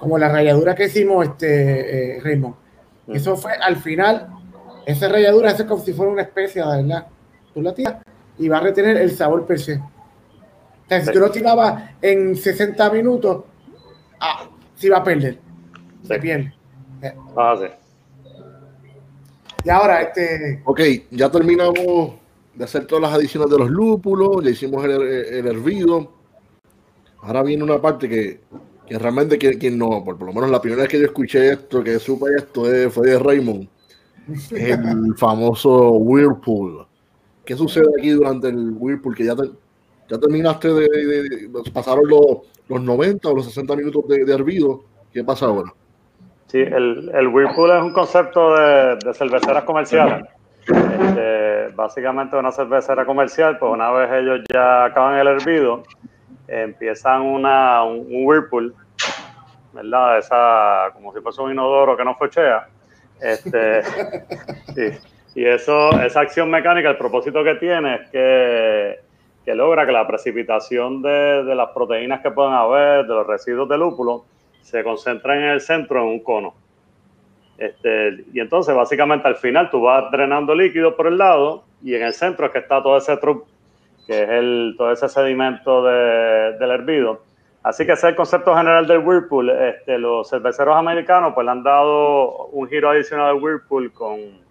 [0.00, 2.54] como la ralladura que hicimos, este, eh, Raymond,
[3.08, 4.28] Eso fue al final,
[4.86, 7.06] esa ralladura, es como si fuera una especie, ¿verdad?
[7.54, 8.02] Tú la tiras
[8.38, 9.76] y va a retener el sabor per se.
[9.76, 13.44] O sea, si tú lo tirabas en 60 minutos,
[14.20, 15.38] ah, sí va a perder.
[16.02, 16.52] Se pierde.
[17.36, 17.66] Ah, sí.
[19.64, 20.60] Y ahora, este.
[20.64, 22.14] Ok, ya terminamos
[22.54, 26.12] de hacer todas las adiciones de los lúpulos, ya hicimos el, el hervido.
[27.22, 28.40] Ahora viene una parte que,
[28.86, 31.98] que realmente quien, no, por, lo menos la primera vez que yo escuché esto, que
[31.98, 33.68] supe esto, fue de Raymond,
[34.50, 36.86] el famoso Whirlpool.
[37.44, 39.14] ¿Qué sucede aquí durante el Whirlpool?
[39.14, 39.34] Que ya,
[40.08, 42.38] ya terminaste de, pasaron los,
[42.68, 44.84] los 90 o los 60 minutos de, hervido.
[45.12, 45.72] ¿Qué pasa ahora?
[46.46, 50.24] Sí, el, el Whirlpool es un concepto de, de cerveceras comerciales.
[50.66, 55.82] Este, básicamente una cervecera comercial, pues una vez ellos ya acaban el hervido,
[56.48, 58.74] empiezan una, un, whirlpool,
[59.72, 60.18] ¿verdad?
[60.18, 62.68] Esa, como si fuese un inodoro que no fochea.
[63.20, 63.82] Este,
[65.34, 68.98] Y eso, esa acción mecánica, el propósito que tiene es que,
[69.44, 73.68] que logra que la precipitación de, de, las proteínas que puedan haber, de los residuos
[73.68, 74.24] de lúpulo,
[74.62, 76.54] se concentren en el centro en un cono.
[77.58, 82.02] Este, y entonces, básicamente, al final tú vas drenando líquido por el lado y en
[82.02, 83.46] el centro es que está todo ese truco
[84.06, 87.22] que es el, todo ese sedimento de, del hervido.
[87.62, 89.50] Así que ese es el concepto general del Whirlpool.
[89.50, 94.43] Este, los cerveceros americanos pues le han dado un giro adicional al Whirlpool con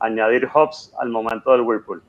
[0.00, 2.02] añadir hops al momento del Whirlpool.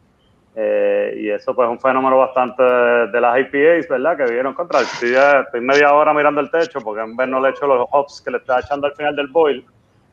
[0.55, 4.17] Eh, y eso pues es un fenómeno bastante de, las IPAs, ¿verdad?
[4.17, 4.81] Que vieron contra.
[4.81, 8.21] Estoy, estoy, media hora mirando el techo porque en vez no le echo los hops
[8.21, 9.65] que le está echando al final del boil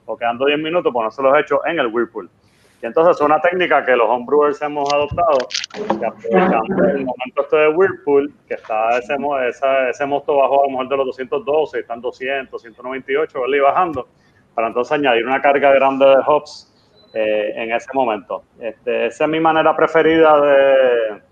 [0.05, 2.31] o quedando 10 minutos, pues no se los he hecho en el Whirlpool.
[2.83, 5.39] Y entonces es una técnica que los homebrewers hemos adoptado,
[5.73, 9.17] que el momento este de Whirlpool, que está ese,
[9.49, 13.57] ese, ese mosto bajo a lo mejor de los 212, están 200, 198, ¿verdad?
[13.57, 14.09] y bajando,
[14.55, 16.76] para entonces añadir una carga grande de hops
[17.17, 18.43] eh, en ese momento.
[18.61, 21.23] Este, esa es mi manera preferida de,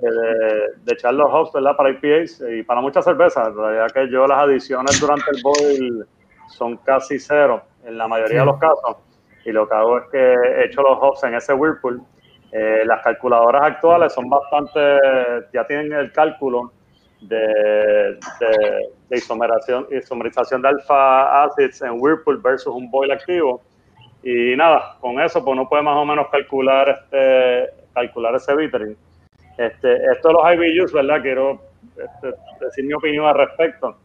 [0.00, 0.10] de,
[0.84, 1.76] de, echar los hops, ¿verdad?
[1.76, 3.48] Para IPAs y para muchas cervezas.
[3.48, 6.06] En realidad que yo las adiciones durante el boil
[6.48, 8.98] son casi cero en la mayoría de los casos
[9.44, 10.34] y lo que hago es que
[10.64, 12.00] echo los hops en ese Whirlpool.
[12.52, 14.80] Eh, las calculadoras actuales son bastante,
[15.52, 16.72] ya tienen el cálculo
[17.20, 18.16] de,
[19.08, 23.60] de, isomeración, isomerización de alfa acids en Whirlpool versus un boil activo.
[24.22, 28.96] Y nada, con eso pues uno puede más o menos calcular este calcular ese bittering.
[29.56, 31.20] Este, esto de los IBUs, ¿verdad?
[31.20, 31.60] Quiero
[31.96, 33.96] este, decir mi opinión al respecto.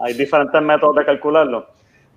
[0.00, 1.66] Hay diferentes métodos de calcularlo.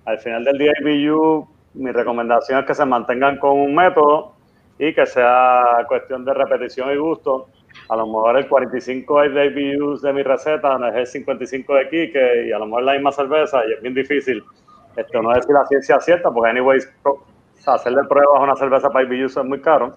[0.04, 4.34] Al final del día, IBU mi recomendación es que se mantengan con un método
[4.78, 7.48] y que sea cuestión de repetición y gusto.
[7.88, 11.88] A lo mejor el 45 de IBUs de mi receta no es el 55 de
[11.88, 14.42] Kike y a lo mejor la misma cerveza y es bien difícil.
[14.96, 16.88] Esto no es decir la ciencia cierta, porque anyways,
[17.66, 19.94] hacerle pruebas a una cerveza para IBUs es muy caro.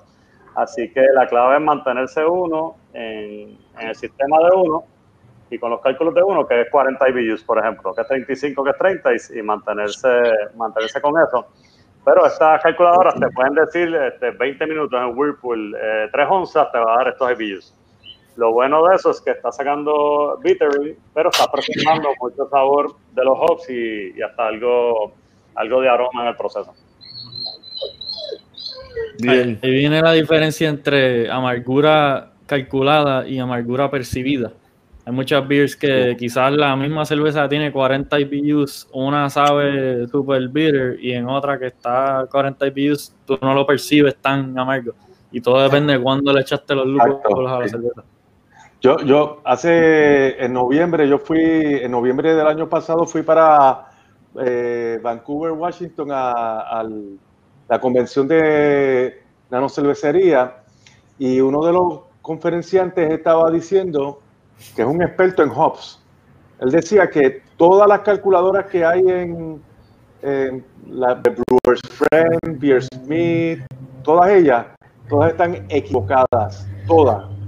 [0.56, 4.84] Así que la clave es mantenerse uno en, en el sistema de uno
[5.53, 8.64] y con los cálculos de uno, que es 40 IBUs, por ejemplo, que es 35,
[8.64, 10.10] que es 30, y, mantenerse,
[10.56, 11.48] mantenerse con eso.
[12.03, 16.78] Pero estas calculadoras te pueden decir este, 20 minutos en Whirlpool, eh, 3 onzas, te
[16.78, 17.76] va a dar estos IBUs.
[18.35, 23.23] Lo bueno de eso es que está sacando bittering, pero está presentando mucho sabor de
[23.23, 25.14] los hops y, y hasta algo,
[25.55, 26.73] algo de aroma en el proceso.
[29.19, 29.60] Bien.
[29.61, 34.51] Ahí viene la diferencia entre amargura calculada y amargura percibida.
[35.05, 40.97] Hay muchas beers que quizás la misma cerveza tiene 40 IBUs, una sabe super bitter
[40.99, 44.93] y en otra que está 40 IBUs tú no lo percibes tan amargo.
[45.31, 48.03] Y todo depende de cuándo le echaste los lúpulos a la cerveza.
[48.84, 53.85] Yo, yo hace, en noviembre, yo fui, en noviembre del año pasado fui para
[54.41, 56.85] eh, Vancouver, Washington, a,
[57.69, 60.57] la convención de nanocervecería
[61.18, 64.19] y uno de los conferenciantes estaba diciendo
[64.76, 66.03] que es un experto en hops.
[66.60, 69.61] Él decía que todas las calculadoras que hay en,
[70.89, 73.60] la de Brewers Friend, Beer Smith,
[74.03, 74.65] todas ellas,
[75.07, 77.43] todas están equivocadas, todas.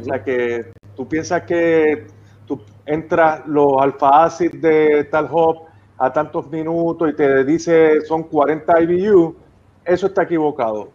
[0.00, 2.06] O sea que tú piensas que
[2.46, 5.66] tú entras los alfa acid de tal hop
[5.98, 9.36] a tantos minutos y te dice son 40 IBU,
[9.84, 10.90] eso está equivocado.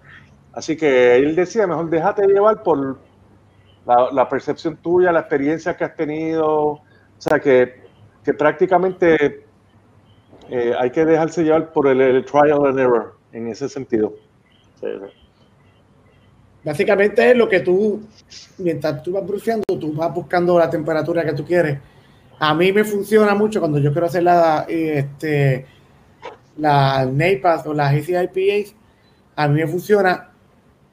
[0.54, 2.98] Así que él decía, mejor déjate llevar por,
[3.86, 6.82] la, percepción tuya, la experiencia que has tenido, o
[7.18, 7.82] sea, que,
[8.24, 9.46] que prácticamente
[10.50, 14.14] eh, hay que dejarse llevar por el, trial and error en ese sentido.
[16.64, 18.02] Básicamente es lo que tú,
[18.58, 21.80] mientras tú vas bruceando, tú vas buscando la temperatura que tú quieres.
[22.38, 25.66] A mí me funciona mucho cuando yo quiero hacer la, este,
[26.58, 28.76] las NAPAs o las ACIPAs,
[29.36, 30.30] a mí me funciona,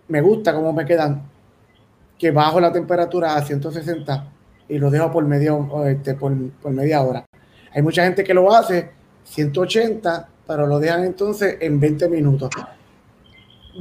[0.09, 1.23] me gusta cómo me quedan,
[2.17, 4.33] que bajo la temperatura a 160
[4.69, 6.33] y lo dejo por, medio, este, por,
[6.63, 7.27] por media hora.
[7.75, 8.91] Hay mucha gente que lo hace
[9.25, 12.51] 180, pero lo dejan entonces en 20 minutos.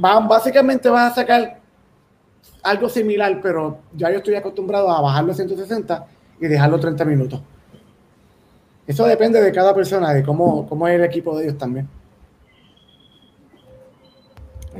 [0.00, 1.60] Van, básicamente vas a sacar
[2.66, 6.06] algo similar, pero ya yo estoy acostumbrado a bajarlo a 160
[6.40, 7.40] y dejarlo 30 minutos.
[8.86, 11.88] Eso depende de cada persona, de cómo, cómo es el equipo de ellos también.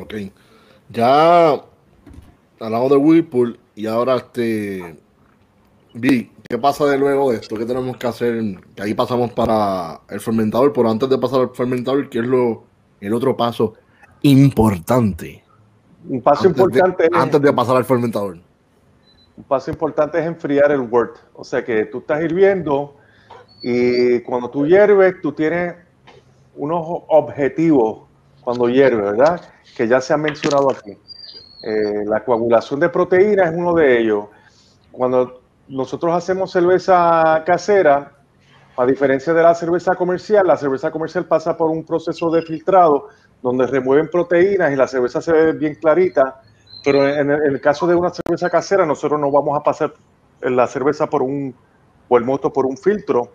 [0.00, 0.14] Ok.
[0.90, 1.60] Ya
[2.60, 4.96] hablamos de Whirlpool y ahora este
[5.98, 7.56] Vi, ¿qué pasa de luego de esto?
[7.56, 8.60] ¿Qué tenemos que hacer?
[8.78, 12.64] Ahí pasamos para el fermentador, pero antes de pasar al fermentador, ¿qué es lo
[13.00, 13.72] el otro paso
[14.20, 15.45] importante?
[16.08, 18.38] Un paso importante antes de pasar al fermentador.
[19.36, 21.16] Un paso importante es enfriar el wort.
[21.34, 22.96] O sea que tú estás hirviendo
[23.62, 25.74] y cuando tú hierves, tú tienes
[26.54, 28.06] unos objetivos
[28.42, 29.40] cuando hierves, ¿verdad?
[29.76, 30.96] Que ya se han mencionado aquí.
[31.62, 34.26] Eh, la coagulación de proteínas es uno de ellos.
[34.92, 38.12] Cuando nosotros hacemos cerveza casera,
[38.76, 43.08] a diferencia de la cerveza comercial, la cerveza comercial pasa por un proceso de filtrado
[43.46, 46.42] donde remueven proteínas y la cerveza se ve bien clarita,
[46.82, 49.94] pero en el, caso de una cerveza casera nosotros no vamos a pasar
[50.40, 51.54] la cerveza por un
[52.08, 53.30] o el por un filtro.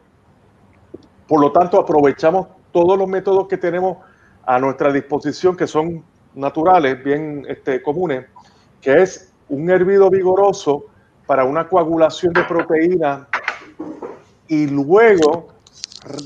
[1.30, 4.00] Por lo tanto, aprovechamos todos los métodos que tenemos
[4.46, 6.04] a nuestra disposición que son
[6.36, 8.26] naturales, bien este, comunes,
[8.82, 10.88] que es un hervido vigoroso
[11.26, 13.30] para una coagulación de proteína
[14.50, 15.48] y luego,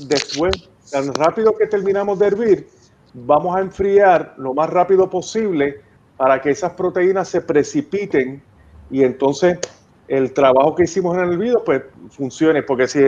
[0.08, 2.75] después, tan rápido que terminamos de hervir,
[3.24, 5.80] vamos a enfriar lo más rápido posible
[6.18, 8.42] para que esas proteínas se precipiten
[8.90, 9.58] y entonces
[10.06, 13.00] el trabajo que hicimos en el hervido pues funcione, porque si,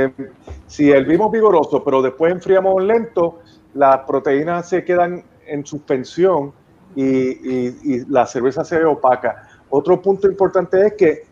[0.67, 3.41] si hervimos vigoroso pero después enfriamos lento,
[3.75, 6.53] las proteínas se quedan en suspensión
[6.97, 9.47] y, la cerveza se ve opaca.
[9.69, 11.23] Otro punto importante es que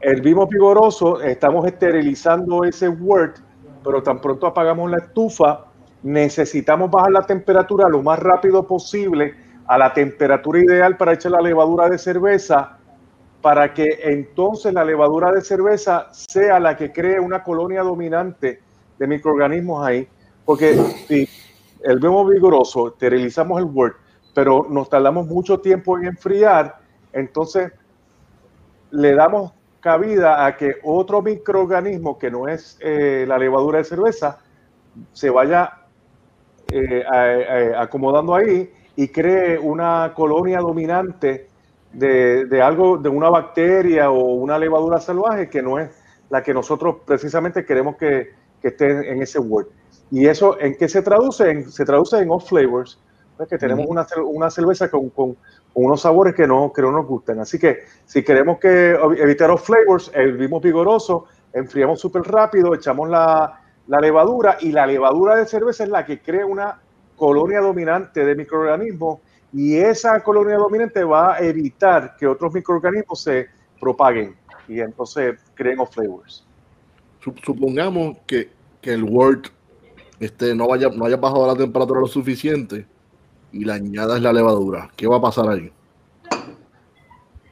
[0.00, 3.38] hervimos vigoroso, estamos esterilizando ese wort,
[3.82, 5.66] pero tan pronto apagamos la estufa,
[6.04, 9.34] necesitamos bajar la temperatura lo más rápido posible
[9.66, 12.76] a la temperatura ideal para echar la levadura de cerveza,
[13.40, 18.60] para que entonces la levadura de cerveza sea la que cree una colonia dominante
[18.98, 20.06] de microorganismos ahí.
[20.44, 20.74] Porque
[21.08, 21.26] si
[21.82, 23.96] hervimos vigoroso, esterilizamos el wort,
[24.34, 26.80] pero nos tardamos mucho tiempo en enfriar,
[27.14, 27.72] entonces
[28.90, 34.38] le damos cabida a que otro microorganismo que no es eh, la levadura de cerveza
[35.12, 35.83] se vaya
[36.76, 41.46] eh, acomodando ahí y cree una colonia dominante
[41.92, 45.90] de, algo, de una bacteria o una levadura salvaje que no es
[46.30, 49.66] la que nosotros precisamente queremos que, esté en ese word.
[50.10, 51.64] ¿Y eso en qué se traduce?
[51.70, 52.98] se traduce en off flavors,
[53.48, 55.36] que tenemos una, una cerveza con, con,
[55.74, 57.40] unos sabores que no, que no nos gustan.
[57.40, 63.63] Así que si queremos que evitar los flavors, hervimos vigoroso, enfriamos súper rápido, echamos la,
[63.86, 66.80] la, levadura y la levadura de cerveza es la que crea una
[67.16, 69.20] colonia dominante de microorganismos
[69.52, 73.48] y esa colonia dominante va a evitar que otros microorganismos se
[73.80, 74.34] propaguen
[74.68, 76.44] y entonces creen los flavors.
[77.42, 78.50] Supongamos que,
[78.80, 79.46] que el wort
[80.20, 82.86] este, no, vaya, no haya bajado la temperatura lo suficiente
[83.52, 85.70] y le añadas la levadura, ¿qué va a pasar ahí?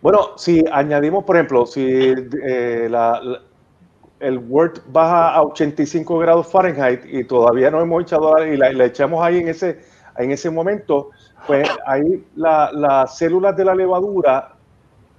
[0.01, 2.13] Bueno, si añadimos, por ejemplo, si
[2.45, 2.89] eh,
[4.23, 9.23] el Word baja a 85 grados Fahrenheit y todavía no hemos echado y la, echamos
[9.25, 9.81] ahí en ese,
[10.17, 11.11] en ese momento,
[11.47, 14.55] pues ahí las células de la levadura,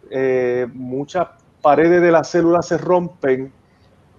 [0.09, 1.27] eh, muchas
[1.61, 3.51] paredes de las células se rompen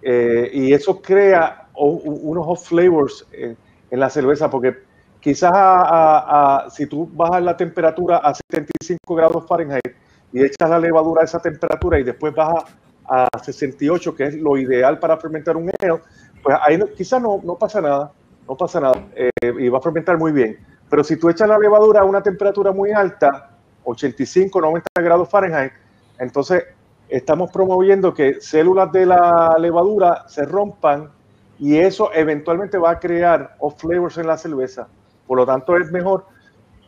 [0.02, 3.56] eh, y eso crea unos off flavors en
[3.90, 4.76] la cerveza porque
[5.18, 9.96] quizás a, si tú bajas la temperatura a 75 grados Fahrenheit
[10.32, 12.64] y echas la levadura a esa temperatura y después bajas
[13.08, 16.00] a 68, que es lo ideal para fermentar un ale,
[16.42, 18.12] pues ahí quizás no, no pasa nada,
[18.48, 20.58] no pasa nada eh, y va a fermentar muy bien.
[20.88, 23.50] Pero si tú echas la levadura a una temperatura muy alta,
[23.84, 25.72] 85, 90 grados Fahrenheit,
[26.18, 26.64] entonces
[27.08, 31.10] estamos promoviendo que células de la levadura se rompan
[31.58, 34.88] y eso eventualmente va a crear off flavors en la cerveza.
[35.26, 36.26] Por lo tanto, es mejor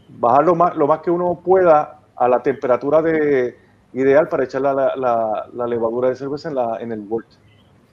[0.08, 3.56] bajar lo más, lo más que uno pueda a la temperatura de,
[4.00, 7.26] ideal para echar la, la, levadura de cerveza en, la, en el volt.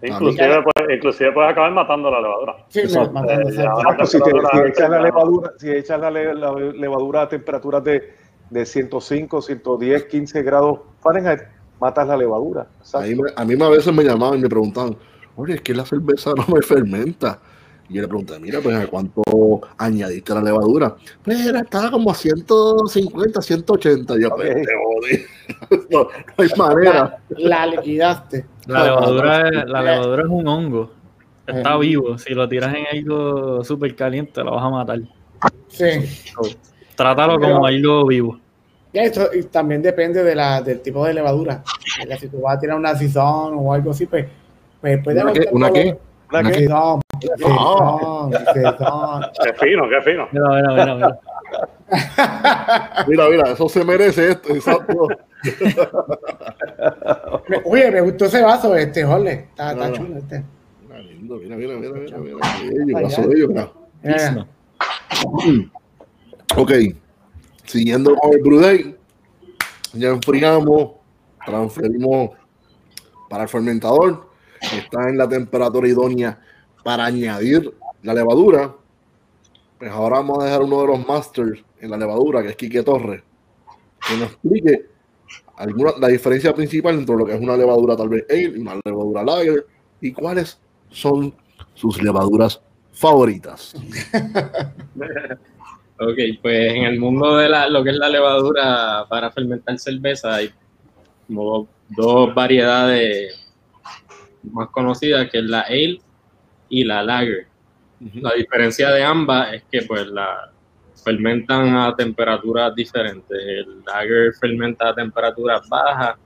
[0.01, 2.55] Inclusive, puedes, inclusive puedes acabar matando la levadura.
[2.67, 2.81] Sí,
[3.13, 4.17] matando, eh, si,
[4.67, 8.13] echas la levadura, si echas la, levadura a temperaturas de,
[8.49, 11.41] de 105, 110, 15 grados Fahrenheit,
[11.80, 12.67] matas la levadura.
[13.35, 14.97] a mí a veces me llamaban y me preguntaban,
[15.38, 17.39] oye, es que la cerveza no me fermenta.
[17.89, 19.21] Y yo le pregunté, mira, pues ¿a cuánto
[19.77, 20.95] añadiste la levadura?
[21.23, 24.15] Pues era, estaba como a 150, 180.
[24.15, 24.55] Y yo, pues, Ok.
[24.55, 25.25] te jodí.
[25.90, 27.18] no, no hay manera.
[27.30, 28.45] La liquidaste.
[28.68, 30.91] La levadura, es, la levadura es un hongo.
[31.45, 31.80] Está Eh.
[31.80, 32.18] vivo.
[32.18, 34.99] Si lo tiras en algo súper caliente, lo vas a matar.
[35.68, 35.85] Sí.
[36.95, 38.40] Trátalo como algo vivo.
[38.94, 41.64] Y esto y también depende de la, del tipo de levadura.
[42.19, 44.27] Si tú vas a tirar una sazón o algo así, pues,
[44.80, 45.49] pues puede ¿Una qué?
[45.52, 45.98] ¿Una qué?
[46.31, 46.68] ¿Una qué?
[46.68, 47.02] sazón,
[47.40, 49.26] sazón, sazón.
[49.44, 50.27] Qué fino, qué fino.
[50.31, 51.19] Mira, mira, mira, mira.
[53.07, 54.53] Mira, mira, eso se merece esto.
[54.53, 55.07] Exacto.
[57.49, 59.31] Me- Oye, me gustó ese vaso, este, Jorge.
[59.49, 60.43] Está, está No, chulo este.
[60.88, 62.38] Mira, lindo, mira, mira, mira, mira, mira.
[62.85, 63.71] Bello, vaso bello, mira.
[66.55, 66.71] Ok,
[67.65, 68.95] siguiendo con el Brew Day,
[69.93, 70.91] ya enfriamos,
[71.45, 72.31] transferimos
[73.30, 74.30] para el fermentador,
[74.61, 76.39] está en la temperatura idónea
[76.84, 77.73] para añadir
[78.03, 78.75] la levadura.
[79.84, 82.84] Pues ahora vamos a dejar uno de los masters en la levadura, que es Quique
[82.84, 83.22] Torres,
[84.07, 84.85] que nos explique
[85.57, 88.80] alguna, la diferencia principal entre lo que es una levadura tal vez ale y una
[88.85, 89.65] levadura lager,
[89.99, 90.57] y cuáles
[90.89, 91.35] son
[91.73, 92.61] sus levaduras
[92.93, 93.76] favoritas.
[95.99, 100.35] Ok, pues en el mundo de la, lo que es la levadura para fermentar cerveza
[100.35, 100.49] hay
[101.27, 103.47] como dos variedades
[104.43, 106.01] más conocidas, que es la ale
[106.68, 107.52] y la lager.
[108.15, 110.51] La diferencia de ambas es que pues la
[111.03, 113.38] fermentan a temperaturas diferentes.
[113.38, 116.17] El lager fermenta a temperaturas bajas,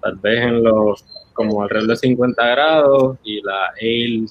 [0.00, 4.24] tal vez en los como alrededor de 50 grados, y la ale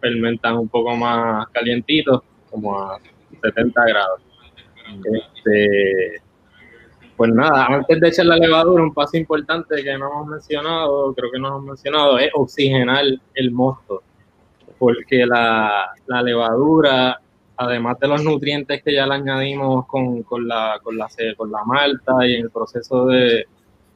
[0.00, 2.98] fermentan un poco más calientitos, como a
[3.42, 4.22] 70 grados.
[5.12, 6.22] Este,
[7.16, 11.30] pues nada, antes de echar la levadura, un paso importante que no hemos mencionado, creo
[11.30, 13.04] que no hemos mencionado, es oxigenar
[13.34, 14.02] el mosto.
[14.78, 17.20] Porque la, la levadura,
[17.56, 21.64] además de los nutrientes que ya le añadimos con, con la, con, la, con la
[21.64, 23.46] malta y en el proceso de,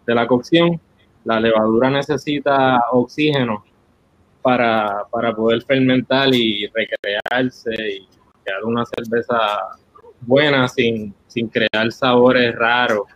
[0.07, 0.81] de la cocción,
[1.25, 3.65] la levadura necesita oxígeno
[4.43, 8.09] para, para poder fermentar y recrearse y
[8.43, 9.37] crear una cerveza
[10.21, 13.07] buena sin, sin crear sabores raros,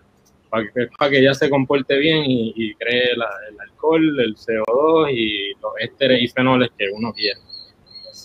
[0.49, 5.53] para que, para ella se comporte bien y, y cree el alcohol, el CO2 y
[5.61, 7.41] los ésteres y fenoles que uno quiere.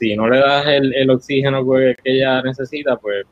[0.02, 3.24] Si no le das el, el oxígeno que, que ella necesita, pues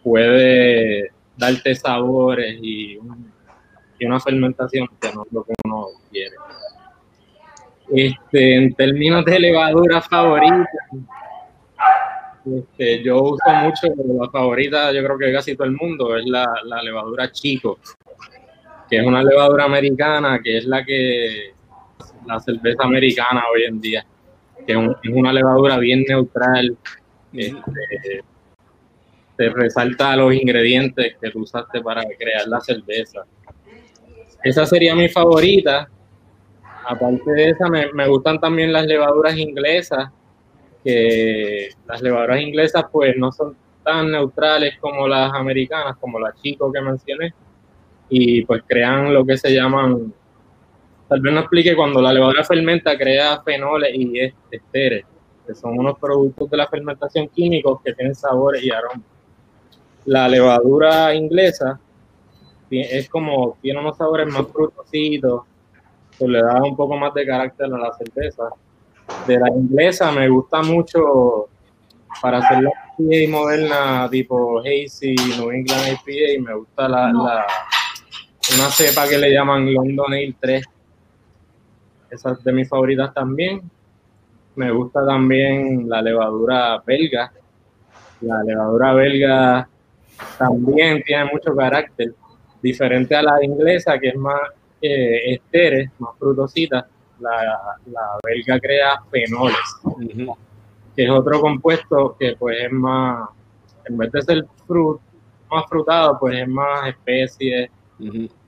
[0.00, 3.00] puede darte sabores y,
[3.98, 6.36] y una fermentación que no es lo que uno quiere.
[7.92, 10.68] Este, en términos de levadura favorita,
[12.46, 16.46] este, yo uso mucho la favorita, yo creo que casi todo el mundo, es la,
[16.62, 17.80] la levadura chico,
[18.88, 21.54] que es una levadura americana, que es la que
[22.24, 24.06] la cerveza americana hoy en día,
[24.66, 26.76] que es, un- es una levadura bien neutral,
[27.32, 28.22] este,
[29.36, 33.24] te resalta los ingredientes que tú usaste para crear la cerveza.
[34.42, 35.88] Esa sería mi favorita.
[36.86, 40.10] Aparte de esa, me, me gustan también las levaduras inglesas,
[40.82, 43.54] que las levaduras inglesas pues no son
[43.84, 47.32] tan neutrales como las americanas, como la chico que mencioné,
[48.08, 50.12] y pues crean lo que se llaman,
[51.10, 55.04] tal vez no explique, cuando la levadura fermenta crea fenoles y est- esteres,
[55.46, 59.00] que son unos productos de la fermentación químicos que tienen sabores y aromas.
[60.06, 61.78] La levadura inglesa
[62.70, 65.42] es como, tiene unos sabores más frutositos,
[66.18, 68.44] pues le da un poco más de carácter a la cerveza.
[69.26, 71.48] De la inglesa me gusta mucho
[72.22, 77.46] para hacer la IPA moderna tipo Hazy, New England IPA, me gusta la, la-
[78.56, 80.64] una cepa que le llaman London Ale 3.
[82.10, 83.62] Esa es de mis favoritas también.
[84.56, 87.32] Me gusta también la levadura belga.
[88.20, 89.68] La levadura belga
[90.38, 92.12] también tiene mucho carácter,
[92.60, 94.40] diferente a la inglesa, que es más
[94.82, 96.86] eh, estere, más frutosita.
[97.20, 99.56] La, la belga crea fenoles,
[100.96, 103.28] que es otro compuesto que pues es más,
[103.84, 105.00] en vez de ser frut,
[105.50, 107.70] más frutado, pues es más especies,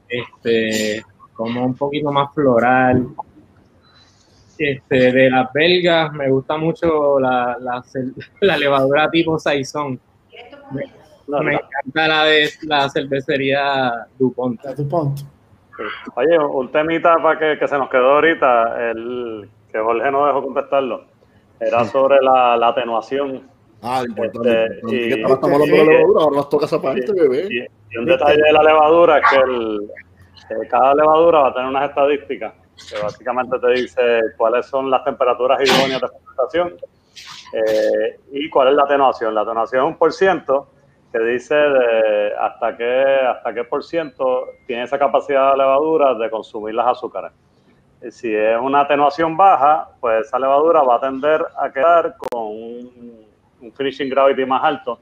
[0.09, 1.03] este,
[1.35, 3.09] como un poquito más floral.
[4.71, 7.83] Este, de las belgas me gusta mucho la, la,
[8.59, 9.99] levadura tipo saison.
[10.73, 10.85] Me,
[11.29, 11.59] No, me no.
[11.59, 14.61] encanta la de la cervecería DuPont.
[14.89, 15.23] Punto.
[16.17, 20.43] Oye, un temita para que, que se nos quedó ahorita, el que Jorge no dejó
[20.45, 21.05] contestarlo,
[21.59, 23.43] era sobre la, la atenuación.
[23.83, 24.49] Ah, importante.
[24.65, 24.97] Este, importante.
[24.97, 27.49] y- Que estamos hablando de la y- levadura, ahora nos toca esa parte, bebé.
[27.51, 29.91] Y, y un detalle de la levadura es que, el-
[30.61, 32.53] que cada levadura va a tener unas estadísticas
[32.91, 36.75] que básicamente te dice cuáles son las temperaturas idóneas de fermentación
[37.53, 39.35] Eh, ¿Y cuál es la atenuación?
[39.35, 40.69] La atenuación es un por ciento
[41.13, 46.31] que dice de hasta qué, hasta qué por ciento tiene esa capacidad de levadura de
[46.31, 47.33] consumir las azúcares.
[48.11, 53.27] Si es una atenuación baja, pues esa levadura va a tender a quedar con un,
[53.77, 54.99] finishing gravity más alto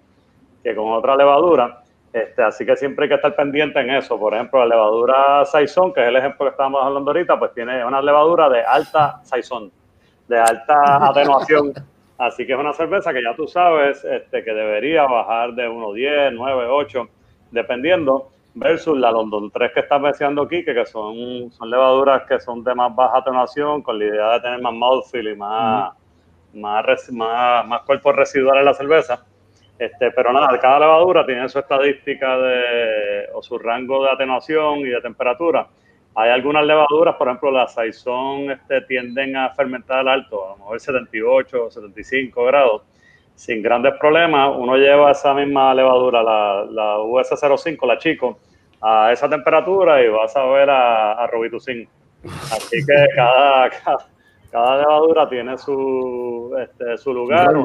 [0.62, 1.82] que con otra levadura.
[2.12, 4.18] Este, así que siempre hay que estar pendiente en eso.
[4.18, 7.84] Por ejemplo, la levadura Saison, que es el ejemplo que estábamos hablando ahorita, pues tiene
[7.84, 9.70] una levadura de alta Saison,
[10.28, 11.72] de alta atenuación.
[12.18, 16.32] Así que es una cerveza que ya tú sabes este, que debería bajar de 1.10,
[16.34, 17.08] 9, 8,
[17.52, 22.62] dependiendo, versus la London 3 que estás mencionando aquí, que, son, son levaduras que son
[22.64, 25.94] de más baja atenuación, con la idea de tener más mouthfeel y más,
[26.54, 29.24] más, más, más cuerpo residual en la cerveza.
[29.80, 34.90] Este, pero nada, cada levadura tiene su estadística de, o su rango de atenuación y
[34.90, 35.66] de temperatura.
[36.14, 40.80] Hay algunas levaduras, por ejemplo, las Saison este, tienden a fermentar alto, a lo mejor
[40.80, 42.82] 78 o 75 grados,
[43.34, 44.52] sin grandes problemas.
[44.54, 48.38] Uno lleva esa misma levadura, la, la US05, la Chico,
[48.82, 51.88] a esa temperatura y vas a ver a, a Robitussin.
[52.52, 53.70] Así que cada,
[54.50, 57.56] cada, levadura tiene su, este, su lugar.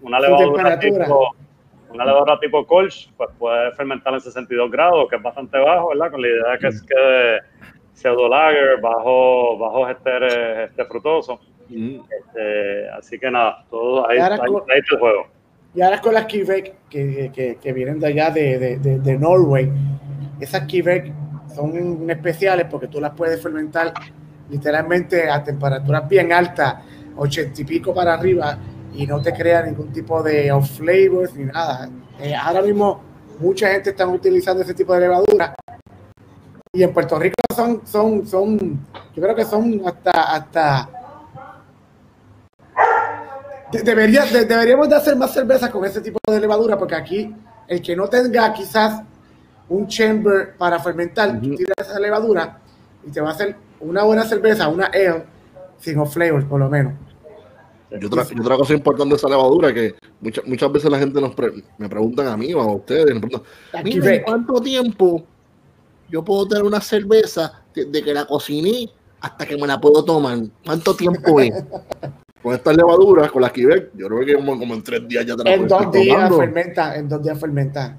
[0.00, 1.36] Una, levadura tipo,
[1.92, 6.10] una levadura tipo Kolsch, pues puede fermentar en 62 grados, que es bastante bajo, ¿verdad?
[6.10, 7.38] Con la idea de que es que
[7.92, 11.40] pseudo lager, bajo, bajo este, este frutoso.
[11.70, 15.26] Este, así que nada, todo ahí, está el juego.
[15.74, 19.70] Y ahora con las Kivek que, que, que, vienen de allá de, de, de, Norway,
[20.38, 21.10] esas Kivek
[21.54, 23.94] son especiales porque tú las puedes fermentar
[24.50, 26.76] literalmente a temperaturas bien altas,
[27.16, 28.58] ochenta y pico para arriba,
[28.94, 31.88] y no te crea ningún tipo de off flavors ni nada.
[32.20, 33.00] Eh, ahora mismo
[33.40, 35.54] mucha gente está utilizando ese tipo de levadura
[36.72, 38.58] y en Puerto Rico son, son, son,
[39.14, 40.88] yo creo que son hasta, hasta
[43.80, 47.34] debería, deberíamos de hacer más cerveza con ese tipo de levadura, porque aquí
[47.68, 49.02] el que no tenga quizás
[49.68, 52.58] un chamber para fermentar, tú tiras esa levadura
[53.06, 55.24] y te va a hacer una buena cerveza, una ale,
[55.78, 56.94] sin off flavors por lo menos.
[58.00, 61.34] Y otra, otra, cosa importante de esa levadura que muchas, muchas veces la gente nos
[61.78, 63.20] me preguntan a mí o a ustedes,
[64.24, 65.24] ¿cuánto tiempo
[66.12, 68.88] yo puedo tener una cerveza de, que la cociné
[69.20, 70.38] hasta que me la puedo tomar.
[70.64, 71.52] ¿Cuánto tiempo es?
[72.42, 75.44] con estas levaduras, con las que yo creo que como, en tres días ya te
[75.44, 77.98] la En dos días fermenta, en dos días fermenta.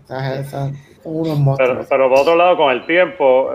[1.05, 3.51] unos pero, pero por otro lado, con el tiempo,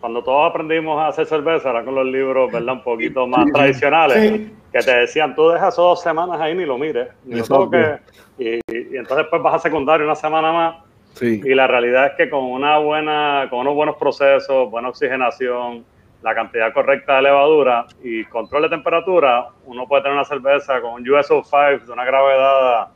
[0.00, 2.74] cuando todos aprendimos a hacer cerveza, ahora con los libros, ¿verdad?
[2.74, 7.08] Un poquito más tradicionales, que te decían, tú dejas dos semanas ahí ni lo mires,
[7.24, 8.00] ni lo toques,
[8.38, 10.76] y, y, entonces después vas a secundario una semana más.
[11.20, 15.84] Y la realidad es que con una buena, con unos buenos procesos, buena oxigenación,
[16.22, 20.94] la cantidad correcta de levadura y control de temperatura, uno puede tener una cerveza con
[20.94, 22.88] un USO 5 de una gravedad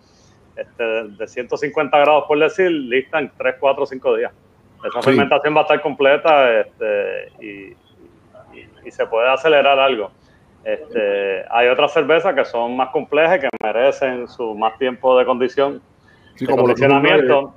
[0.57, 4.33] este, de 150 grados, por decir, lista en 3, 4, 5 días.
[4.85, 7.77] Esa fermentación va a estar completa este, y,
[8.91, 10.11] se puede acelerar algo.
[10.65, 15.81] Este, hay otras cervezas que son más complejas que merecen su más tiempo de condición,
[16.39, 17.55] de como condicionamiento.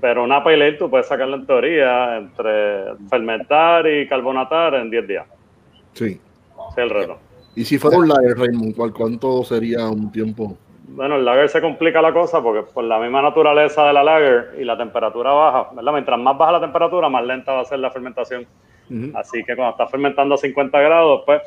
[0.00, 5.26] Pero una pale tú puedes sacarla en teoría entre fermentar y carbonatar en 10 días.
[5.92, 6.04] Sí.
[6.04, 6.20] Ese
[6.70, 7.18] es el reto.
[7.56, 10.56] ¿Y si fuera un lager, Raymond, cuánto sería un tiempo?
[10.94, 14.54] Bueno, el lager se complica la cosa porque por la misma naturaleza de la lager
[14.58, 15.92] y la temperatura baja, ¿verdad?
[15.92, 18.46] Mientras más baja la temperatura, más lenta va a ser la fermentación.
[19.14, 21.42] Así que cuando estás fermentando a 50 grados, pues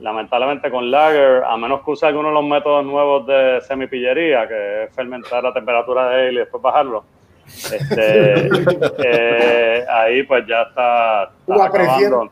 [0.00, 4.84] lamentablemente con lager, a menos que use alguno de los métodos nuevos de semipillería, que
[4.84, 7.04] es fermentar a temperatura de él y después bajarlo,
[7.46, 8.48] este,
[9.04, 12.30] eh, ahí pues ya está, acabando.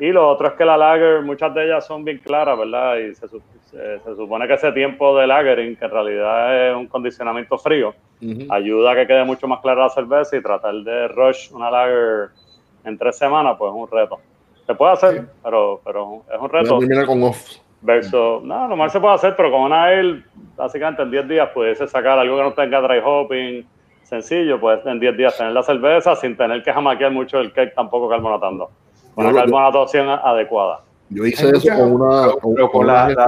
[0.00, 2.96] Y lo otro es que la lager, muchas de ellas son bien claras, ¿verdad?
[2.96, 3.28] Y se,
[4.16, 7.94] supone que ese tiempo de lagering, que en realidad es un condicionamiento frío,
[8.50, 12.30] ayuda a que quede mucho más clara la cerveza y tratar de rush una lager
[12.84, 14.18] en tres semanas, pues es un reto.
[14.66, 16.78] Se puede hacer, pero, pero es un reto.
[17.06, 17.56] con off.
[17.82, 20.22] Verso, no, lo más se puede hacer, pero con una ale,
[20.56, 23.66] básicamente en 10 días pudiese sacar algo que no tenga dry hopping,
[24.04, 27.74] sencillo, pues en 10 días tener la cerveza sin tener que jamaquear mucho el cake
[27.74, 28.70] tampoco carbonatando.
[29.16, 30.80] Una carbonatación adecuada.
[31.10, 32.32] Yo hice eso con una.
[32.72, 33.26] Con, la, la,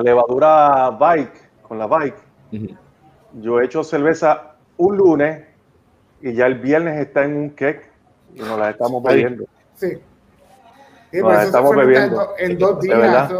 [0.00, 2.16] levadura bike, con la bike.
[3.34, 5.44] Yo he hecho cerveza un lunes
[6.20, 7.90] y ya el viernes está en un cake
[8.34, 9.44] y nos la estamos bebiendo.
[9.74, 9.98] Sí.
[11.12, 12.34] nos la estamos bebiendo.
[12.38, 13.32] En dos días.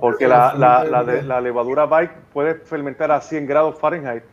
[0.00, 4.24] Porque la, la, la levadura bike puede fermentar a 100 grados Fahrenheit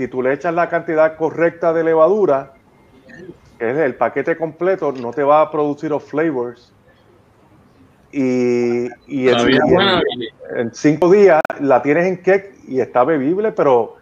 [0.00, 2.54] si tú le echas la cantidad correcta de levadura,
[3.58, 6.72] es el paquete completo, no te va a producir los flavors.
[8.12, 8.88] Y,
[9.28, 13.96] en, cinco días la tienes en cake y está bebible, pero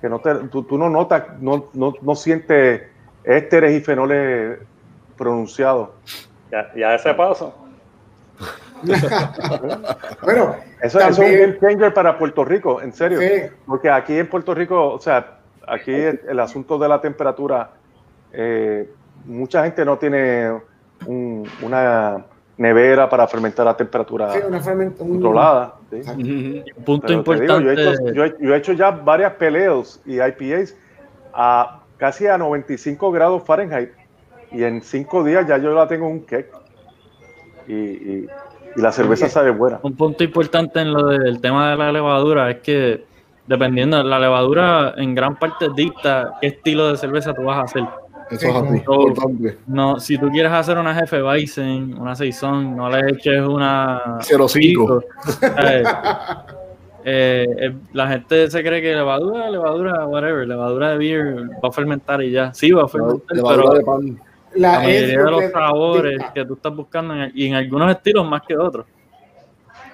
[0.00, 2.82] que no te, tú, tú no notas, no, no, no sientes
[3.22, 4.58] ésteres y fenoles
[5.16, 5.90] pronunciados.
[6.50, 7.54] Ya, ya ese paso.
[10.22, 13.18] bueno, Eso, eso es un game changer para Puerto Rico, en serio.
[13.20, 13.50] Sí.
[13.66, 17.70] Porque aquí en Puerto Rico, o sea, aquí el, el asunto de la temperatura,
[18.32, 18.88] eh,
[19.24, 20.50] mucha gente no tiene
[21.06, 22.24] un- una
[22.56, 25.74] nevera para fermentar a temperatura sí, una ferment- un- controlada.
[25.90, 25.96] ¿sí?
[26.08, 27.64] Un punto Pero te digo, importante.
[27.64, 30.76] yo, he hecho, yo he- yo he hecho ya varias peleas y IPAs
[31.32, 33.90] a casi a 95 grados Fahrenheit
[34.52, 36.50] y en cinco días ya yo la tengo en un cake
[37.66, 38.26] y, y-
[38.76, 39.80] y la cerveza sabe buena.
[39.82, 43.04] Un punto importante en lo del tema de la levadura es que
[43.46, 47.84] dependiendo, la levadura en gran parte dicta qué estilo de cerveza tú vas a hacer.
[48.30, 49.58] Eso es así, importante.
[49.66, 55.04] No, si tú quieres hacer una jefe Bison, una Saison, no le eches una 0.5.
[55.40, 55.88] ¿sabes?
[57.06, 61.72] Eh, eh, la gente se cree que levadura, levadura, whatever, levadura de beer va a
[61.72, 62.54] fermentar y ya.
[62.54, 64.20] Sí, va a fermentar, Levadura pero de pan.
[64.54, 68.40] La, mayoría de los sabores que tú estás buscando en- y en algunos estilos más
[68.48, 68.86] que otros.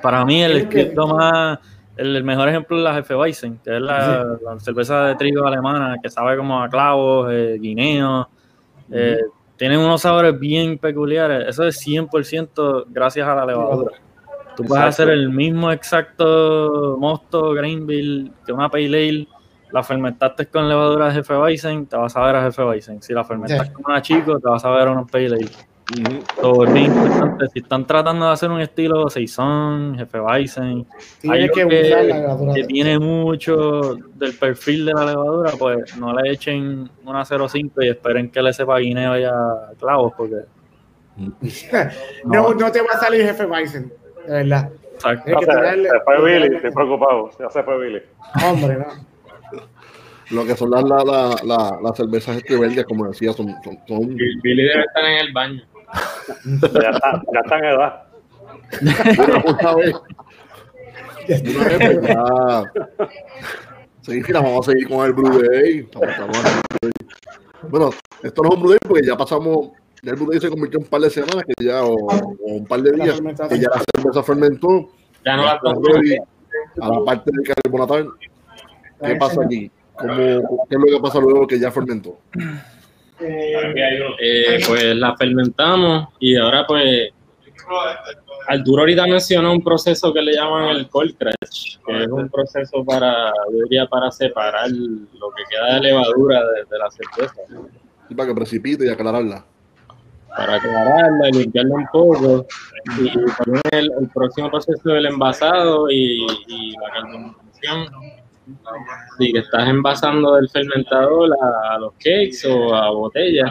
[0.00, 1.58] Para mí el Es que- estilo más
[2.00, 5.46] el, el mejor ejemplo es la Jefe Weizen, que es la, la cerveza de trigo
[5.46, 8.28] alemana que sabe como a clavos, eh, guineo.
[8.92, 9.18] eh,
[9.56, 11.46] tienen unos sabores bien peculiares.
[11.48, 13.92] Eso es 100% gracias a la levadura.
[14.56, 15.02] Tú puedes Exacto.
[15.02, 19.28] hacer el mismo exacto mosto Grainville que una Pale Ale,
[19.70, 23.02] la fermentaste con levadura de Jefe Weizen, te vas a ver a Jefe Weizen.
[23.02, 23.72] Si la fermentas Sí.
[23.74, 25.46] con una chico, te vas a ver a una Pale Ale.
[26.40, 27.46] So, es bien importante.
[27.52, 30.86] Si están tratando de hacer un estilo Saison, Jefe Weizen,
[31.20, 36.30] Tiene algo que que, que tiene mucho del perfil de la levadura, pues no le
[36.32, 39.32] echen una 0.5 y esperen que le sepa guineo y a
[39.78, 40.36] clavos, porque
[42.24, 43.92] no, no te va a salir jefe Bison,
[44.26, 44.70] de verdad.
[44.94, 45.28] exacto.
[45.28, 47.30] Hay que se, fue Billy, estoy preocupado.
[47.38, 48.02] Ya se fue Billy.
[48.46, 48.86] Hombre, no.
[50.30, 54.14] Lo que son las la, la, la, las cervezas estriberdias, como decía, son, son, son
[54.14, 55.62] Billy debe estar en el baño.
[56.44, 58.02] Ya está, ya está en edad.
[59.46, 59.94] una vez.
[61.28, 62.62] Una vez, pues, ya.
[64.02, 65.88] Sí, mira, vamos a seguir con el Blue Day.
[67.68, 67.90] Bueno,
[68.22, 69.70] esto no es un Blue Day porque ya pasamos,
[70.02, 72.36] ya el Blue Day se convirtió en un par de semanas que ya, o, o
[72.46, 74.88] un par de días, que ya la cerveza fermentó.
[75.24, 75.60] Ya no la
[76.80, 78.08] a la parte del carbonatal.
[79.04, 79.70] ¿Qué pasa aquí?
[79.94, 80.14] ¿Cómo,
[80.68, 82.18] ¿Qué es lo que pasa luego que ya fermentó?
[83.20, 87.10] Eh, pues la fermentamos y ahora pues
[88.48, 92.84] Arturo ahorita mencionó un proceso que le llaman el cold crash, que es un proceso
[92.84, 97.34] para, diría, para separar lo que queda de levadura de, de la cerveza,
[98.08, 99.44] Y para que precipite y aclararla.
[100.36, 102.46] para aclararla y limpiarla un poco.
[102.98, 107.88] Y también el, el próximo proceso del envasado y, y la carbonización.
[109.18, 111.30] Sí, que estás envasando del fermentador
[111.70, 113.50] a, los cakes o a botellas.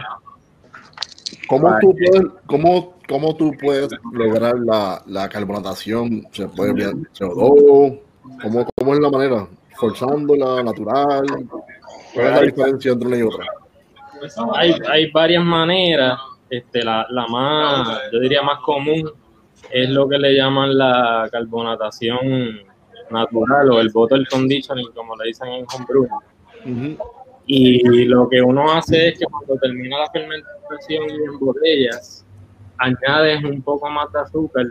[1.48, 6.28] ¿Cómo tú puedes, cómo, cómo tú puedes lograr la, la carbonatación?
[6.32, 7.99] ¿Se puede enviar CO2?
[8.41, 9.48] ¿Cómo, ¿Cómo es la manera?
[9.76, 11.26] ¿Forzándola, natural?
[12.14, 13.45] ¿Cuál es la diferencia entre una y otra?
[14.56, 16.20] Hay, hay varias maneras.
[16.49, 19.11] Este, la, la más, yo diría más común,
[19.72, 22.69] es lo que le llaman la carbonatación
[23.11, 26.07] natural o el bottle conditioning, como le dicen en homebrew.
[27.45, 32.26] Y lo que uno hace es que cuando termina la fermentación en botellas,
[32.77, 34.65] añades un poco más de azúcar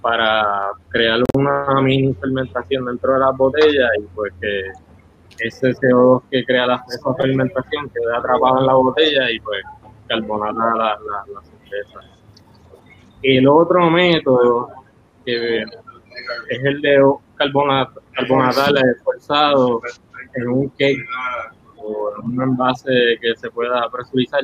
[0.00, 4.62] para crear una mini fermentación dentro de las botellas y pues que
[5.40, 9.62] ese CO2 que crea la, esa fermentación queda atrapado en la botella y pues
[10.08, 12.00] carbonata la, la, la cerveza.
[13.22, 14.68] El otro método
[15.24, 15.64] que
[16.50, 17.02] es el de
[17.36, 18.72] carbonat, carbonatar
[19.04, 19.80] forzado
[20.34, 21.04] en un cake
[21.76, 24.42] o en un envase que se pueda presurizar.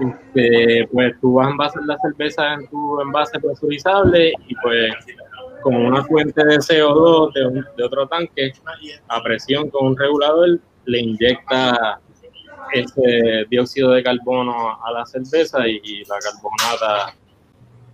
[0.00, 4.92] Este, pues tú vas a envasar la cerveza en tu envase presurizable y pues
[5.62, 8.52] con una fuente de CO2 de, un- de otro tanque
[9.08, 12.00] a presión con un regulador le inyecta
[12.72, 17.14] ese dióxido de carbono a la cerveza y, y la carbonata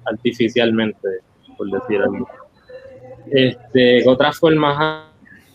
[0.07, 1.09] artificialmente,
[1.57, 2.27] por decir algo.
[3.31, 5.05] Este, ¿qué otras formas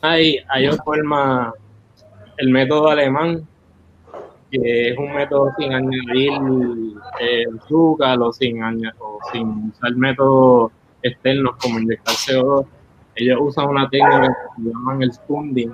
[0.02, 0.38] hay?
[0.48, 1.54] Hay otra forma,
[2.38, 3.46] el método alemán,
[4.50, 6.32] que es un método sin añadir
[7.20, 10.72] eh, azúcar o sin, o sin usar métodos
[11.02, 12.66] externos como inyectar CO2.
[13.16, 15.72] Ellos usan una técnica que se llaman el spunding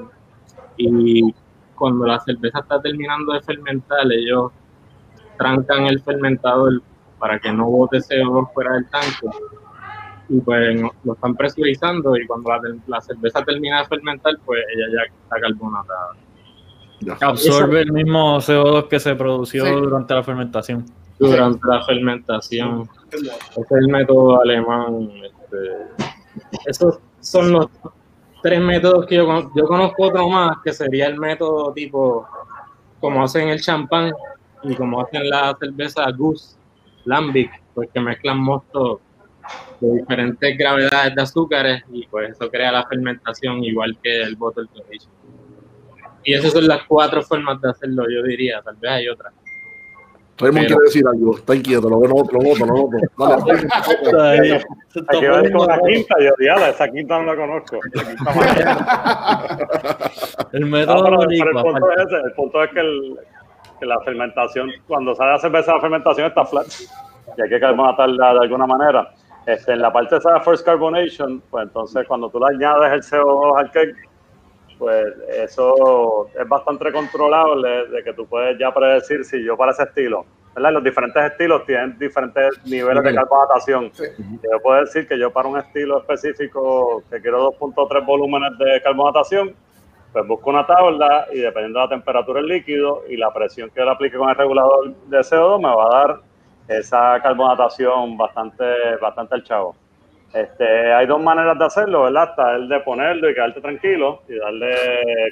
[0.78, 1.34] y
[1.76, 4.52] cuando la cerveza está terminando de fermentar, ellos
[5.38, 6.82] trancan el fermentador
[7.20, 9.28] para que no bote CO2 fuera del tanque
[10.32, 12.52] y pues lo están presurizando y cuando
[12.88, 16.12] la, cerveza termina de fermentar, pues ella ya está carbonatada.
[17.20, 20.86] Absorbe el mismo CO2 que se produció durante la fermentación.
[21.20, 22.90] Durante la fermentación.
[23.12, 25.12] Ese es el método alemán.
[25.26, 26.08] Este,
[26.66, 27.68] esos son los
[28.42, 32.26] tres métodos que yo, yo conozco otro más, que sería el método tipo
[33.02, 34.12] como hacen el champán
[34.64, 36.56] y como hacen la cerveza Goose,
[37.04, 39.00] Lambic, pues que mezclan mostos
[39.80, 44.66] de diferentes gravedades de azúcares y pues eso crea la fermentación igual que el bottle
[44.74, 45.12] tradition.
[46.24, 49.34] Y esas son las cuatro formas de hacerlo, yo diría, tal vez hay otras.
[50.38, 52.98] Raymond quiere decir algo, está inquieto, lo veo otro, lo otro, lo otro.
[55.08, 57.80] Hay que ver con la quinta y odiarla, esa quinta no la conozco.
[60.54, 63.20] el método el, punto es ese, el punto es que, el,
[63.80, 66.66] que la fermentación, cuando sale la cerveza, la fermentación está flat
[67.38, 69.14] y hay que carbonatarla de alguna manera.
[69.46, 73.02] Este, en la parte de esa first carbonation, pues entonces cuando tú le añades el
[73.02, 73.96] CO2 al cake,
[74.78, 79.84] pues eso es bastante controlable de que tú puedes ya predecir si yo para ese
[79.84, 80.74] estilo, ¿verdad?
[80.74, 83.92] Los diferentes estilos tienen diferentes niveles de carbonatación.
[83.92, 89.56] Yo puedo decir que yo para un estilo específico que quiero 2.3 volúmenes de carbonatación,
[90.14, 93.80] pues busco una tabla y dependiendo de la temperatura del líquido y la presión que
[93.80, 96.20] yo le aplique con el regulador de CO2 me va a dar
[96.68, 98.66] esa carbonatación bastante,
[99.02, 99.76] bastante al chavo.
[100.34, 102.30] Este, hay dos maneras de hacerlo, ¿verdad?
[102.30, 104.76] Está el de ponerlo y quedarte tranquilo y darle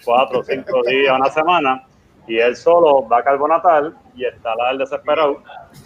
[0.03, 1.83] cuatro o cinco días, una semana,
[2.27, 5.41] y él solo va a carbonatar y está la del desesperado.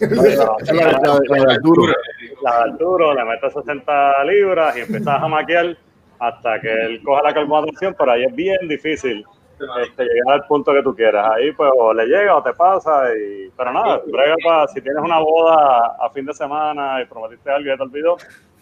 [2.42, 3.14] La de Arturo.
[3.14, 5.76] le mete 60 libras y empieza a jamaquear
[6.18, 9.24] hasta que él coja la carbonatación, pero ahí es bien difícil
[9.82, 11.30] este, llegar al punto que tú quieras.
[11.32, 15.02] Ahí pues o le llega o te pasa, y, pero nada, brega para, si tienes
[15.02, 18.16] una boda a fin de semana y prometiste algo y te olvidó,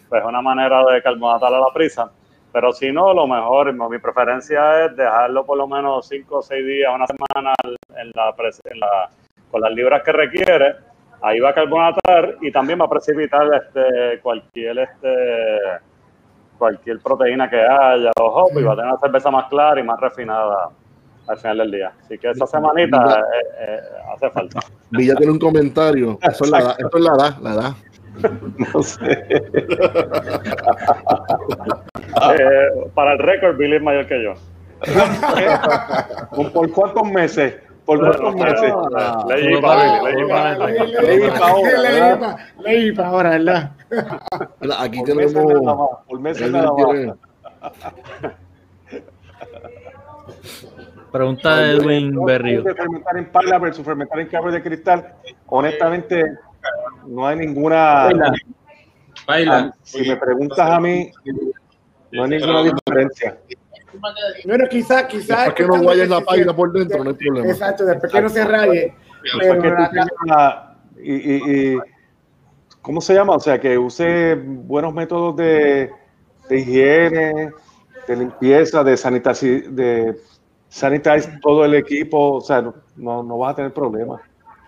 [0.09, 2.11] pues una manera de carbonatar a la prisa.
[2.51, 6.65] Pero si no, lo mejor, mi preferencia es dejarlo por lo menos 5 o 6
[6.65, 9.09] días, una semana en la, en la,
[9.49, 10.75] con las libras que requiere.
[11.23, 15.17] Ahí va a carbonatar y también va a precipitar este, cualquier, este,
[16.59, 19.83] cualquier proteína que haya o hop, y va a tener una cerveza más clara y
[19.83, 20.69] más refinada
[21.27, 21.91] al final del día.
[22.03, 23.79] Así que esa semanita eh, eh,
[24.13, 24.59] hace falta.
[24.91, 26.19] Villa tiene un comentario.
[26.21, 27.73] Eso es la edad, eso es la edad, la edad.
[28.73, 29.11] No sé.
[29.11, 29.49] eh,
[32.93, 34.33] para el récord, Billy es mayor que yo.
[36.53, 37.55] ¿Por cuántos meses?
[37.85, 38.71] ¿Por cuántos meses?
[39.27, 42.37] Leí para Leí para ahora.
[42.59, 43.71] Leí para ahora, ¿verdad?
[44.79, 45.33] Aquí Por tenemos.
[45.33, 45.89] meses nada más.
[46.07, 47.17] Por meses nada más.
[51.13, 52.63] Pregunta de Edwin Berrio.
[52.63, 55.13] De fermentar en pala versus fermentar en cable de cristal,
[55.45, 56.23] honestamente,
[57.05, 58.09] no hay ninguna.
[59.27, 59.71] Baila.
[59.83, 61.11] Si me preguntas a mí,
[62.11, 63.37] no hay ninguna diferencia.
[64.43, 65.37] Bueno, quizás, quizás.
[65.45, 67.03] ¿Para que no guayes la paila por dentro?
[67.03, 67.47] No hay problema.
[67.47, 68.93] Exacto, después que no se raye.
[69.39, 69.77] Pero
[70.25, 71.77] la- y, y- y-
[72.81, 73.35] ¿Cómo se llama?
[73.35, 75.91] O sea, que use buenos métodos de,
[76.49, 77.51] de higiene,
[78.07, 80.17] de limpieza, de sanitize, de
[80.73, 82.33] sanitize todo el equipo.
[82.35, 84.21] O sea, no, no, no vas a tener problemas.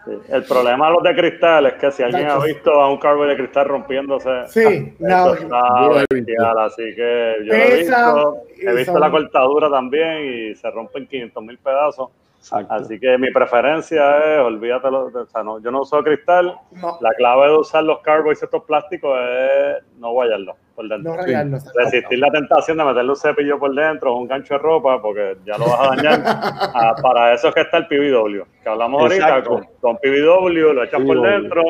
[0.05, 0.11] Sí.
[0.29, 3.25] El problema de los de cristal es que si alguien ha visto a un carbo
[3.25, 5.33] de cristal rompiéndose, Sí, eso no.
[5.33, 10.55] está bestial, así que yo lo he Pesa, visto, he visto la cortadura también y
[10.55, 12.09] se rompen 500 mil pedazos.
[12.37, 12.73] Exacto.
[12.75, 16.55] Así que mi preferencia es, olvídate, lo- o sea, no, yo no uso cristal.
[16.73, 21.15] No, La clave de usar los carbos y estos plásticos es no guayarlos por dentro.
[21.15, 21.57] no rayarlo.
[21.75, 25.37] Resistir la tentación de meterle un cepillo por dentro o un gancho de ropa porque
[25.45, 26.21] ya lo vas a dañar.
[26.77, 29.49] Ah, para eso es que está el PBW, que hablamos ahorita Exacto.
[29.49, 31.25] con, con PBW, lo echas por PBW.
[31.25, 31.63] dentro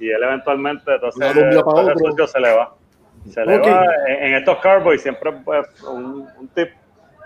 [0.00, 1.94] y él eventualmente entonces otro.
[1.98, 2.74] sucio se le va.
[3.28, 3.66] Se le Ok.
[3.66, 6.68] va en, en estos carbos y siempre pues, un, un tip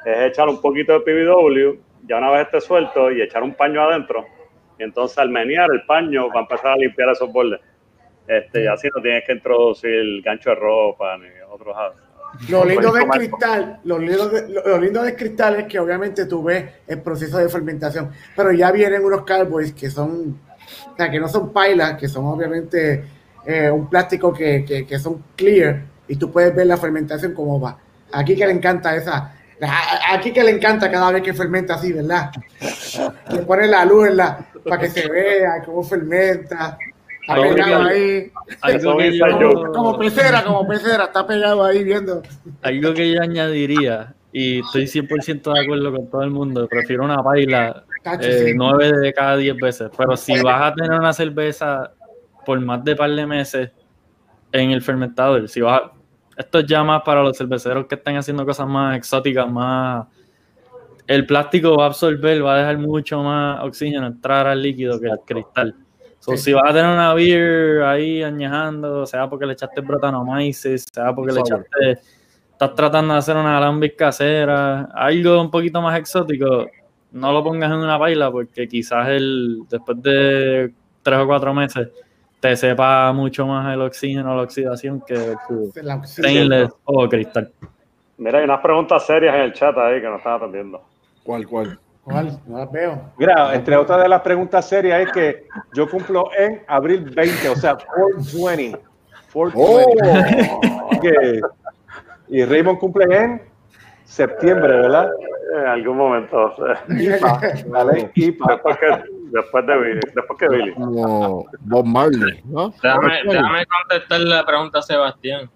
[0.04, 3.82] es echar un poquito de PBW, ya una vez esté suelto y echar un paño
[3.82, 4.24] adentro
[4.78, 7.60] y entonces al menear el paño va a empezar a limpiar esos bordes.
[8.26, 11.76] Este, y así no tienes que introducir gancho de ropa ni otros
[12.48, 16.24] Lo lindo del cristal, lo lindo, de- lo, lo lindo del cristal es que obviamente
[16.26, 20.40] tú ves el proceso de fermentación, pero ya vienen unos carboys que son,
[20.92, 23.04] o sea, que no son pailas, que son obviamente
[23.46, 27.60] eh, un plástico que, que, que son clear y tú puedes ver la fermentación cómo
[27.60, 27.78] va.
[28.12, 29.34] Aquí que le encanta esa,
[30.12, 32.30] aquí que le encanta cada vez que fermenta así, ¿verdad?
[33.30, 36.76] Le pone la luz en la, para que se vea cómo fermenta.
[37.26, 41.64] Está pegado que- ahí, Algo que, Eso yo, es como pecera, como pecera, está pegado
[41.64, 42.22] ahí viendo.
[42.62, 47.22] algo que yo añadiría, y estoy 100% de acuerdo con todo el mundo, prefiero una
[47.22, 47.84] paila
[48.20, 48.52] eh, sí.
[48.54, 51.92] 9 de cada 10 veces, pero si vas a tener una cerveza
[52.44, 53.70] por más de par de meses
[54.52, 55.92] en el fermentador, si vas a-
[56.36, 60.06] esto es ya más para los cerveceros que están haciendo cosas más exóticas, más...
[61.06, 65.06] El plástico va a absorber, va a dejar mucho más oxígeno entrar al líquido que
[65.06, 65.76] el cristal.
[66.18, 71.14] So, Si vas a tener una beer ahí añejando, sea porque le echaste bratanomyces, sea
[71.14, 71.98] porque le echaste...
[72.52, 76.66] Estás tratando de hacer una alambic casera, algo un poquito más exótico,
[77.14, 81.88] no lo pongas en una baila porque quizás el después de tres o cuatro meses
[82.44, 85.72] te sepa mucho más el oxígeno, la oxidación que tu
[86.04, 87.50] stainless o cristal.
[88.18, 90.82] Mira, hay unas preguntas serias en el chat ahí que nos están atendiendo.
[91.22, 91.78] ¿Cuál, cuál?
[92.02, 92.38] ¿Cuál?
[92.46, 93.00] No las veo.
[93.16, 97.56] Mira, entre otras de las preguntas serias es que yo cumplo en abril 20, o
[97.56, 98.78] sea, 420.
[99.32, 101.00] 420.
[101.00, 101.40] Que-
[102.28, 103.40] y Raymond cumple en
[104.04, 105.08] septiembre, ¿verdad?
[105.60, 106.52] En algún momento.
[106.68, 107.20] eh,
[107.68, 108.60] Vale, IPA.
[108.78, 110.00] Que, después de Billy.
[110.14, 110.72] Después que Billy.
[110.74, 112.72] Como Bob Marley, ¿no?
[112.82, 115.50] Déjame, déjame contestar la pregunta a Sebastián.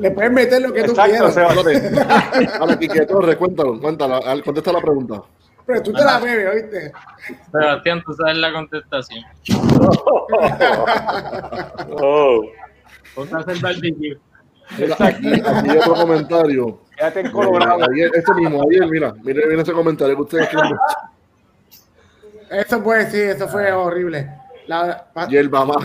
[0.00, 2.08] Le puedes meter lo que tú Exacto, quieras, Sebastián.
[2.60, 5.22] Ahora, Quique Torres, cuéntalo, cuéntalo, al- contesta la pregunta.
[5.66, 6.92] pero tú te la bebes, ¿oíste?
[7.50, 9.24] Sebastián, tú sabes la contestación.
[12.00, 12.42] Oh,
[13.14, 14.18] Ponte a hacer barbecue.
[14.78, 16.80] Mira, aquí, aquí hay otro comentario.
[16.96, 17.84] Quédate en Colorado.
[17.92, 20.76] Ayer, este mismo, ayer, mira, mira, mira ese comentario que ustedes escriben.
[22.54, 24.30] Eso puede, sí, eso fue horrible.
[24.66, 25.76] La, Hierba más.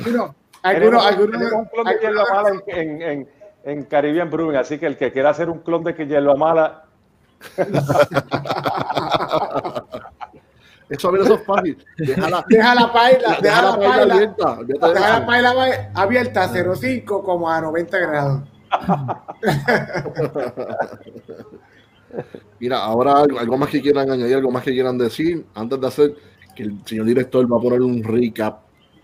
[0.63, 3.29] algunos, algunos, un clon de hierba mala en, en, en,
[3.63, 6.85] en Caribbean Brewing, así que el que quiera hacer un clon de que hierba mala,
[10.89, 11.77] Eso, mira, eso es fácil.
[11.97, 14.57] Déjala, deja la paila, deja la paila abierta.
[14.65, 18.41] deja la paila abierta a 0.5 como a 90 grados.
[22.59, 26.15] Mira, ahora algo más que quieran añadir, algo más que quieran decir, antes de hacer
[26.55, 28.61] que el señor director va a poner un recap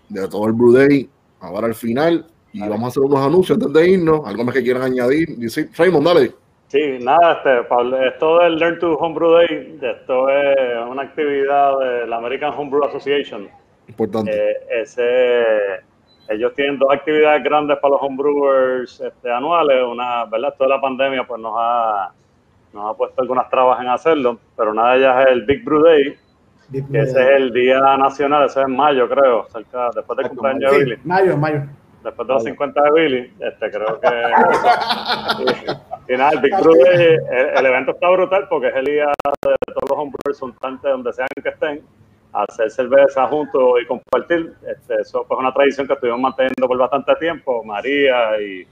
[0.08, 1.08] de todo el Blue Day,
[1.40, 4.62] ahora al final, y vamos a hacer unos anuncios antes de irnos, algo más que
[4.62, 5.36] quieran añadir.
[5.36, 6.32] Dice, Raymond, dale.
[6.68, 10.56] Sí, nada, este, Pablo, esto del Learn to Homebrew Day, esto es
[10.88, 13.48] una actividad de la American Homebrew Association.
[13.88, 14.32] Importante.
[14.32, 15.44] Eh, ese,
[16.28, 19.82] ellos tienen dos actividades grandes para los homebrewers este, anuales.
[19.84, 20.54] Una, ¿verdad?
[20.58, 22.12] Toda la pandemia pues nos ha,
[22.72, 25.82] nos ha puesto algunas trabas en hacerlo, pero una de ellas es el Big Brew
[25.82, 26.16] Day,
[26.72, 30.72] que ese es el día nacional, ese es en mayo, creo, cerca, después del cumpleaños
[30.72, 31.62] de Billy mayo, mayo.
[32.02, 34.08] después de los 50 de Billy, este, creo que
[36.08, 39.72] y, y nada, el Big el, el evento está brutal porque es el día de
[39.74, 41.82] todos los homebrewers untantes donde sean que estén,
[42.36, 44.54] hacer cerveza juntos y compartir.
[44.66, 47.64] Este, eso pues, es una tradición que estuvimos manteniendo por bastante tiempo.
[47.64, 48.66] María y,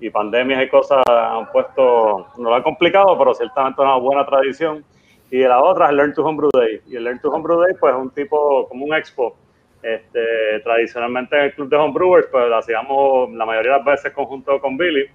[0.00, 4.84] y pandemias y cosas han puesto, no lo han complicado, pero ciertamente una buena tradición.
[5.30, 6.80] Y la otra es el Learn to Homebrew Day.
[6.86, 9.36] Y el Learn to Homebrew Day, pues es un tipo, como un expo.
[9.82, 14.12] Este, tradicionalmente en el club de homebrewers, pues lo hacíamos la mayoría de las veces
[14.12, 15.08] conjunto con Billy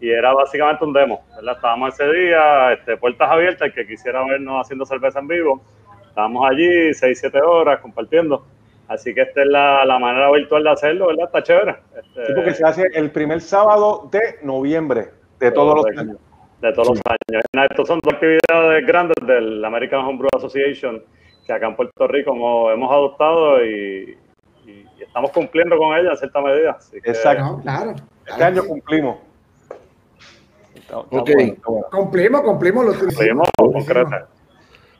[0.00, 1.56] y era básicamente un demo, ¿verdad?
[1.56, 5.62] Estábamos ese día, este, puertas abiertas, el que quisiera vernos haciendo cerveza en vivo,
[6.06, 8.44] estábamos allí 6, 7 horas compartiendo.
[8.86, 11.26] Así que esta es la, la manera virtual de hacerlo, ¿verdad?
[11.26, 11.76] Está chévere.
[11.96, 15.08] Este, Sí, porque se hace el primer sábado de noviembre
[15.38, 16.16] de todos los años.
[16.60, 17.42] De todos los años.
[17.70, 21.02] Estos son dos actividades grandes del American Homebrew Association
[21.46, 24.18] que acá en Puerto Rico hemos, hemos adoptado y,
[24.66, 26.72] y- y estamos cumpliendo con ellas en cierta medida.
[26.72, 27.44] Así que, Exacto.
[27.44, 27.94] No, claro.
[28.26, 29.16] Este año cumplimos.
[30.74, 31.30] Está- está Ok.
[31.34, 31.86] bueno, está bueno.
[31.90, 34.10] Cumplimos, cumplimos lo que Seguimos concreto.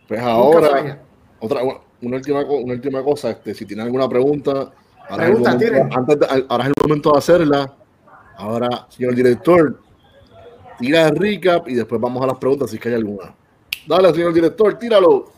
[0.06, 0.98] Pues ahora,
[1.40, 1.60] otra,
[2.00, 4.70] una, última, una última cosa, este, si tienen alguna pregunta,
[5.08, 7.74] ahora, Pregunta, es, el momento, antes de- ahora es el momento de hacerla.
[8.38, 9.78] Ahora, señor director,
[10.78, 13.34] tira el recap y después vamos a las preguntas si es que hay alguna.
[13.86, 15.32] Dale, señor director, tíralo.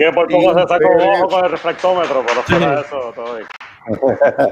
[0.00, 3.46] Que por poco se sacó un ojo con el reflectómetro, pero fuera eso, todo bien.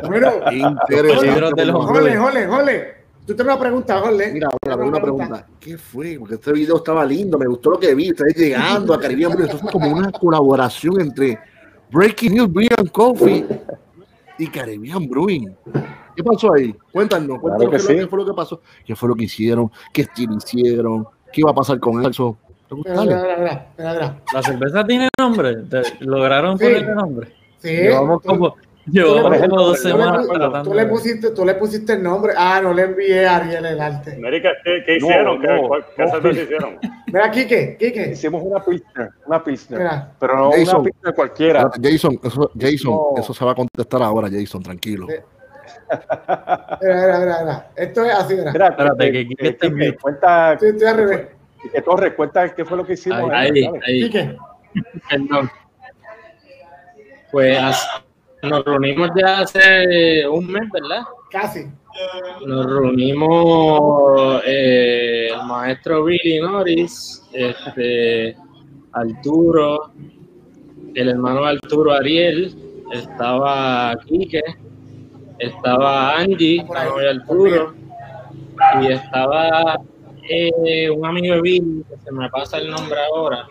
[0.06, 1.70] Bueno, Interesante.
[1.70, 2.94] Jole, Jole, Jole.
[3.26, 4.32] Tú te una pregunta, Jole.
[4.32, 5.46] Mira, mira, una pregunta.
[5.58, 6.16] ¿Qué fue?
[6.18, 8.10] Porque este video estaba lindo, me gustó lo que vi.
[8.10, 9.46] Ustedes llegando a Caribbean Brewing.
[9.46, 11.38] Esto fue como una colaboración entre
[11.90, 13.46] Breaking News, Brian Coffee
[14.38, 15.56] y Caribbean Brewing.
[16.14, 16.74] ¿Qué pasó ahí?
[16.92, 17.94] Cuéntanos, cuéntanos que qué, sí.
[17.96, 18.60] qué fue lo que pasó.
[18.84, 19.70] ¿Qué fue lo que hicieron?
[19.92, 21.06] ¿Qué estilo hicieron?
[21.32, 22.36] ¿Qué iba a pasar con eso?
[22.70, 23.14] Mira, Dale.
[23.14, 24.16] mira, mira, mira, mira.
[24.34, 25.56] La cerveza tiene nombre.
[26.00, 26.64] ¿Lograron Sí.
[26.64, 27.28] ponerle nombre?
[27.58, 28.58] Sí, Llevamos tú- como, tú
[28.92, 31.54] llevamos le- como dos tú le- semanas tú- tratando tú le de- pusiste, tú le
[31.54, 32.32] pusiste el nombre.
[32.36, 34.14] Ah, no le envié a Ariel el arte.
[34.16, 35.40] América, ¿qué, qué No, hicieron?
[35.40, 36.40] ¿Qué, no, qué no, cerveza sí.
[36.42, 36.78] hicieron?
[37.06, 38.10] Mira, Quique, Quique.
[38.12, 39.42] Hicimos una Pilsner, una.
[39.78, 40.12] Mira.
[40.20, 40.74] Pero no Jason.
[40.76, 41.60] una Pilsner cualquiera.
[41.60, 43.14] Espérate, Jason, eso, Jason, No.
[43.16, 45.06] eso se va a contestar ahora, Jason, tranquilo.
[45.08, 45.14] Sí.
[45.90, 47.70] Mira, mira, mira, mira.
[47.76, 48.50] Esto es así, mira.
[48.50, 49.98] Espérate, eh, que eh, Quique está en Quique, mute.
[49.98, 51.28] cuenta, Estoy, estoy al revés.
[51.62, 53.30] Quique Torres, cuenta qué fue lo que hicimos.
[53.32, 54.36] Ahí, ahí, Quique.
[55.10, 55.50] perdón.
[57.30, 57.58] Pues
[58.42, 61.02] nos reunimos ya hace un mes, ¿verdad?
[61.30, 61.66] Casi.
[62.46, 68.36] Nos reunimos eh, el maestro Billy Norris, este,
[68.92, 69.90] Arturo,
[70.94, 72.54] el hermano de Arturo Ariel,
[72.92, 74.42] estaba Quique,
[75.38, 77.74] estaba Angie, de Arturo,
[78.80, 79.80] y estaba
[80.30, 83.46] eh, un amigo de Billy, que se me pasa el nombre ahora,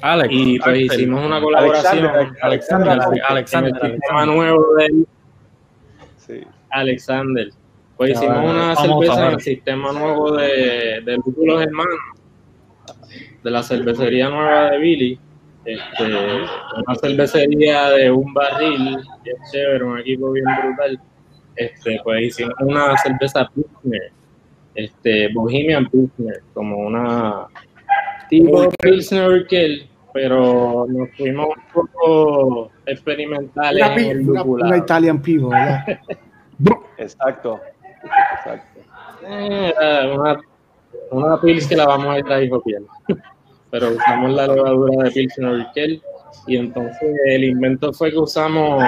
[0.00, 0.32] Alex.
[0.32, 4.26] y pues hicimos una colaboración Alexander, Alexander, en el Alexander, sistema Alexander.
[4.36, 5.06] nuevo del
[6.16, 6.40] Sí.
[6.70, 7.48] Alexander.
[7.96, 11.98] Pues Ya, hicimos una vamos cerveza en el sistema nuevo de, de Lúpulos Hermanos,
[13.42, 15.20] de la cervecería nueva de Billy.
[15.64, 21.00] Este, una cervecería de un barril, bien chévere, un equipo bien brutal.
[21.56, 24.12] Este, pues hicimos una cerveza Pilsner,
[24.78, 27.48] este, Bohemian Pilsner, como una
[28.30, 35.48] tipo Pilsner Urquell, pero nos fuimos un poco experimentales Una, en el una, Italian Pivo,
[35.48, 36.00] ¿verdad?
[36.98, 37.60] Exacto.
[38.04, 38.80] Exacto.
[39.26, 39.72] Eh,
[40.14, 40.40] una,
[41.10, 42.82] una pils que la vamos a ir a copiar.
[43.70, 46.00] Pero usamos la levadura de Pilsner Urquell
[46.46, 48.82] y entonces el invento fue que usamos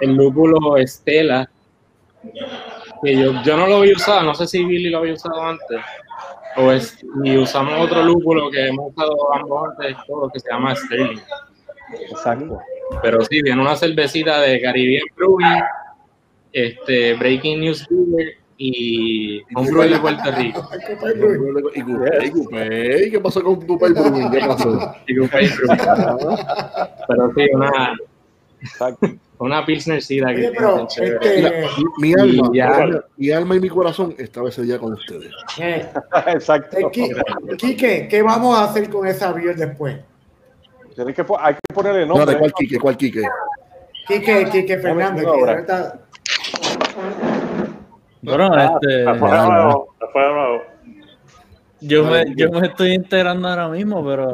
[0.00, 1.50] el lúpulo Estela,
[3.02, 5.80] que yo, yo no lo había usado, no sé si Billy lo había usado antes,
[6.56, 10.74] o es, y usamos otro lúpulo que hemos usado ambos antes, todo, que se llama
[10.74, 11.20] Sterling.
[12.10, 12.60] Exacto.
[13.02, 15.62] Pero sí, viene una cervecita de Caribbean Brewing,
[16.52, 20.68] este, Breaking News Beer y Homebrew de Puerto Rico.
[21.74, 24.30] Y Coupé, ¿qué pasó con Coupé Brewing?
[24.30, 24.94] ¿Qué pasó?
[25.06, 25.68] Y Coupé Brew.
[27.08, 27.94] Pero sí, una,
[28.60, 29.08] Exacto.
[29.46, 31.14] Una Pilsnercita que Oye, pero, bien chévere.
[31.16, 31.66] este,
[31.98, 33.02] Mi, mi alma, Y ya.
[33.16, 35.30] mi alma y mi corazón estaba ese día con ustedes.
[35.58, 35.86] eh,
[36.26, 36.76] Exacto.
[36.78, 39.96] eh, Qui- Quique, ¿qué vamos a hacer con esa beer después?
[40.94, 42.34] Tienes que, hay que ponerle No, nombre.
[42.34, 42.78] ¿de cuál Quique?
[42.78, 43.22] ¿Cuál Quique?
[44.06, 45.24] Quique, Quique Fernández.
[45.24, 45.50] Que
[48.22, 50.62] Bueno, Ah, este, Después de nuevo, después de nuevo.
[51.80, 54.32] yo, me, yo me estoy integrando ahora mismo, pero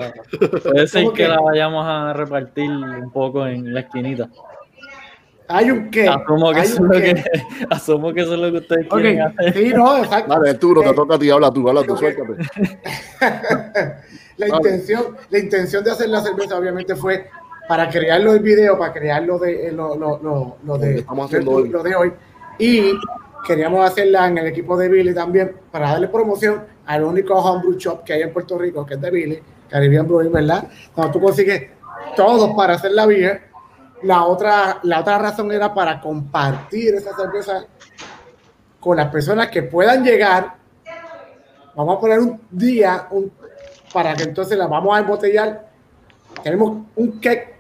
[0.65, 1.28] puede ser ¿Cómo que que?
[1.28, 4.28] la vayamos a repartir un poco en la esquinita.
[5.48, 6.09] Hay un qué.
[6.09, 7.14] Asumo que, eso es un lo qué.
[7.14, 7.23] que,
[7.70, 9.52] asumo que eso es lo que ustedes Ok, quieren hacer.
[9.55, 10.35] sí, no, exacto.
[10.35, 12.32] Dale, Arturo, te toca a ti, habla tú, habla tú, suéltate.
[14.36, 14.56] la, Vale.
[14.56, 17.28] intención, la intención de hacer la cerveza obviamente fue
[17.68, 21.05] para crearlo el video, para crear lo de, eh, lo, lo, lo, lo de,
[21.47, 21.68] hoy.
[21.68, 22.12] lo de hoy.
[22.59, 22.93] Y
[23.47, 28.05] queríamos hacerla en el equipo de Billy también para darle promoción al único homebrew shop
[28.05, 30.68] que hay en Puerto Rico, que es de Billy, Caribbean Brewing, ¿verdad?
[30.94, 31.70] Cuando tú consigues
[32.16, 33.45] todos para hacer la beer.
[34.02, 37.64] La otra, la otra razón era para compartir esa cerveza
[38.81, 40.55] con las personas que puedan llegar.
[41.74, 43.32] Vamos a poner un día un,
[43.93, 45.68] para que entonces la vamos a embotellar.
[46.43, 47.56] Tenemos un cake,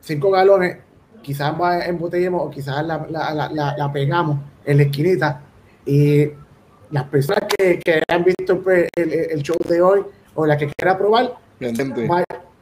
[0.00, 0.78] cinco galones,
[1.22, 1.54] quizás
[1.86, 5.42] embotellemos o quizás la, la- la- la- pegamos en la esquinita.
[5.86, 6.26] Y
[6.90, 10.04] las personas que, que han visto pues, el, el show de hoy
[10.34, 12.08] o la que quiera probar, Pendiente.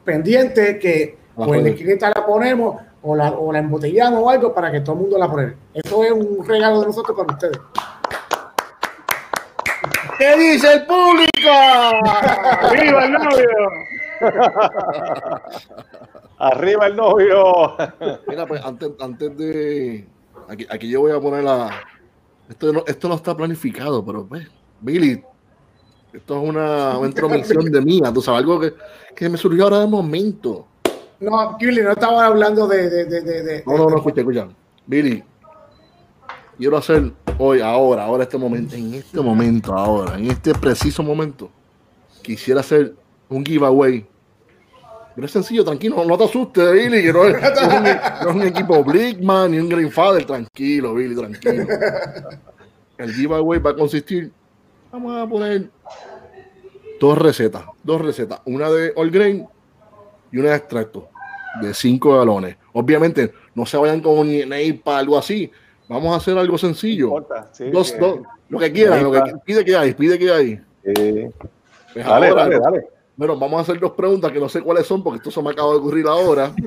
[0.03, 4.29] pendiente que Ah, pues, en la esquinita la ponemos o la, o la embotellamos o
[4.29, 5.55] algo para que todo el mundo la pruebe.
[5.73, 7.57] Eso es un regalo de nosotros para ustedes.
[10.17, 11.49] ¿Qué dice el público?
[12.73, 13.47] ¡Viva el novio!
[16.39, 17.75] Arriba el novio.
[18.27, 20.05] Mira, pues antes, antes de.
[20.49, 21.69] Aquí, aquí yo voy a poner la.
[22.49, 24.45] Esto no, esto no está planificado, pero pues,
[24.81, 25.23] Billy,
[26.11, 28.73] esto es una, una intromisión de mía, tú sabes, algo que,
[29.15, 30.65] que me surgió ahora de momento.
[31.19, 32.89] No, Kili, no estaba hablando de.
[32.89, 34.47] de, de, de- No, no, no, escucha, escucha.
[34.87, 35.23] Billy,
[36.57, 41.49] quiero hacer hoy, ahora, ahora, este momento, en este momento, ahora, en este preciso momento,
[42.21, 42.95] quisiera hacer
[43.27, 44.05] un giveaway.
[45.13, 48.29] Pero es sencillo, tranquilo, no te asustes, Billy, que no es, no es un, no
[48.29, 51.67] es un equipo Blickman ni un Greenfather, tranquilo, Billy, tranquilo.
[52.97, 54.31] El giveaway va a consistir,
[54.91, 55.69] vamos a poner
[56.99, 59.45] dos recetas, dos recetas, una de all grain
[60.31, 61.07] y de extracto
[61.61, 62.55] de 5 galones.
[62.73, 65.51] Obviamente, no se vayan con un para algo así.
[65.87, 67.07] Vamos a hacer algo sencillo.
[67.07, 68.19] importa, sí, Dos, que- dos,
[68.49, 69.39] lo que quieran, lo que Neipa.
[69.39, 70.61] pide que hay, pide que hay.
[70.83, 71.31] Eh,
[71.93, 72.87] Pues dale, ahora, dale, dale.
[73.17, 75.49] Bueno, vamos a hacer dos preguntas que no sé cuáles son porque esto se me
[75.49, 76.53] acaba de ocurrir ahora.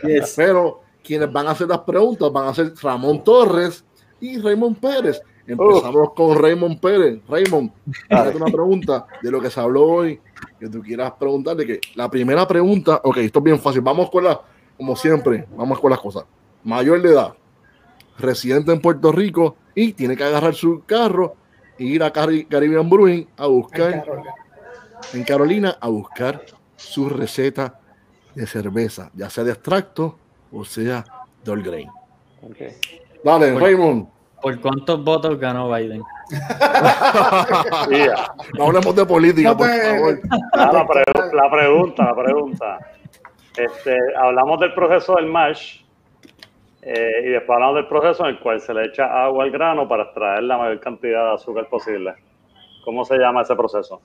[0.36, 3.84] Pero quienes van a hacer las preguntas van a ser Ramón Torres
[4.20, 5.20] y Raymond Pérez.
[5.46, 7.20] Empezamos con Raymond Pérez.
[7.28, 7.70] Raymond,
[8.08, 10.18] hazte una pregunta de lo que se habló hoy,
[10.58, 11.66] que tú quieras preguntarle.
[11.66, 13.80] Que la primera pregunta, ok, esto es bien fácil.
[13.80, 14.40] Vamos con la,
[14.76, 16.24] como siempre, vamos con las cosas.
[16.62, 17.34] Mayor de edad,
[18.18, 21.34] residente en Puerto Rico y tiene que agarrar su carro
[21.78, 24.04] e ir a Cari- Caribbean Brewing a buscar
[25.12, 26.44] en Carolina a buscar
[26.76, 27.80] su receta
[28.34, 30.16] de cerveza, ya sea de extracto
[30.52, 31.04] o sea
[31.44, 31.88] de all grain.
[32.42, 32.56] Ok.
[33.24, 34.08] Dale, Por- Raymond.
[34.40, 36.02] ¿Por cuántos votos ganó Biden?
[38.58, 40.20] No hablemos de política, No por te- favor.
[40.52, 42.78] Ah, la, pre- la pregunta, la pregunta.
[43.56, 45.80] Este, hablamos del proceso del mash
[46.82, 49.88] eh, y después hablamos del proceso en el cual se le echa agua al grano
[49.88, 52.14] para extraer la mayor cantidad de azúcar posible.
[52.84, 54.00] ¿Cómo se llama ese proceso?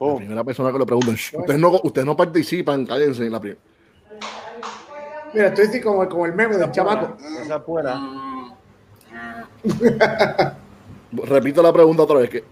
[0.00, 3.40] La primera persona que lo pregunta, "Shh, ustedes no, ustedes no participan, cállense en la
[3.40, 3.60] primera.
[5.34, 7.16] Mira, estoy así como, como el meme del chamaco.
[7.42, 8.00] Esa fuera.
[11.12, 12.30] Repito la pregunta otra vez.
[12.30, 12.44] Que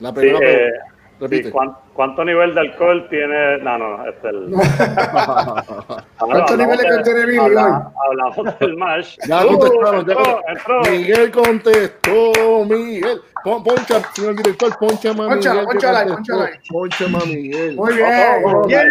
[0.00, 0.86] la Sí, primera eh, pregunta.
[0.86, 1.50] sí, Repite.
[1.50, 3.56] ¿cuán- ¿Cuánto nivel de alcohol tiene?
[3.62, 4.50] No, no, no, este es el.
[6.18, 9.16] ¿Cuántos niveles de- que tiene Billy habla- Hablamos del mash.
[9.28, 10.42] Ya Uh, contestaron, ya entró, contestaron.
[10.48, 10.92] entró.
[10.92, 13.20] Miguel contestó, Miguel.
[13.44, 15.68] Pon- Poncha, señor director, poncha más Pónchala, Miguel.
[15.70, 16.52] ahí, pónchala ahí.
[16.68, 17.76] Poncha más Miguel.
[17.76, 18.08] Muy bien.
[18.44, 18.82] Oh, oh, Yes.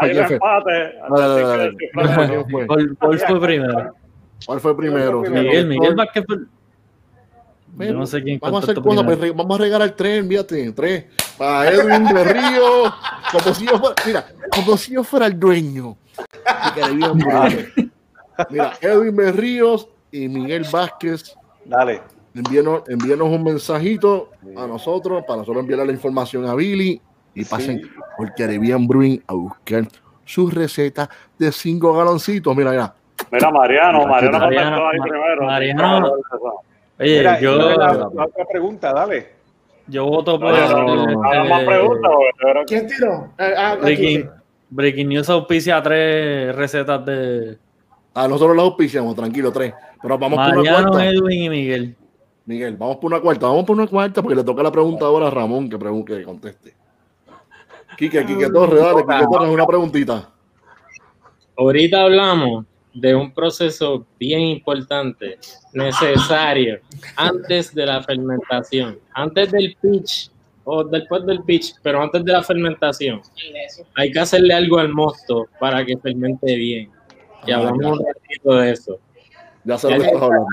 [0.00, 0.34] Jefe.
[0.34, 0.94] empate.
[3.00, 3.94] ¿Cuál, fue primero?
[4.44, 5.20] ¿Cuál fue primero?
[5.22, 5.94] Miguel, Miguel.
[5.94, 6.36] Vázquez fue-
[7.78, 11.04] Yo no sé quién Vamos a hacer cosas, pues, vamos a regalar tres, envíate, tres.
[11.36, 12.94] Para Edwin de Río,
[13.32, 15.96] como si yo fuera, mira, como si yo fuera el dueño.
[18.50, 21.34] Mira, Edwin Berríos y Miguel Vázquez,
[21.64, 22.02] Dale.
[22.34, 27.00] envíenos, envíenos un mensajito a nosotros, para nosotros enviarle la información a Billy
[27.34, 27.82] y pasen
[28.16, 29.86] por Caribbean Brewing a buscar
[30.24, 31.08] su receta
[31.38, 32.54] de cinco galoncitos.
[32.56, 32.94] Mira, mira,
[33.32, 35.42] Mira, Mariano, Mariano Mariano, contestó ahí Ma- primero.
[35.46, 36.12] Mariano.
[36.98, 39.32] Oye, Mira, yo, la, la otra pregunta, dale.
[39.86, 41.24] yo voto por no, no, no.
[41.24, 42.10] ¿Hagan más preguntas?
[42.66, 43.32] ¿Quién tiró?
[43.38, 44.30] Eh, ah, Breaking.
[44.70, 47.58] Breaking News auspicia tres recetas de
[48.16, 49.74] a nosotros los auspiciamos, tranquilo, tres.
[50.00, 51.06] Pero vamos por una cuarta.
[51.06, 51.96] Edwin y Miguel.
[52.46, 55.26] Miguel, vamos por una cuarta, vamos por una cuarta porque le toca la pregunta ahora
[55.26, 56.74] a Ramón que pregunte, que conteste.
[57.98, 60.30] Quique, Quique Torres, dale, Quique Torres, una preguntita.
[61.58, 62.64] Ahorita hablamos
[62.96, 65.38] de un proceso bien importante,
[65.74, 66.80] necesario,
[67.16, 70.30] antes de la fermentación, antes del pitch
[70.64, 73.20] o después del pitch, pero antes de la fermentación.
[73.96, 76.90] Hay que hacerle algo al mosto para que fermente bien.
[77.46, 78.98] Y Ah, hablamos un ratito de eso.
[79.64, 80.46] Ya sé lo que estás hablando.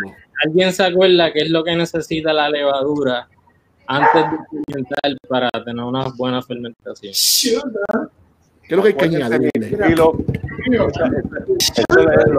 [0.45, 3.29] ¿Alguien se acuerda qué es lo que necesita la levadura
[3.87, 4.37] antes de
[4.67, 7.13] fermentar para tener una buena fermentación?
[8.67, 9.89] ¿Qué es lo que hay que?
[9.89, 10.13] Y lo,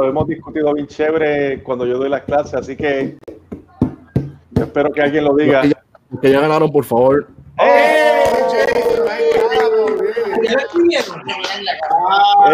[0.09, 3.17] hemos discutido bien chévere cuando yo doy las clases, así que
[4.53, 5.63] yo espero que alguien lo diga.
[5.63, 7.27] Los que ya- los que ya ganaron, por favor.
[7.61, 8.11] ¡Eh.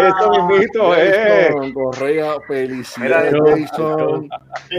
[0.07, 1.47] Esto mismito, eh.
[1.51, 3.33] Jason Correa, felicidades,
[3.69, 4.29] Jason.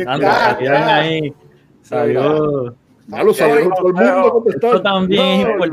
[0.06, 1.32] Anda, ahí.
[1.82, 2.74] Salió.
[3.12, 4.70] Ya lo sabieron todo el mundo contestar.
[4.70, 5.70] Esto también es.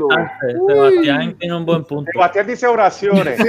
[0.68, 2.10] Sebastián tiene un buen punto.
[2.12, 3.36] Sebastián dice oraciones.
[3.38, 3.44] Sí,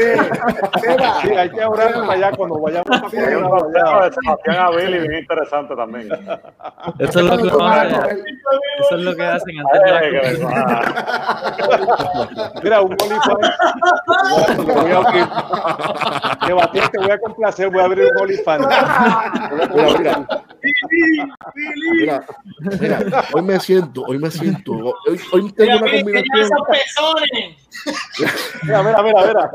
[0.81, 1.21] Seba.
[1.21, 5.13] Sí, hay que orar para allá cuando vayamos a Sí, de Sebastián a Billy bien
[5.21, 6.07] interesante también.
[6.99, 7.95] Eso es lo que uno hace.
[8.79, 10.81] Eso es lo que hacen antes de la Ay, que- comida.
[12.63, 13.57] Mira, un OnlyFans.
[14.57, 15.25] Lo voy a abrir.
[16.47, 18.67] Sebastián, te voy a complacer, voy a abrir un OnlyFans.
[19.75, 20.27] Mira, mira.
[21.93, 22.23] Mira,
[22.79, 24.71] mira, hoy me siento, hoy me siento.
[24.73, 26.49] Hoy, hoy tengo una combinación.
[28.63, 29.51] Mira, mira, mira, mira.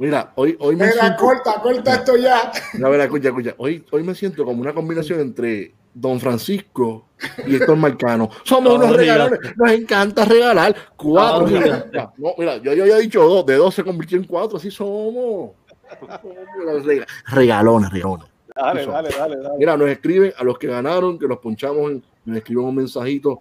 [0.00, 1.16] Mira, hoy, hoy me Mira, siento.
[1.24, 2.52] corta, corta esto ya.
[2.74, 3.54] Mira, mira, escucha, escucha.
[3.58, 7.08] Hoy, hoy me siento como una combinación entre Don Francisco
[7.46, 8.30] y Héctor Marcano.
[8.44, 9.00] Somos No unos digas.
[9.00, 9.56] regaladores.
[9.56, 10.76] Nos encanta regalar.
[10.96, 11.46] Cuatro.
[11.48, 13.44] Mira, mira, no, mira, yo, yo había dicho dos.
[13.44, 14.58] De dos se convirtió en cuatro.
[14.58, 15.50] Así somos.
[15.98, 18.28] Somos rega- Regalones, regalones.
[18.54, 19.58] Dale, dale, dale, dale.
[19.58, 23.38] Mira, nos escriben a los que ganaron, que los ponchamos, en- nos escriben un mensajito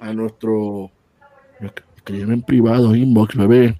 [0.00, 0.90] a nuestro
[1.96, 3.78] Escríbeme en privado, inbox, bebé.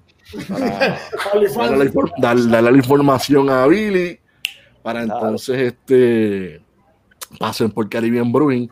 [1.55, 1.76] Para
[2.18, 4.18] darle, la, información a Billy
[4.82, 6.62] para entonces este
[7.39, 8.70] pasen por Caribbean Brewing,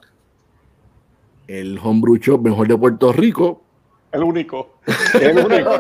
[1.47, 3.63] el homebrew shop mejor de Puerto Rico.
[4.11, 4.79] El único.
[5.21, 5.75] El único.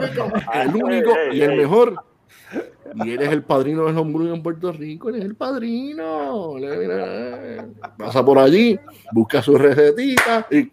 [0.55, 2.05] el único y el mejor.
[2.95, 6.57] Y eres el padrino del homebrew en Puerto Rico, eres el padrino.
[7.97, 8.79] Pasa por allí,
[9.13, 10.71] busca su recetita y.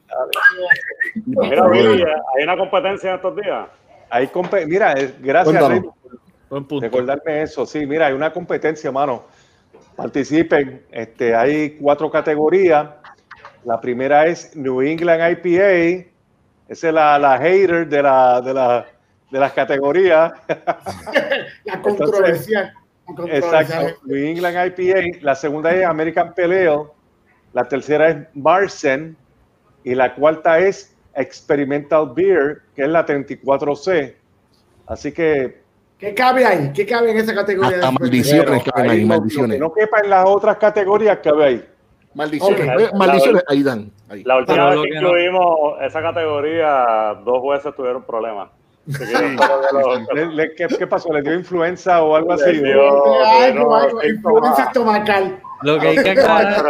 [1.26, 3.68] Mira, hay una competencia estos días.
[4.10, 4.30] Hay
[4.68, 5.82] mira, gracias
[6.50, 7.66] por recordarme eso.
[7.66, 9.24] Sí, mira, hay una competencia, mano.
[9.96, 10.84] Participen.
[10.92, 12.90] Este, hay cuatro categorías.
[13.66, 16.10] La primera es New England IPA.
[16.68, 18.86] Esa es la, la hater de, la, de, la,
[19.32, 20.34] de las categorías.
[21.64, 22.74] la controversia.
[23.28, 24.00] Exacto.
[24.06, 25.20] New England IPA.
[25.22, 26.94] La segunda es American Peleo.
[27.54, 29.16] La tercera es Marsen.
[29.84, 34.16] Y la cuarta es Experimental Beer, que es la 34C.
[34.88, 35.62] Así que.
[35.98, 36.72] ¿Qué cabe ahí?
[36.74, 37.76] ¿Qué cabe en esa categoría?
[37.76, 39.60] Hasta maldiciones caben ahí, maldiciones.
[39.60, 41.66] No, quepa en las otras categorías, cabe ahí.
[42.14, 43.92] Maldiciones, maldiciones, ahí dan.
[44.08, 44.24] Ahí.
[44.24, 48.50] La última vez que incluimos esa categoría, dos jueces tuvieron problemas.
[48.98, 51.14] ¿Qué, pasó?
[51.14, 52.62] ¿Le dio influenza o algo así?
[54.08, 55.40] influenza estomacal.
[55.62, 56.64] Lo que hay que aclarar,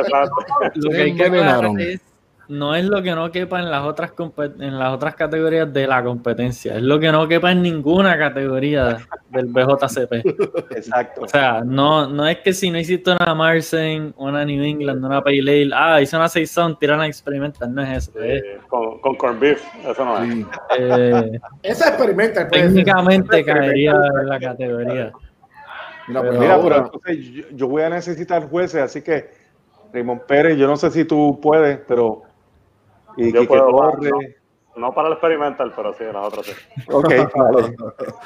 [0.76, 2.02] lo que hay que aclarar es
[2.50, 4.12] no es lo que no quepa en las otras
[4.60, 8.98] en las otras categorías de la competencia, es lo que no quepa en ninguna categoría
[9.30, 10.14] del BJCP.
[10.72, 11.22] Exacto.
[11.22, 15.22] O sea, no, no es que si no hiciste una Marsen, una New England, una
[15.22, 18.20] Pale Ale, ah, hice una Saison, tiran a experimentar, no es eso.
[18.68, 20.46] con, con corn beef, eso no es.
[20.80, 22.48] Eh, Esa experimenta.
[22.48, 25.12] Técnicamente caería en la categoría.
[26.08, 29.30] Mira, pero, mira, pero entonces yo, yo voy a necesitar jueces, así que
[29.94, 32.24] Raymond Pérez, yo no sé si tú puedes, pero
[33.18, 33.72] y Yo puedo,
[34.80, 36.54] no, para el experimental, pero sí, las otras sí.
[36.90, 37.76] Ok, vale.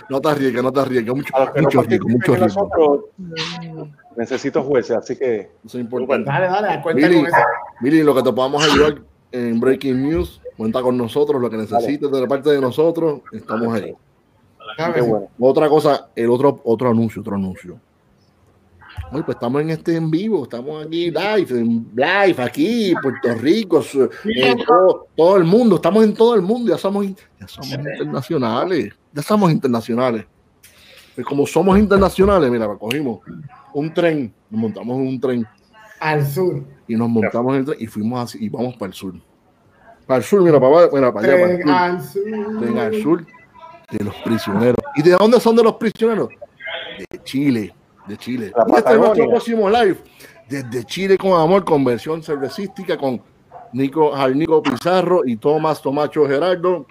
[0.07, 1.15] No te arriesgues, no te arriesgues.
[1.15, 3.09] Mucho, mucho riesgo, mucho riesgo.
[4.15, 5.49] Necesito jueces, así que.
[5.65, 6.29] Eso es importante.
[6.29, 7.37] Dale, dale, cuenta con eso.
[7.81, 9.01] Mili, lo que te podamos ayudar
[9.31, 13.73] en Breaking News, cuenta con nosotros, lo que necesites de la parte de nosotros, estamos
[13.73, 13.95] ahí.
[14.93, 15.29] Qué bueno.
[15.39, 17.79] Otra cosa, el otro, otro anuncio, otro anuncio
[19.11, 21.63] pues estamos en este en vivo, estamos aquí live,
[21.93, 23.83] live aquí, Puerto Rico,
[25.15, 27.05] todo, el mundo, estamos en todo el mundo, ya somos,
[27.39, 30.25] ya somos internacionales, ya somos internacionales.
[31.15, 33.19] Pues como somos internacionales, mira, cogimos
[33.73, 35.47] un tren, nos montamos en un tren.
[35.99, 36.63] Al sur.
[36.87, 39.13] Y nos montamos en el tren y fuimos así, y vamos para el sur.
[40.07, 41.57] Para el sur, mira, para, mira, para allá.
[41.57, 42.23] Tren al sur.
[42.59, 43.25] Tren al sur
[43.91, 44.77] de los prisioneros.
[44.95, 46.29] ¿Y de dónde son de los prisioneros?
[47.09, 47.73] De Chile
[48.07, 48.53] de Chile.
[48.77, 49.97] este es nuestro próximo live.
[50.49, 53.21] Desde Chile con amor, conversión cervecística con
[53.71, 56.85] Nico, Nico Pizarro y Tomás Tomacho Gerardo,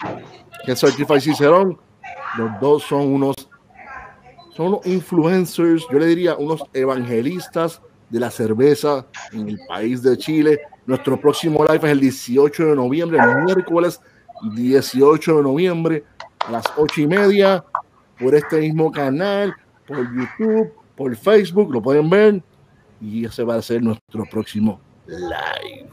[0.64, 1.78] que es Certified Cicerón.
[2.36, 3.36] Los dos son unos,
[4.54, 10.16] son unos influencers, yo le diría unos evangelistas de la cerveza en el país de
[10.16, 10.60] Chile.
[10.86, 14.00] Nuestro próximo live es el 18 de noviembre, el miércoles
[14.54, 16.04] 18 de noviembre
[16.46, 17.64] a las 8 y media
[18.18, 19.54] por este mismo canal,
[19.86, 20.72] por YouTube,
[21.02, 22.42] por Facebook, lo pueden ver
[23.00, 25.88] y ese va a ser nuestro próximo live.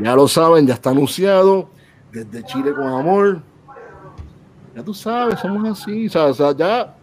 [0.00, 1.68] Ya lo saben, ya está anunciado
[2.12, 3.42] desde Chile con amor.
[4.76, 6.94] Ya tú sabes, somos así, o sea, ya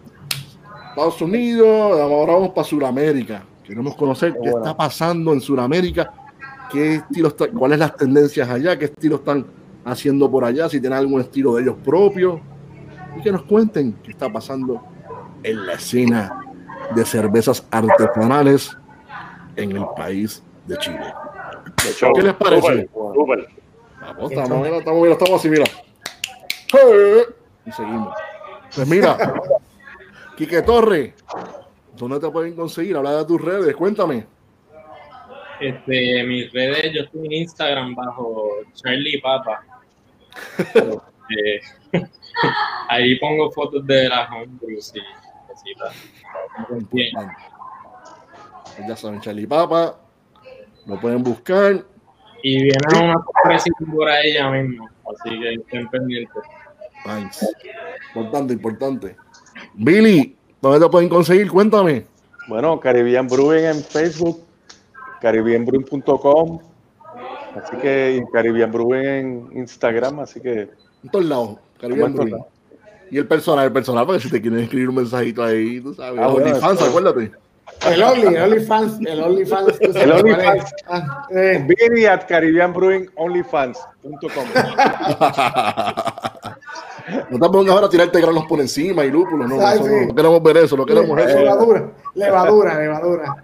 [0.91, 3.43] Estados Unidos, ahora vamos para Sudamérica.
[3.65, 6.13] Queremos conocer qué está pasando en Sudamérica,
[6.71, 9.45] qué estilo cuáles las tendencias allá, qué estilo están
[9.83, 12.39] haciendo por allá, si tienen algún estilo de ellos propios
[13.17, 14.81] y que nos cuenten qué está pasando
[15.43, 16.44] en la escena
[16.93, 18.77] de cervezas artesanales
[19.55, 21.13] en el país de Chile.
[22.13, 22.89] ¿Qué les parece?
[22.93, 25.65] Vamos, estamos, estamos, estamos así, mira.
[27.65, 28.15] Y seguimos.
[28.75, 29.17] Pues mira,
[30.37, 31.13] Quique Torre,
[31.95, 32.97] ¿dónde te pueden conseguir?
[32.97, 34.25] Habla de tus redes, cuéntame.
[35.59, 39.63] Este, mis redes, yo estoy en Instagram bajo Charlie Papa.
[41.27, 41.59] Eh,
[42.89, 44.99] ahí pongo fotos de las homebrews y
[45.73, 45.95] cositas.
[48.87, 49.97] Ya saben, Charlie Papa,
[50.85, 51.85] lo pueden buscar.
[52.43, 56.43] Y viene una sorpresa por ella mismo, así que estén pendientes.
[57.05, 57.45] Nice.
[58.13, 59.15] Importante, importante.
[59.73, 61.49] Billy, ¿dónde te pueden conseguir?
[61.49, 62.05] Cuéntame.
[62.47, 64.45] Bueno, Caribbean Brewing en Facebook,
[65.21, 66.59] caribbeanbrewing.com,
[67.55, 70.69] así que Caribbean Brewing en Instagram, así que.
[71.03, 72.54] En todos lados, Caribbean Brewing.
[73.11, 76.19] Y el personal, el personal, porque si te quieren escribir un mensajito ahí, tú sabes.
[76.21, 77.31] Ah, OnlyFans, acuérdate.
[77.85, 79.81] El Only, el OnlyFans, el OnlyFans.
[79.81, 80.73] El OnlyFans.
[80.87, 81.65] Ah, eh.
[81.67, 84.45] Billy at Caribbean Brewing OnlyFans.com.
[87.29, 89.91] No te pongas ahora a tirarte granos por encima y lúpulos, no, Ay, eso sí.
[89.91, 91.37] no, no queremos ver eso, no queremos eso.
[91.39, 93.35] Levadura, levadura, levadura.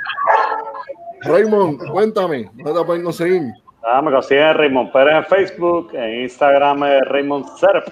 [1.21, 3.43] Raymond, cuéntame, ¿dónde te pueden conseguir?
[3.83, 7.87] Ah, me consiguen Raymond Pérez en Facebook, en Instagram es Raymond Serp,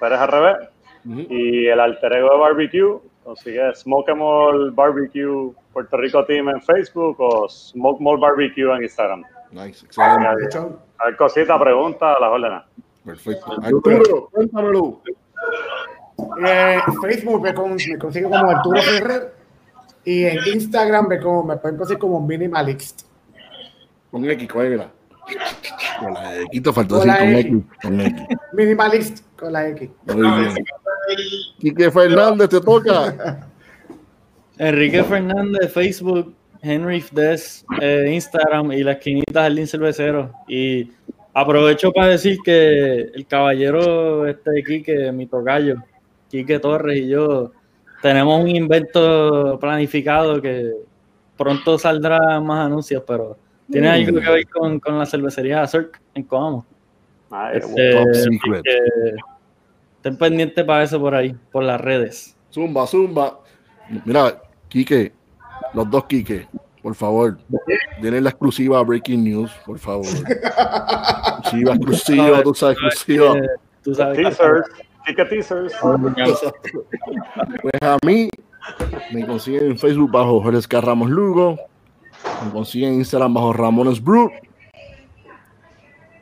[0.00, 0.56] Pérez al revés.
[1.04, 6.60] Y el alter ego de barbecue, consigue Smoke 'em All Barbecue Puerto Rico Team en
[6.62, 9.24] Facebook o Smoke Mall Barbecue en Instagram.
[9.50, 12.62] Nice, excelente, Mucho- Hay cosita, pregunta, las órdenes.
[13.04, 13.52] perfecto.
[13.62, 15.00] Arturo, cuéntamelo.
[16.46, 19.34] Eh, Facebook me, con- me consigue como Arturo Ferrer
[20.04, 23.02] y en Instagram me, como, me pueden conseguir como Minimalist.
[24.10, 24.90] Con X, ¿cuál era?
[26.00, 27.46] Con la X, te faltó la con X.
[27.46, 27.64] X.
[27.82, 28.22] Con X.
[28.52, 29.90] Minimalist con la X.
[30.06, 30.54] Muy bien.
[31.58, 33.48] Quique Fernández, te toca.
[34.58, 40.30] Enrique Fernández, Facebook, Henry Des, eh, Instagram y la esquinita Jardín Cervecero.
[40.46, 40.90] Y
[41.34, 45.76] aprovecho para decir que el caballero este Quique, mi tocayo,
[46.30, 47.52] Quique Torres y yo,
[48.02, 50.72] tenemos un invento planificado que
[51.36, 53.36] pronto saldrá más anuncios, pero
[53.70, 53.92] tiene Mm.
[53.92, 56.66] algo que ver con, con la cervecería Cirque en Coamo.
[57.54, 58.62] Este, Top así secret.
[58.62, 59.14] que
[60.02, 62.36] estén pendientes para eso por ahí, por las redes.
[62.52, 63.38] Zumba, zumba.
[64.04, 65.12] Mira, Quique,
[65.74, 66.48] los dos Quique,
[66.82, 67.38] por favor,
[68.00, 70.06] denle la exclusiva a Breaking News, por favor.
[70.06, 73.34] Exclusiva, exclusiva, tú sabes, exclusiva.
[73.84, 74.66] Tú sabes Teasers,
[75.06, 75.72] Kike Teasers.
[77.62, 78.28] Pues a mí
[79.12, 81.56] me consiguen en Facebook bajo Jorge Escar Ramos Lugo,
[82.44, 84.32] me consiguen en Instagram bajo Ramones Brew.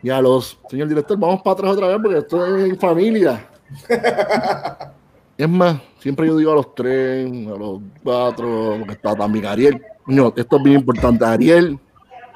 [0.03, 3.50] Y a los, señor director, vamos para atrás otra vez porque esto es en familia.
[5.39, 9.83] Es más, siempre yo digo a los tres, a los cuatro, porque está también Ariel.
[10.05, 11.25] Coño, esto es bien importante.
[11.25, 11.79] Ariel,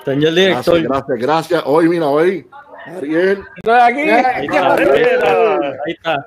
[0.07, 1.63] Señor gracias, director, gracias, gracias.
[1.67, 2.47] Hoy, mira, hoy,
[2.97, 3.45] Ariel.
[3.67, 6.27] ahí está, ahí está.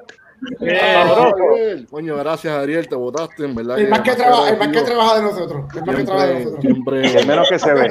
[0.61, 1.87] Ariel.
[1.89, 3.79] Coño, gracias, Ariel, te votaste, en verdad.
[3.79, 5.65] El más que, trabaja, el más que trabaja de nosotros.
[5.75, 6.61] El más que trabaja de Siempre, nosotros.
[6.61, 7.19] siempre.
[7.19, 7.87] El menos que se ve.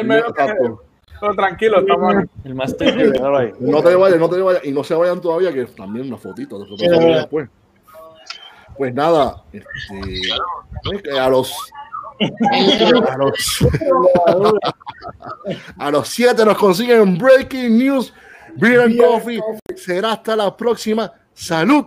[0.00, 0.82] Es menos que- Exacto.
[1.20, 2.14] Pero tranquilo, estamos.
[2.44, 2.96] El máster.
[2.96, 3.52] Míralo ahí.
[3.60, 4.64] No te vayas, no te vayas.
[4.64, 6.58] Y no se vayan todavía, que también una fotito.
[6.60, 7.48] pasamos después.
[8.76, 11.54] Pues nada, este, a los
[13.06, 13.60] a los
[15.78, 18.14] a los siete nos consiguen Breaking News,
[18.56, 19.40] Beer and Coffee.
[19.76, 21.12] Será hasta la próxima.
[21.34, 21.84] Salud.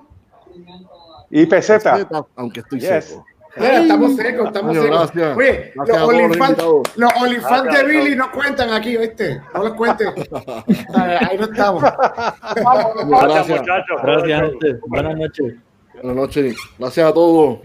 [1.32, 2.08] Y peseta.
[2.36, 3.06] Aunque estoy Yes.
[3.06, 3.26] seco.
[3.56, 4.90] Mira, estamos secos, estamos secos.
[5.14, 5.38] gracias.
[5.38, 9.42] Oye, Gracias a los OnlyFans de Gracias, Billy no cuentan aquí, ¿viste?
[9.54, 10.08] No los cuentes.
[10.96, 11.84] Ahí ahí no estamos.
[11.84, 13.60] Gracias, Gracias.
[13.60, 14.02] muchachos.
[14.04, 14.80] Gracias, gente.
[14.88, 15.56] Buenas noches.
[15.94, 16.56] Buenas noches.
[16.80, 17.60] Gracias a todos.